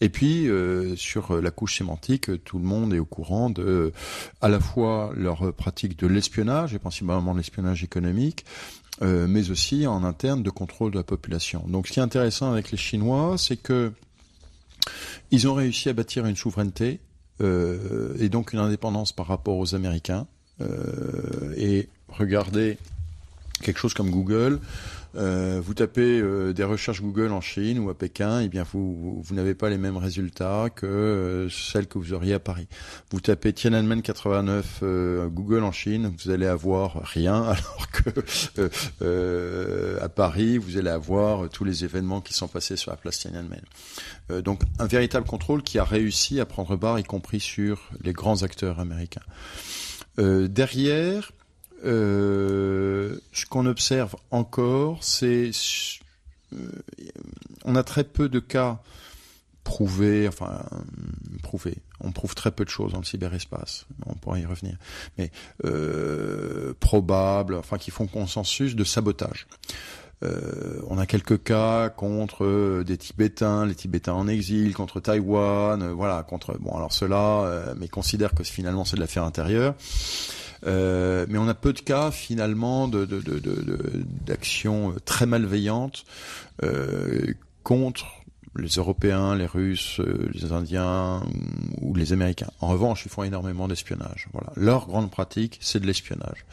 Et 0.00 0.08
puis 0.08 0.48
euh, 0.48 0.96
sur 0.96 1.40
la 1.40 1.50
couche 1.50 1.78
sémantique, 1.78 2.44
tout 2.44 2.58
le 2.58 2.64
monde 2.64 2.92
est 2.92 2.98
au 2.98 3.04
courant 3.04 3.50
de 3.50 3.92
à 4.40 4.48
la 4.48 4.60
fois 4.60 5.12
leur 5.16 5.52
pratique 5.52 5.98
de 5.98 6.06
l'espionnage, 6.06 6.74
et 6.74 6.78
principalement 6.78 7.34
l'espionnage 7.34 7.84
économique, 7.84 8.44
euh, 9.02 9.26
mais 9.28 9.50
aussi 9.50 9.86
en 9.86 10.04
interne 10.04 10.42
de 10.42 10.50
contrôle 10.50 10.92
de 10.92 10.98
la 10.98 11.04
population. 11.04 11.64
Donc 11.68 11.86
ce 11.86 11.92
qui 11.92 11.98
est 12.00 12.02
intéressant 12.02 12.52
avec 12.52 12.70
les 12.70 12.78
Chinois, 12.78 13.36
c'est 13.38 13.56
que 13.56 13.92
ils 15.30 15.48
ont 15.48 15.54
réussi 15.54 15.88
à 15.88 15.92
bâtir 15.92 16.26
une 16.26 16.36
souveraineté 16.36 17.00
euh, 17.40 18.14
et 18.18 18.28
donc 18.28 18.52
une 18.52 18.58
indépendance 18.58 19.12
par 19.12 19.26
rapport 19.26 19.56
aux 19.56 19.74
Américains. 19.74 20.26
Et 20.60 21.88
regardez 22.08 22.78
quelque 23.62 23.78
chose 23.78 23.94
comme 23.94 24.10
Google 24.10 24.60
euh, 25.16 25.60
vous 25.64 25.74
tapez 25.74 26.20
euh, 26.20 26.52
des 26.52 26.64
recherches 26.64 27.00
Google 27.00 27.32
en 27.32 27.40
Chine 27.40 27.78
ou 27.78 27.88
à 27.88 27.94
Pékin, 27.94 28.40
et 28.40 28.44
eh 28.44 28.48
bien 28.48 28.64
vous, 28.72 29.22
n'avez 29.30 29.54
pas 29.54 29.70
les 29.70 29.78
mêmes 29.78 29.96
résultats 29.96 30.70
que 30.74 30.86
euh, 30.86 31.48
celles 31.48 31.86
que 31.86 31.98
vous 31.98 32.12
auriez 32.12 32.34
à 32.34 32.40
Paris. 32.40 32.66
Vous 33.10 33.20
tapez 33.20 33.52
Tiananmen 33.52 34.02
89 34.02 34.82
Google 35.28 35.62
en 35.62 35.72
Chine, 35.72 36.12
vous 36.18 36.30
allez 36.30 36.46
avoir 36.46 37.00
rien, 37.02 37.42
alors 37.42 37.88
que 37.92 38.70
à 40.00 40.08
Paris, 40.08 40.58
vous 40.58 40.76
allez 40.78 40.90
avoir 40.90 41.48
tous 41.48 41.64
les 41.64 41.84
événements 41.84 42.20
qui 42.20 42.34
sont 42.34 42.48
passés 42.48 42.76
sur 42.76 42.90
la 42.90 42.96
place 42.96 43.18
Tiananmen. 43.18 43.62
donc 44.42 44.62
un 44.78 44.86
véritable 44.86 45.26
contrôle 45.26 45.62
qui 45.62 45.78
a 45.78 45.84
réussi 45.84 46.40
à 46.40 46.46
prendre 46.46 46.76
barre, 46.76 46.98
y 46.98 47.04
compris 47.04 47.40
sur 47.40 47.90
les 48.02 48.12
grands 48.12 48.42
acteurs 48.42 48.80
américains. 48.80 49.22
Derrière, 50.18 51.32
euh, 51.84 53.18
ce 53.32 53.44
qu'on 53.46 53.66
observe 53.66 54.16
encore, 54.30 55.04
c'est 55.04 55.50
euh, 56.54 56.56
on 57.64 57.76
a 57.76 57.82
très 57.82 58.04
peu 58.04 58.28
de 58.28 58.40
cas 58.40 58.80
prouvés, 59.64 60.26
enfin 60.28 60.64
prouvés. 61.42 61.76
On 62.00 62.10
prouve 62.12 62.34
très 62.34 62.50
peu 62.50 62.64
de 62.64 62.70
choses 62.70 62.92
dans 62.92 62.98
le 62.98 63.04
cyberespace. 63.04 63.86
On 64.06 64.14
pourra 64.14 64.38
y 64.38 64.46
revenir, 64.46 64.76
mais 65.18 65.30
euh, 65.64 66.72
probable, 66.80 67.54
enfin 67.54 67.76
qui 67.76 67.90
font 67.90 68.06
consensus 68.06 68.76
de 68.76 68.84
sabotage. 68.84 69.46
Euh, 70.24 70.80
on 70.88 70.98
a 70.98 71.06
quelques 71.06 71.42
cas 71.42 71.90
contre 71.90 72.82
des 72.82 72.96
Tibétains, 72.96 73.66
les 73.66 73.74
Tibétains 73.74 74.14
en 74.14 74.28
exil, 74.28 74.74
contre 74.74 75.00
Taïwan, 75.00 75.90
voilà, 75.92 76.22
contre 76.22 76.56
bon 76.58 76.76
alors 76.76 76.92
cela, 76.92 77.74
mais 77.78 77.88
considère 77.88 78.34
que 78.34 78.44
finalement 78.44 78.84
c'est 78.84 78.96
de 78.96 79.00
l'affaire 79.00 79.24
intérieure. 79.24 79.74
Euh, 80.66 81.26
mais 81.28 81.38
on 81.38 81.48
a 81.48 81.54
peu 81.54 81.72
de 81.72 81.80
cas 81.80 82.10
finalement 82.10 82.88
d'actions 84.26 84.90
euh, 84.90 85.00
très 85.04 85.26
malveillantes 85.26 86.04
euh, 86.62 87.34
contre 87.62 88.06
les 88.56 88.68
Européens, 88.68 89.34
les 89.34 89.46
Russes, 89.46 90.00
les 90.32 90.52
Indiens 90.52 91.24
ou 91.80 91.92
les 91.96 92.12
Américains. 92.12 92.52
En 92.60 92.68
revanche, 92.68 93.04
ils 93.04 93.10
font 93.10 93.24
énormément 93.24 93.66
d'espionnage. 93.66 94.28
Voilà, 94.32 94.52
leur 94.54 94.86
grande 94.86 95.10
pratique, 95.10 95.58
c'est 95.60 95.80
de 95.80 95.86
l'espionnage. 95.88 96.46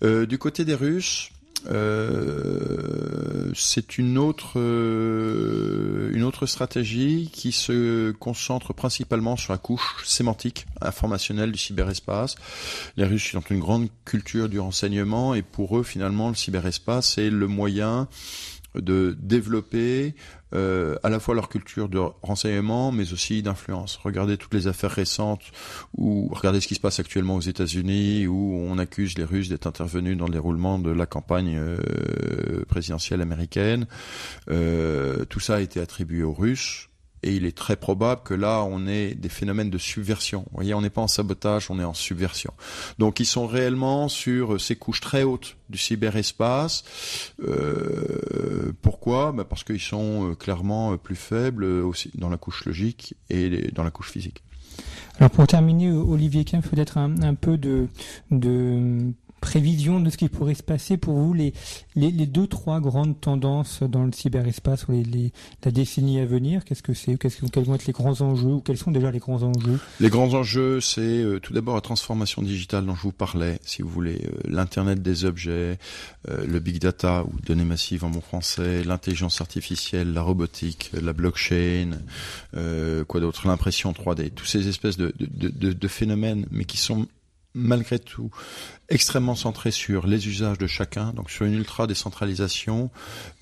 du 0.00 0.38
côté 0.38 0.64
des 0.64 0.76
Russes, 0.76 1.30
euh, 1.70 3.50
c'est 3.54 3.96
une 3.98 4.18
autre 4.18 4.54
euh, 4.56 6.10
une 6.12 6.24
autre 6.24 6.46
stratégie 6.46 7.30
qui 7.32 7.52
se 7.52 8.12
concentre 8.12 8.74
principalement 8.74 9.36
sur 9.36 9.52
la 9.52 9.58
couche 9.58 10.04
sémantique 10.04 10.66
informationnelle 10.80 11.52
du 11.52 11.58
cyberespace. 11.58 12.34
Les 12.96 13.04
Russes 13.04 13.34
ont 13.34 13.44
une 13.50 13.60
grande 13.60 13.88
culture 14.04 14.48
du 14.48 14.60
renseignement 14.60 15.34
et 15.34 15.42
pour 15.42 15.78
eux 15.78 15.82
finalement 15.82 16.28
le 16.28 16.34
cyberespace 16.34 17.14
c'est 17.14 17.30
le 17.30 17.46
moyen 17.46 18.08
de 18.74 19.16
développer 19.20 20.14
euh, 20.54 20.96
à 21.02 21.10
la 21.10 21.20
fois 21.20 21.34
leur 21.34 21.48
culture 21.48 21.88
de 21.88 21.98
renseignement, 22.22 22.92
mais 22.92 23.12
aussi 23.12 23.42
d'influence. 23.42 23.98
Regardez 24.02 24.36
toutes 24.36 24.54
les 24.54 24.66
affaires 24.66 24.90
récentes, 24.90 25.42
ou 25.96 26.28
regardez 26.32 26.60
ce 26.60 26.68
qui 26.68 26.74
se 26.74 26.80
passe 26.80 27.00
actuellement 27.00 27.36
aux 27.36 27.40
États-Unis, 27.40 28.26
où 28.26 28.54
on 28.68 28.78
accuse 28.78 29.18
les 29.18 29.24
Russes 29.24 29.48
d'être 29.48 29.66
intervenus 29.66 30.16
dans 30.16 30.26
le 30.26 30.32
déroulement 30.32 30.78
de 30.78 30.90
la 30.90 31.06
campagne 31.06 31.56
euh, 31.56 32.64
présidentielle 32.68 33.20
américaine. 33.20 33.86
Euh, 34.50 35.24
tout 35.24 35.40
ça 35.40 35.56
a 35.56 35.60
été 35.60 35.80
attribué 35.80 36.22
aux 36.22 36.34
Russes 36.34 36.88
et 37.24 37.34
il 37.34 37.46
est 37.46 37.56
très 37.56 37.76
probable 37.76 38.20
que 38.22 38.34
là, 38.34 38.62
on 38.64 38.86
ait 38.86 39.14
des 39.14 39.30
phénomènes 39.30 39.70
de 39.70 39.78
subversion. 39.78 40.40
Vous 40.50 40.56
voyez, 40.56 40.74
on 40.74 40.82
n'est 40.82 40.90
pas 40.90 41.00
en 41.00 41.08
sabotage, 41.08 41.70
on 41.70 41.80
est 41.80 41.84
en 41.84 41.94
subversion. 41.94 42.52
Donc, 42.98 43.18
ils 43.18 43.24
sont 43.24 43.46
réellement 43.46 44.08
sur 44.08 44.60
ces 44.60 44.76
couches 44.76 45.00
très 45.00 45.22
hautes 45.22 45.56
du 45.70 45.78
cyberespace. 45.78 46.84
Euh, 47.42 48.72
pourquoi? 48.82 49.32
Ben 49.32 49.44
Parce 49.44 49.64
qu'ils 49.64 49.80
sont 49.80 50.32
euh, 50.32 50.34
clairement 50.34 50.92
euh, 50.92 50.96
plus 50.98 51.16
faibles 51.16 51.64
aussi 51.64 52.10
dans 52.14 52.28
la 52.28 52.36
couche 52.36 52.66
logique 52.66 53.14
et 53.30 53.70
dans 53.72 53.84
la 53.84 53.90
couche 53.90 54.10
physique. 54.10 54.42
Alors 55.18 55.30
pour 55.30 55.46
terminer, 55.46 55.92
Olivier 55.92 56.44
Kempf, 56.44 56.68
peut-être 56.68 56.98
un, 56.98 57.34
peu 57.34 57.56
de 57.56 57.88
prévision 59.44 60.00
de 60.00 60.08
ce 60.08 60.16
qui 60.16 60.30
pourrait 60.30 60.54
se 60.54 60.62
passer 60.62 60.96
pour 60.96 61.18
vous, 61.18 61.34
les, 61.34 61.52
deux, 61.94 62.46
trois 62.46 62.80
grandes 62.80 63.20
tendances 63.20 63.82
dans 63.82 64.04
le 64.04 64.10
cyberespace, 64.10 64.86
les, 64.88 65.32
la 65.62 65.70
décennie 65.70 66.18
à 66.18 66.24
venir 66.24 66.64
Qu'est-ce 66.64 66.82
que 66.82 66.94
c'est 66.94 67.18
Quels 67.18 67.64
vont 67.64 67.74
être 67.74 67.86
les 67.86 67.92
grands 67.92 68.22
enjeux 68.22 68.54
ou 68.54 68.60
quels 68.60 68.78
sont 68.78 68.90
déjà 68.90 69.10
les 69.10 69.18
grands 69.18 69.42
enjeux? 69.42 69.78
Les 70.00 70.08
grands 70.08 70.32
enjeux, 70.32 70.80
c'est 70.80 71.02
euh, 71.02 71.40
tout 71.40 71.52
d'abord 71.52 71.74
la 71.74 71.82
transformation 71.82 72.40
digitale 72.40 72.86
dont 72.86 72.94
je 72.94 73.02
vous 73.02 73.12
parlais, 73.12 73.58
si 73.62 73.82
vous 73.82 73.90
voulez, 73.90 74.22
euh, 74.24 74.30
l'Internet 74.48 75.02
des 75.02 75.26
objets, 75.26 75.78
euh, 76.30 76.46
le 76.46 76.58
big 76.58 76.78
data 76.78 77.24
ou 77.24 77.38
données 77.44 77.64
massives 77.64 78.02
en 78.02 78.08
bon 78.08 78.22
français, 78.22 78.82
l'intelligence 78.82 79.42
artificielle, 79.42 80.14
la 80.14 80.22
robotique, 80.22 80.90
la 80.98 81.12
blockchain, 81.12 81.90
quoi 83.06 83.20
d'autre, 83.20 83.46
l'impression 83.46 83.92
3D, 83.92 84.30
tous 84.30 84.46
ces 84.46 84.68
espèces 84.68 84.96
de 84.96 85.88
phénomènes, 85.88 86.46
mais 86.50 86.64
qui 86.64 86.78
sont 86.78 87.06
malgré 87.54 87.98
tout 87.98 88.30
extrêmement 88.88 89.34
centré 89.34 89.70
sur 89.70 90.06
les 90.06 90.28
usages 90.28 90.58
de 90.58 90.66
chacun, 90.66 91.12
donc 91.12 91.30
sur 91.30 91.44
une 91.46 91.54
ultra 91.54 91.86
décentralisation. 91.86 92.90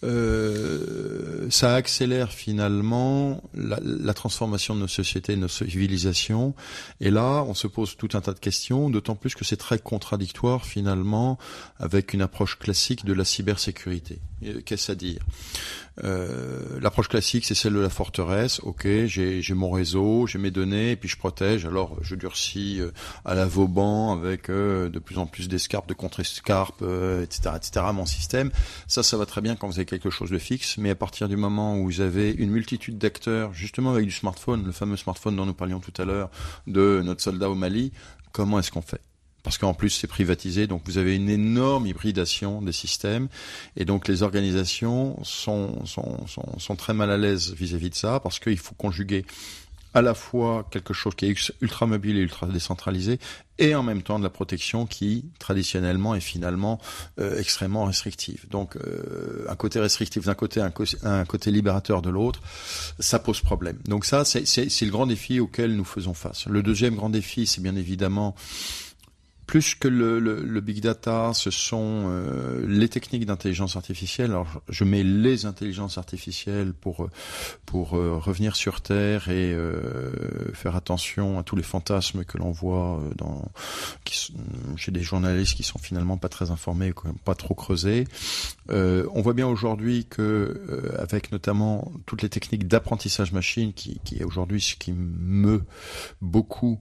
Euh, 0.04 1.46
ça 1.50 1.74
accélère 1.74 2.32
finalement 2.32 3.42
la, 3.54 4.14
transformation 4.14 4.74
de 4.74 4.80
nos 4.80 4.88
sociétés, 4.88 5.34
de 5.34 5.40
nos 5.40 5.48
civilisations. 5.48 6.54
Et 7.00 7.10
là, 7.10 7.44
on 7.46 7.54
se 7.54 7.66
pose 7.66 7.96
tout 7.96 8.10
un 8.14 8.20
tas 8.20 8.34
de 8.34 8.38
questions, 8.38 8.90
d'autant 8.90 9.16
plus 9.16 9.34
que 9.34 9.44
c'est 9.44 9.56
très 9.56 9.78
contradictoire 9.78 10.64
finalement 10.64 11.38
avec 11.78 12.12
une 12.12 12.22
approche 12.22 12.58
classique 12.58 13.04
de 13.04 13.12
la 13.12 13.24
cybersécurité. 13.24 14.20
Qu'est-ce 14.64 14.90
à 14.90 14.94
dire? 14.94 15.20
Euh, 16.02 16.80
L'approche 16.80 17.08
classique, 17.08 17.44
c'est 17.44 17.54
celle 17.54 17.74
de 17.74 17.80
la 17.80 17.90
forteresse. 17.90 18.60
Ok, 18.62 18.86
j'ai 19.06 19.54
mon 19.54 19.70
réseau, 19.70 20.26
j'ai 20.26 20.38
mes 20.38 20.50
données, 20.50 20.92
et 20.92 20.96
puis 20.96 21.08
je 21.08 21.16
protège. 21.16 21.64
Alors, 21.66 21.96
je 22.02 22.14
durcis 22.14 22.80
euh, 22.80 22.90
à 23.24 23.34
la 23.34 23.46
Vauban 23.46 24.12
avec 24.12 24.50
euh, 24.50 24.88
de 24.88 24.98
plus 24.98 25.18
en 25.18 25.26
plus 25.26 25.31
d'escarpes, 25.48 25.88
de 25.88 25.94
contre-escarpes, 25.94 26.82
etc., 27.22 27.50
etc. 27.56 27.86
Mon 27.92 28.06
système, 28.06 28.50
ça, 28.86 29.02
ça 29.02 29.16
va 29.16 29.26
très 29.26 29.40
bien 29.40 29.56
quand 29.56 29.66
vous 29.66 29.78
avez 29.78 29.86
quelque 29.86 30.10
chose 30.10 30.30
de 30.30 30.38
fixe. 30.38 30.78
Mais 30.78 30.90
à 30.90 30.94
partir 30.94 31.28
du 31.28 31.36
moment 31.36 31.76
où 31.76 31.84
vous 31.84 32.00
avez 32.00 32.30
une 32.30 32.50
multitude 32.50 32.98
d'acteurs, 32.98 33.52
justement 33.52 33.92
avec 33.92 34.04
du 34.04 34.12
smartphone, 34.12 34.64
le 34.64 34.72
fameux 34.72 34.96
smartphone 34.96 35.36
dont 35.36 35.46
nous 35.46 35.54
parlions 35.54 35.80
tout 35.80 35.94
à 36.00 36.04
l'heure 36.04 36.30
de 36.66 37.02
notre 37.04 37.22
soldat 37.22 37.50
au 37.50 37.54
Mali, 37.54 37.92
comment 38.32 38.58
est-ce 38.58 38.70
qu'on 38.70 38.82
fait? 38.82 39.00
Parce 39.42 39.58
qu'en 39.58 39.74
plus 39.74 39.90
c'est 39.90 40.06
privatisé, 40.06 40.68
donc 40.68 40.82
vous 40.84 40.98
avez 40.98 41.16
une 41.16 41.28
énorme 41.28 41.86
hybridation 41.86 42.62
des 42.62 42.72
systèmes, 42.72 43.28
et 43.76 43.84
donc 43.84 44.06
les 44.06 44.22
organisations 44.22 45.18
sont, 45.24 45.84
sont, 45.84 46.26
sont 46.58 46.76
très 46.76 46.94
mal 46.94 47.10
à 47.10 47.16
l'aise 47.16 47.52
vis-à-vis 47.52 47.90
de 47.90 47.94
ça, 47.96 48.20
parce 48.20 48.38
qu'il 48.38 48.58
faut 48.58 48.74
conjuguer 48.74 49.24
à 49.94 50.02
la 50.02 50.14
fois 50.14 50.66
quelque 50.70 50.94
chose 50.94 51.14
qui 51.14 51.26
est 51.26 51.52
ultra 51.60 51.86
mobile 51.86 52.16
et 52.16 52.20
ultra 52.20 52.46
décentralisé, 52.46 53.18
et 53.58 53.74
en 53.74 53.82
même 53.82 54.02
temps 54.02 54.18
de 54.18 54.24
la 54.24 54.30
protection 54.30 54.86
qui 54.86 55.26
traditionnellement 55.38 56.14
est 56.14 56.20
finalement 56.20 56.80
euh, 57.20 57.38
extrêmement 57.38 57.84
restrictive. 57.84 58.46
Donc 58.50 58.76
euh, 58.76 59.46
un 59.48 59.56
côté 59.56 59.78
restrictif 59.78 60.24
d'un 60.24 60.34
côté, 60.34 60.60
un, 60.60 60.72
un, 61.04 61.24
côté 61.24 61.50
libérateur 61.50 62.02
de 62.02 62.10
l'autre, 62.10 62.40
ça 62.98 63.18
pose 63.18 63.40
problème. 63.40 63.78
Donc 63.86 64.04
ça, 64.04 64.24
c'est 64.24 64.40
le 64.40 64.90
grand 64.90 65.06
défi 65.06 65.40
auquel 65.40 65.76
nous 65.76 65.84
faisons 65.84 66.14
face. 66.14 66.46
Le 66.46 66.62
deuxième 66.62 66.96
grand 66.96 67.10
défi, 67.10 67.46
c'est 67.46 67.60
bien 67.60 67.76
évidemment 67.76 68.34
plus 69.52 69.74
que 69.74 69.86
le, 69.86 70.18
le, 70.18 70.40
le, 70.40 70.60
big 70.62 70.80
data, 70.80 71.32
ce 71.34 71.50
sont 71.50 72.04
euh, 72.06 72.64
les 72.66 72.88
techniques 72.88 73.26
d'intelligence 73.26 73.76
artificielle. 73.76 74.30
Alors, 74.30 74.62
je 74.70 74.82
mets 74.84 75.02
les 75.02 75.44
intelligences 75.44 75.98
artificielles 75.98 76.72
pour 76.72 77.06
pour 77.66 77.94
euh, 77.94 78.16
revenir 78.16 78.56
sur 78.56 78.80
Terre 78.80 79.28
et 79.28 79.52
euh, 79.52 80.10
faire 80.54 80.74
attention 80.74 81.38
à 81.38 81.42
tous 81.42 81.54
les 81.54 81.62
fantasmes 81.62 82.24
que 82.24 82.38
l'on 82.38 82.50
voit 82.50 82.98
dans 83.18 83.52
qui, 84.04 84.32
chez 84.76 84.90
des 84.90 85.02
journalistes 85.02 85.54
qui 85.54 85.64
sont 85.64 85.78
finalement 85.78 86.16
pas 86.16 86.30
très 86.30 86.50
informés, 86.50 86.94
pas 87.26 87.34
trop 87.34 87.54
creusés. 87.54 88.08
on 88.70 89.20
voit 89.20 89.34
bien 89.34 89.46
aujourd'hui 89.46 90.06
que 90.06 90.62
avec 90.96 91.30
notamment 91.30 91.92
toutes 92.06 92.22
les 92.22 92.30
techniques 92.30 92.68
d'apprentissage 92.68 93.32
machine, 93.32 93.74
qui, 93.74 94.00
qui 94.02 94.16
est 94.16 94.24
aujourd'hui 94.24 94.62
ce 94.62 94.76
qui 94.76 94.94
meut 94.94 95.64
beaucoup 96.22 96.80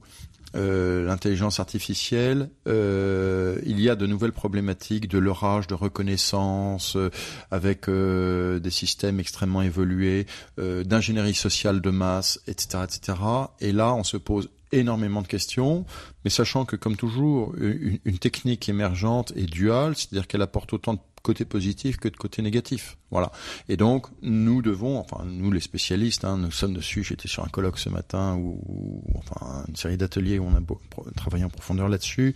euh, 0.54 1.06
l'intelligence 1.06 1.60
artificielle, 1.60 2.50
euh, 2.68 3.58
il 3.64 3.80
y 3.80 3.88
a 3.88 3.96
de 3.96 4.06
nouvelles 4.06 4.32
problématiques 4.32 5.08
de 5.08 5.18
l'orage, 5.18 5.66
de 5.66 5.74
reconnaissance, 5.74 6.96
euh, 6.96 7.10
avec 7.50 7.88
euh, 7.88 8.58
des 8.58 8.70
systèmes 8.70 9.20
extrêmement 9.20 9.62
évolués, 9.62 10.26
d'ingénierie 10.58 11.34
sociale 11.34 11.80
de 11.80 11.90
masse, 11.90 12.40
etc., 12.46 12.84
etc. 12.84 13.18
Et 13.60 13.72
là, 13.72 13.94
on 13.94 14.04
se 14.04 14.16
pose 14.16 14.50
énormément 14.70 15.22
de 15.22 15.26
questions, 15.26 15.84
mais 16.24 16.30
sachant 16.30 16.64
que, 16.64 16.76
comme 16.76 16.96
toujours, 16.96 17.54
une, 17.58 17.98
une 18.04 18.18
technique 18.18 18.68
émergente 18.68 19.32
est 19.36 19.46
duale, 19.46 19.94
c'est-à-dire 19.96 20.26
qu'elle 20.26 20.42
apporte 20.42 20.72
autant 20.72 20.94
de 20.94 21.00
côté 21.22 21.44
positif 21.44 21.96
que 21.96 22.08
de 22.08 22.16
côté 22.16 22.42
négatif. 22.42 22.96
Voilà. 23.10 23.30
Et 23.68 23.76
donc, 23.76 24.06
nous 24.22 24.62
devons, 24.62 24.98
enfin, 24.98 25.24
nous 25.26 25.52
les 25.52 25.60
spécialistes, 25.60 26.24
hein, 26.24 26.38
nous 26.38 26.50
sommes 26.50 26.72
dessus. 26.72 27.04
J'étais 27.04 27.28
sur 27.28 27.44
un 27.44 27.48
colloque 27.48 27.78
ce 27.78 27.88
matin 27.88 28.36
ou, 28.36 29.02
enfin, 29.16 29.64
une 29.68 29.76
série 29.76 29.96
d'ateliers 29.96 30.38
où 30.38 30.46
on 30.46 30.54
a 30.54 31.12
travaillé 31.14 31.44
en 31.44 31.50
profondeur 31.50 31.88
là-dessus. 31.88 32.34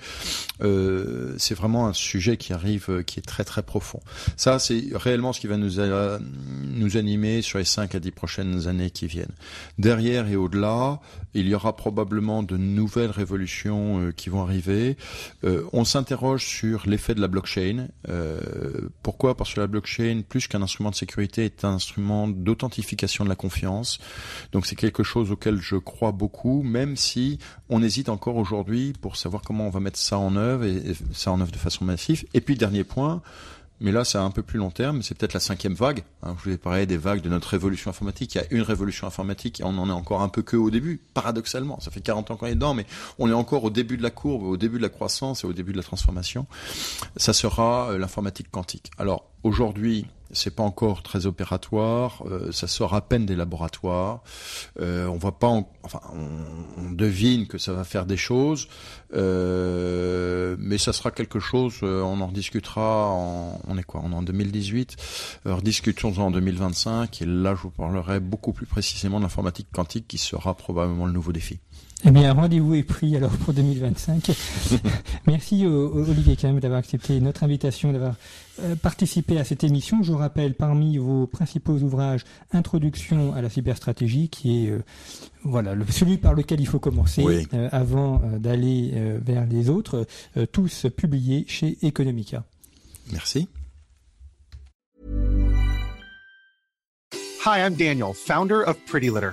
Euh, 0.60 1.34
c'est 1.38 1.54
vraiment 1.54 1.88
un 1.88 1.94
sujet 1.94 2.36
qui 2.36 2.52
arrive, 2.52 2.86
euh, 2.90 3.02
qui 3.02 3.18
est 3.18 3.22
très 3.22 3.44
très 3.44 3.62
profond. 3.62 4.00
Ça, 4.36 4.58
c'est 4.58 4.84
réellement 4.92 5.32
ce 5.32 5.40
qui 5.40 5.46
va 5.46 5.56
nous, 5.56 5.80
nous 5.80 6.96
animer 6.96 7.42
sur 7.42 7.58
les 7.58 7.64
5 7.64 7.94
à 7.94 8.00
10 8.00 8.10
prochaines 8.10 8.68
années 8.68 8.90
qui 8.90 9.06
viennent. 9.06 9.34
Derrière 9.78 10.28
et 10.28 10.36
au-delà, 10.36 11.00
il 11.34 11.48
y 11.48 11.54
aura 11.54 11.76
probablement 11.76 12.42
de 12.42 12.56
nouvelles 12.56 13.10
révolutions 13.10 14.00
euh, 14.00 14.12
qui 14.12 14.30
vont 14.30 14.42
arriver. 14.42 14.96
Euh, 15.44 15.64
on 15.72 15.84
s'interroge 15.84 16.44
sur 16.44 16.84
l'effet 16.86 17.14
de 17.14 17.20
la 17.20 17.28
blockchain. 17.28 17.88
Euh, 18.08 18.40
pourquoi? 19.02 19.36
Parce 19.36 19.54
que 19.54 19.60
la 19.60 19.66
blockchain, 19.66 20.22
plus 20.28 20.48
qu'un 20.48 20.62
instrument 20.62 20.90
de 20.90 20.94
sécurité, 20.94 21.44
est 21.44 21.64
un 21.64 21.74
instrument 21.74 22.28
d'authentification 22.28 23.24
de 23.24 23.28
la 23.28 23.36
confiance. 23.36 23.98
Donc 24.52 24.66
c'est 24.66 24.76
quelque 24.76 25.02
chose 25.02 25.30
auquel 25.30 25.60
je 25.60 25.76
crois 25.76 26.12
beaucoup, 26.12 26.62
même 26.62 26.96
si 26.96 27.38
on 27.68 27.82
hésite 27.82 28.08
encore 28.08 28.36
aujourd'hui 28.36 28.92
pour 29.00 29.16
savoir 29.16 29.42
comment 29.42 29.66
on 29.66 29.70
va 29.70 29.80
mettre 29.80 29.98
ça 29.98 30.18
en 30.18 30.36
œuvre 30.36 30.64
et, 30.64 30.76
et 30.76 30.96
ça 31.12 31.32
en 31.32 31.40
œuvre 31.40 31.52
de 31.52 31.56
façon 31.56 31.84
massive. 31.84 32.24
Et 32.34 32.40
puis 32.40 32.56
dernier 32.56 32.84
point, 32.84 33.22
mais 33.80 33.92
là, 33.92 34.04
c'est 34.04 34.18
un 34.18 34.30
peu 34.30 34.42
plus 34.42 34.58
long 34.58 34.70
terme. 34.70 35.02
C'est 35.02 35.16
peut-être 35.16 35.34
la 35.34 35.40
cinquième 35.40 35.74
vague. 35.74 36.04
Hein, 36.22 36.34
je 36.38 36.44
vous 36.44 36.54
ai 36.54 36.58
parlé 36.58 36.86
des 36.86 36.96
vagues 36.96 37.20
de 37.20 37.28
notre 37.28 37.48
révolution 37.48 37.90
informatique. 37.90 38.34
Il 38.34 38.38
y 38.38 38.40
a 38.40 38.46
une 38.50 38.62
révolution 38.62 39.06
informatique 39.06 39.60
et 39.60 39.64
on 39.64 39.76
en 39.78 39.88
est 39.88 39.92
encore 39.92 40.22
un 40.22 40.28
peu 40.28 40.42
que 40.42 40.56
au 40.56 40.70
début, 40.70 41.00
paradoxalement. 41.14 41.78
Ça 41.80 41.90
fait 41.90 42.00
40 42.00 42.30
ans 42.30 42.36
qu'on 42.36 42.46
est 42.46 42.54
dedans, 42.54 42.74
mais 42.74 42.86
on 43.18 43.28
est 43.28 43.34
encore 43.34 43.64
au 43.64 43.70
début 43.70 43.96
de 43.96 44.02
la 44.02 44.10
courbe, 44.10 44.44
au 44.44 44.56
début 44.56 44.78
de 44.78 44.82
la 44.82 44.88
croissance 44.88 45.44
et 45.44 45.46
au 45.46 45.52
début 45.52 45.72
de 45.72 45.76
la 45.76 45.82
transformation. 45.82 46.46
Ça 47.16 47.32
sera 47.32 47.90
euh, 47.90 47.98
l'informatique 47.98 48.50
quantique. 48.50 48.90
Alors, 48.98 49.24
aujourd'hui, 49.46 50.06
c'est 50.32 50.54
pas 50.54 50.62
encore 50.62 51.02
très 51.02 51.26
opératoire, 51.26 52.22
euh, 52.26 52.50
ça 52.50 52.66
sort 52.66 52.94
à 52.94 53.00
peine 53.00 53.26
des 53.26 53.36
laboratoires. 53.36 54.22
Euh, 54.80 55.06
on 55.06 55.16
voit 55.16 55.38
pas, 55.38 55.48
enfin, 55.82 56.00
on, 56.12 56.90
devine 56.90 57.46
que 57.46 57.58
ça 57.58 57.72
va 57.72 57.84
faire 57.84 58.06
des 58.06 58.16
choses, 58.16 58.68
euh, 59.14 60.56
mais 60.58 60.78
ça 60.78 60.92
sera 60.92 61.10
quelque 61.10 61.40
chose. 61.40 61.78
On 61.82 62.20
en 62.20 62.32
discutera. 62.32 63.06
En, 63.06 63.60
on 63.66 63.78
est 63.78 63.82
quoi 63.82 64.00
On 64.04 64.12
est 64.12 64.14
en 64.14 64.22
2018. 64.22 64.96
Alors 65.44 65.62
discutons 65.62 66.16
en 66.18 66.30
2025 66.30 67.22
et 67.22 67.26
là, 67.26 67.54
je 67.54 67.62
vous 67.62 67.70
parlerai 67.70 68.20
beaucoup 68.20 68.52
plus 68.52 68.66
précisément 68.66 69.18
de 69.18 69.24
l'informatique 69.24 69.68
quantique, 69.72 70.08
qui 70.08 70.18
sera 70.18 70.54
probablement 70.54 71.06
le 71.06 71.12
nouveau 71.12 71.32
défi. 71.32 71.58
Eh 72.08 72.12
bien, 72.12 72.32
rendez-vous 72.32 72.74
est 72.76 72.84
pris 72.84 73.16
alors 73.16 73.32
pour 73.32 73.52
2025. 73.52 74.30
Merci 75.26 75.66
Olivier 75.66 76.36
quand 76.40 76.46
même 76.46 76.60
d'avoir 76.60 76.78
accepté 76.78 77.20
notre 77.20 77.42
invitation, 77.42 77.92
d'avoir 77.92 78.14
euh, 78.62 78.76
participé 78.76 79.38
à 79.38 79.44
cette 79.44 79.64
émission. 79.64 80.04
Je 80.04 80.12
vous 80.12 80.18
rappelle 80.18 80.54
parmi 80.54 80.98
vos 80.98 81.26
principaux 81.26 81.72
ouvrages 81.72 82.24
Introduction 82.52 83.34
à 83.34 83.42
la 83.42 83.50
cyberstratégie, 83.50 84.28
qui 84.28 84.66
est 84.66 84.70
euh, 84.70 84.84
voilà 85.42 85.74
le, 85.74 85.84
celui 85.90 86.16
par 86.16 86.34
lequel 86.34 86.60
il 86.60 86.68
faut 86.68 86.78
commencer 86.78 87.48
euh, 87.52 87.68
avant 87.72 88.22
d'aller 88.38 88.92
vers 89.20 89.44
les 89.46 89.68
autres, 89.68 90.06
tous 90.52 90.86
publiés 90.96 91.44
chez 91.48 91.76
Economica. 91.82 92.44
Merci. 93.10 93.48
Hi, 97.44 97.58
I'm 97.58 97.74
Daniel, 97.74 98.12
founder 98.14 98.62
of 98.62 98.76
Pretty 98.86 99.10
Litter. 99.10 99.32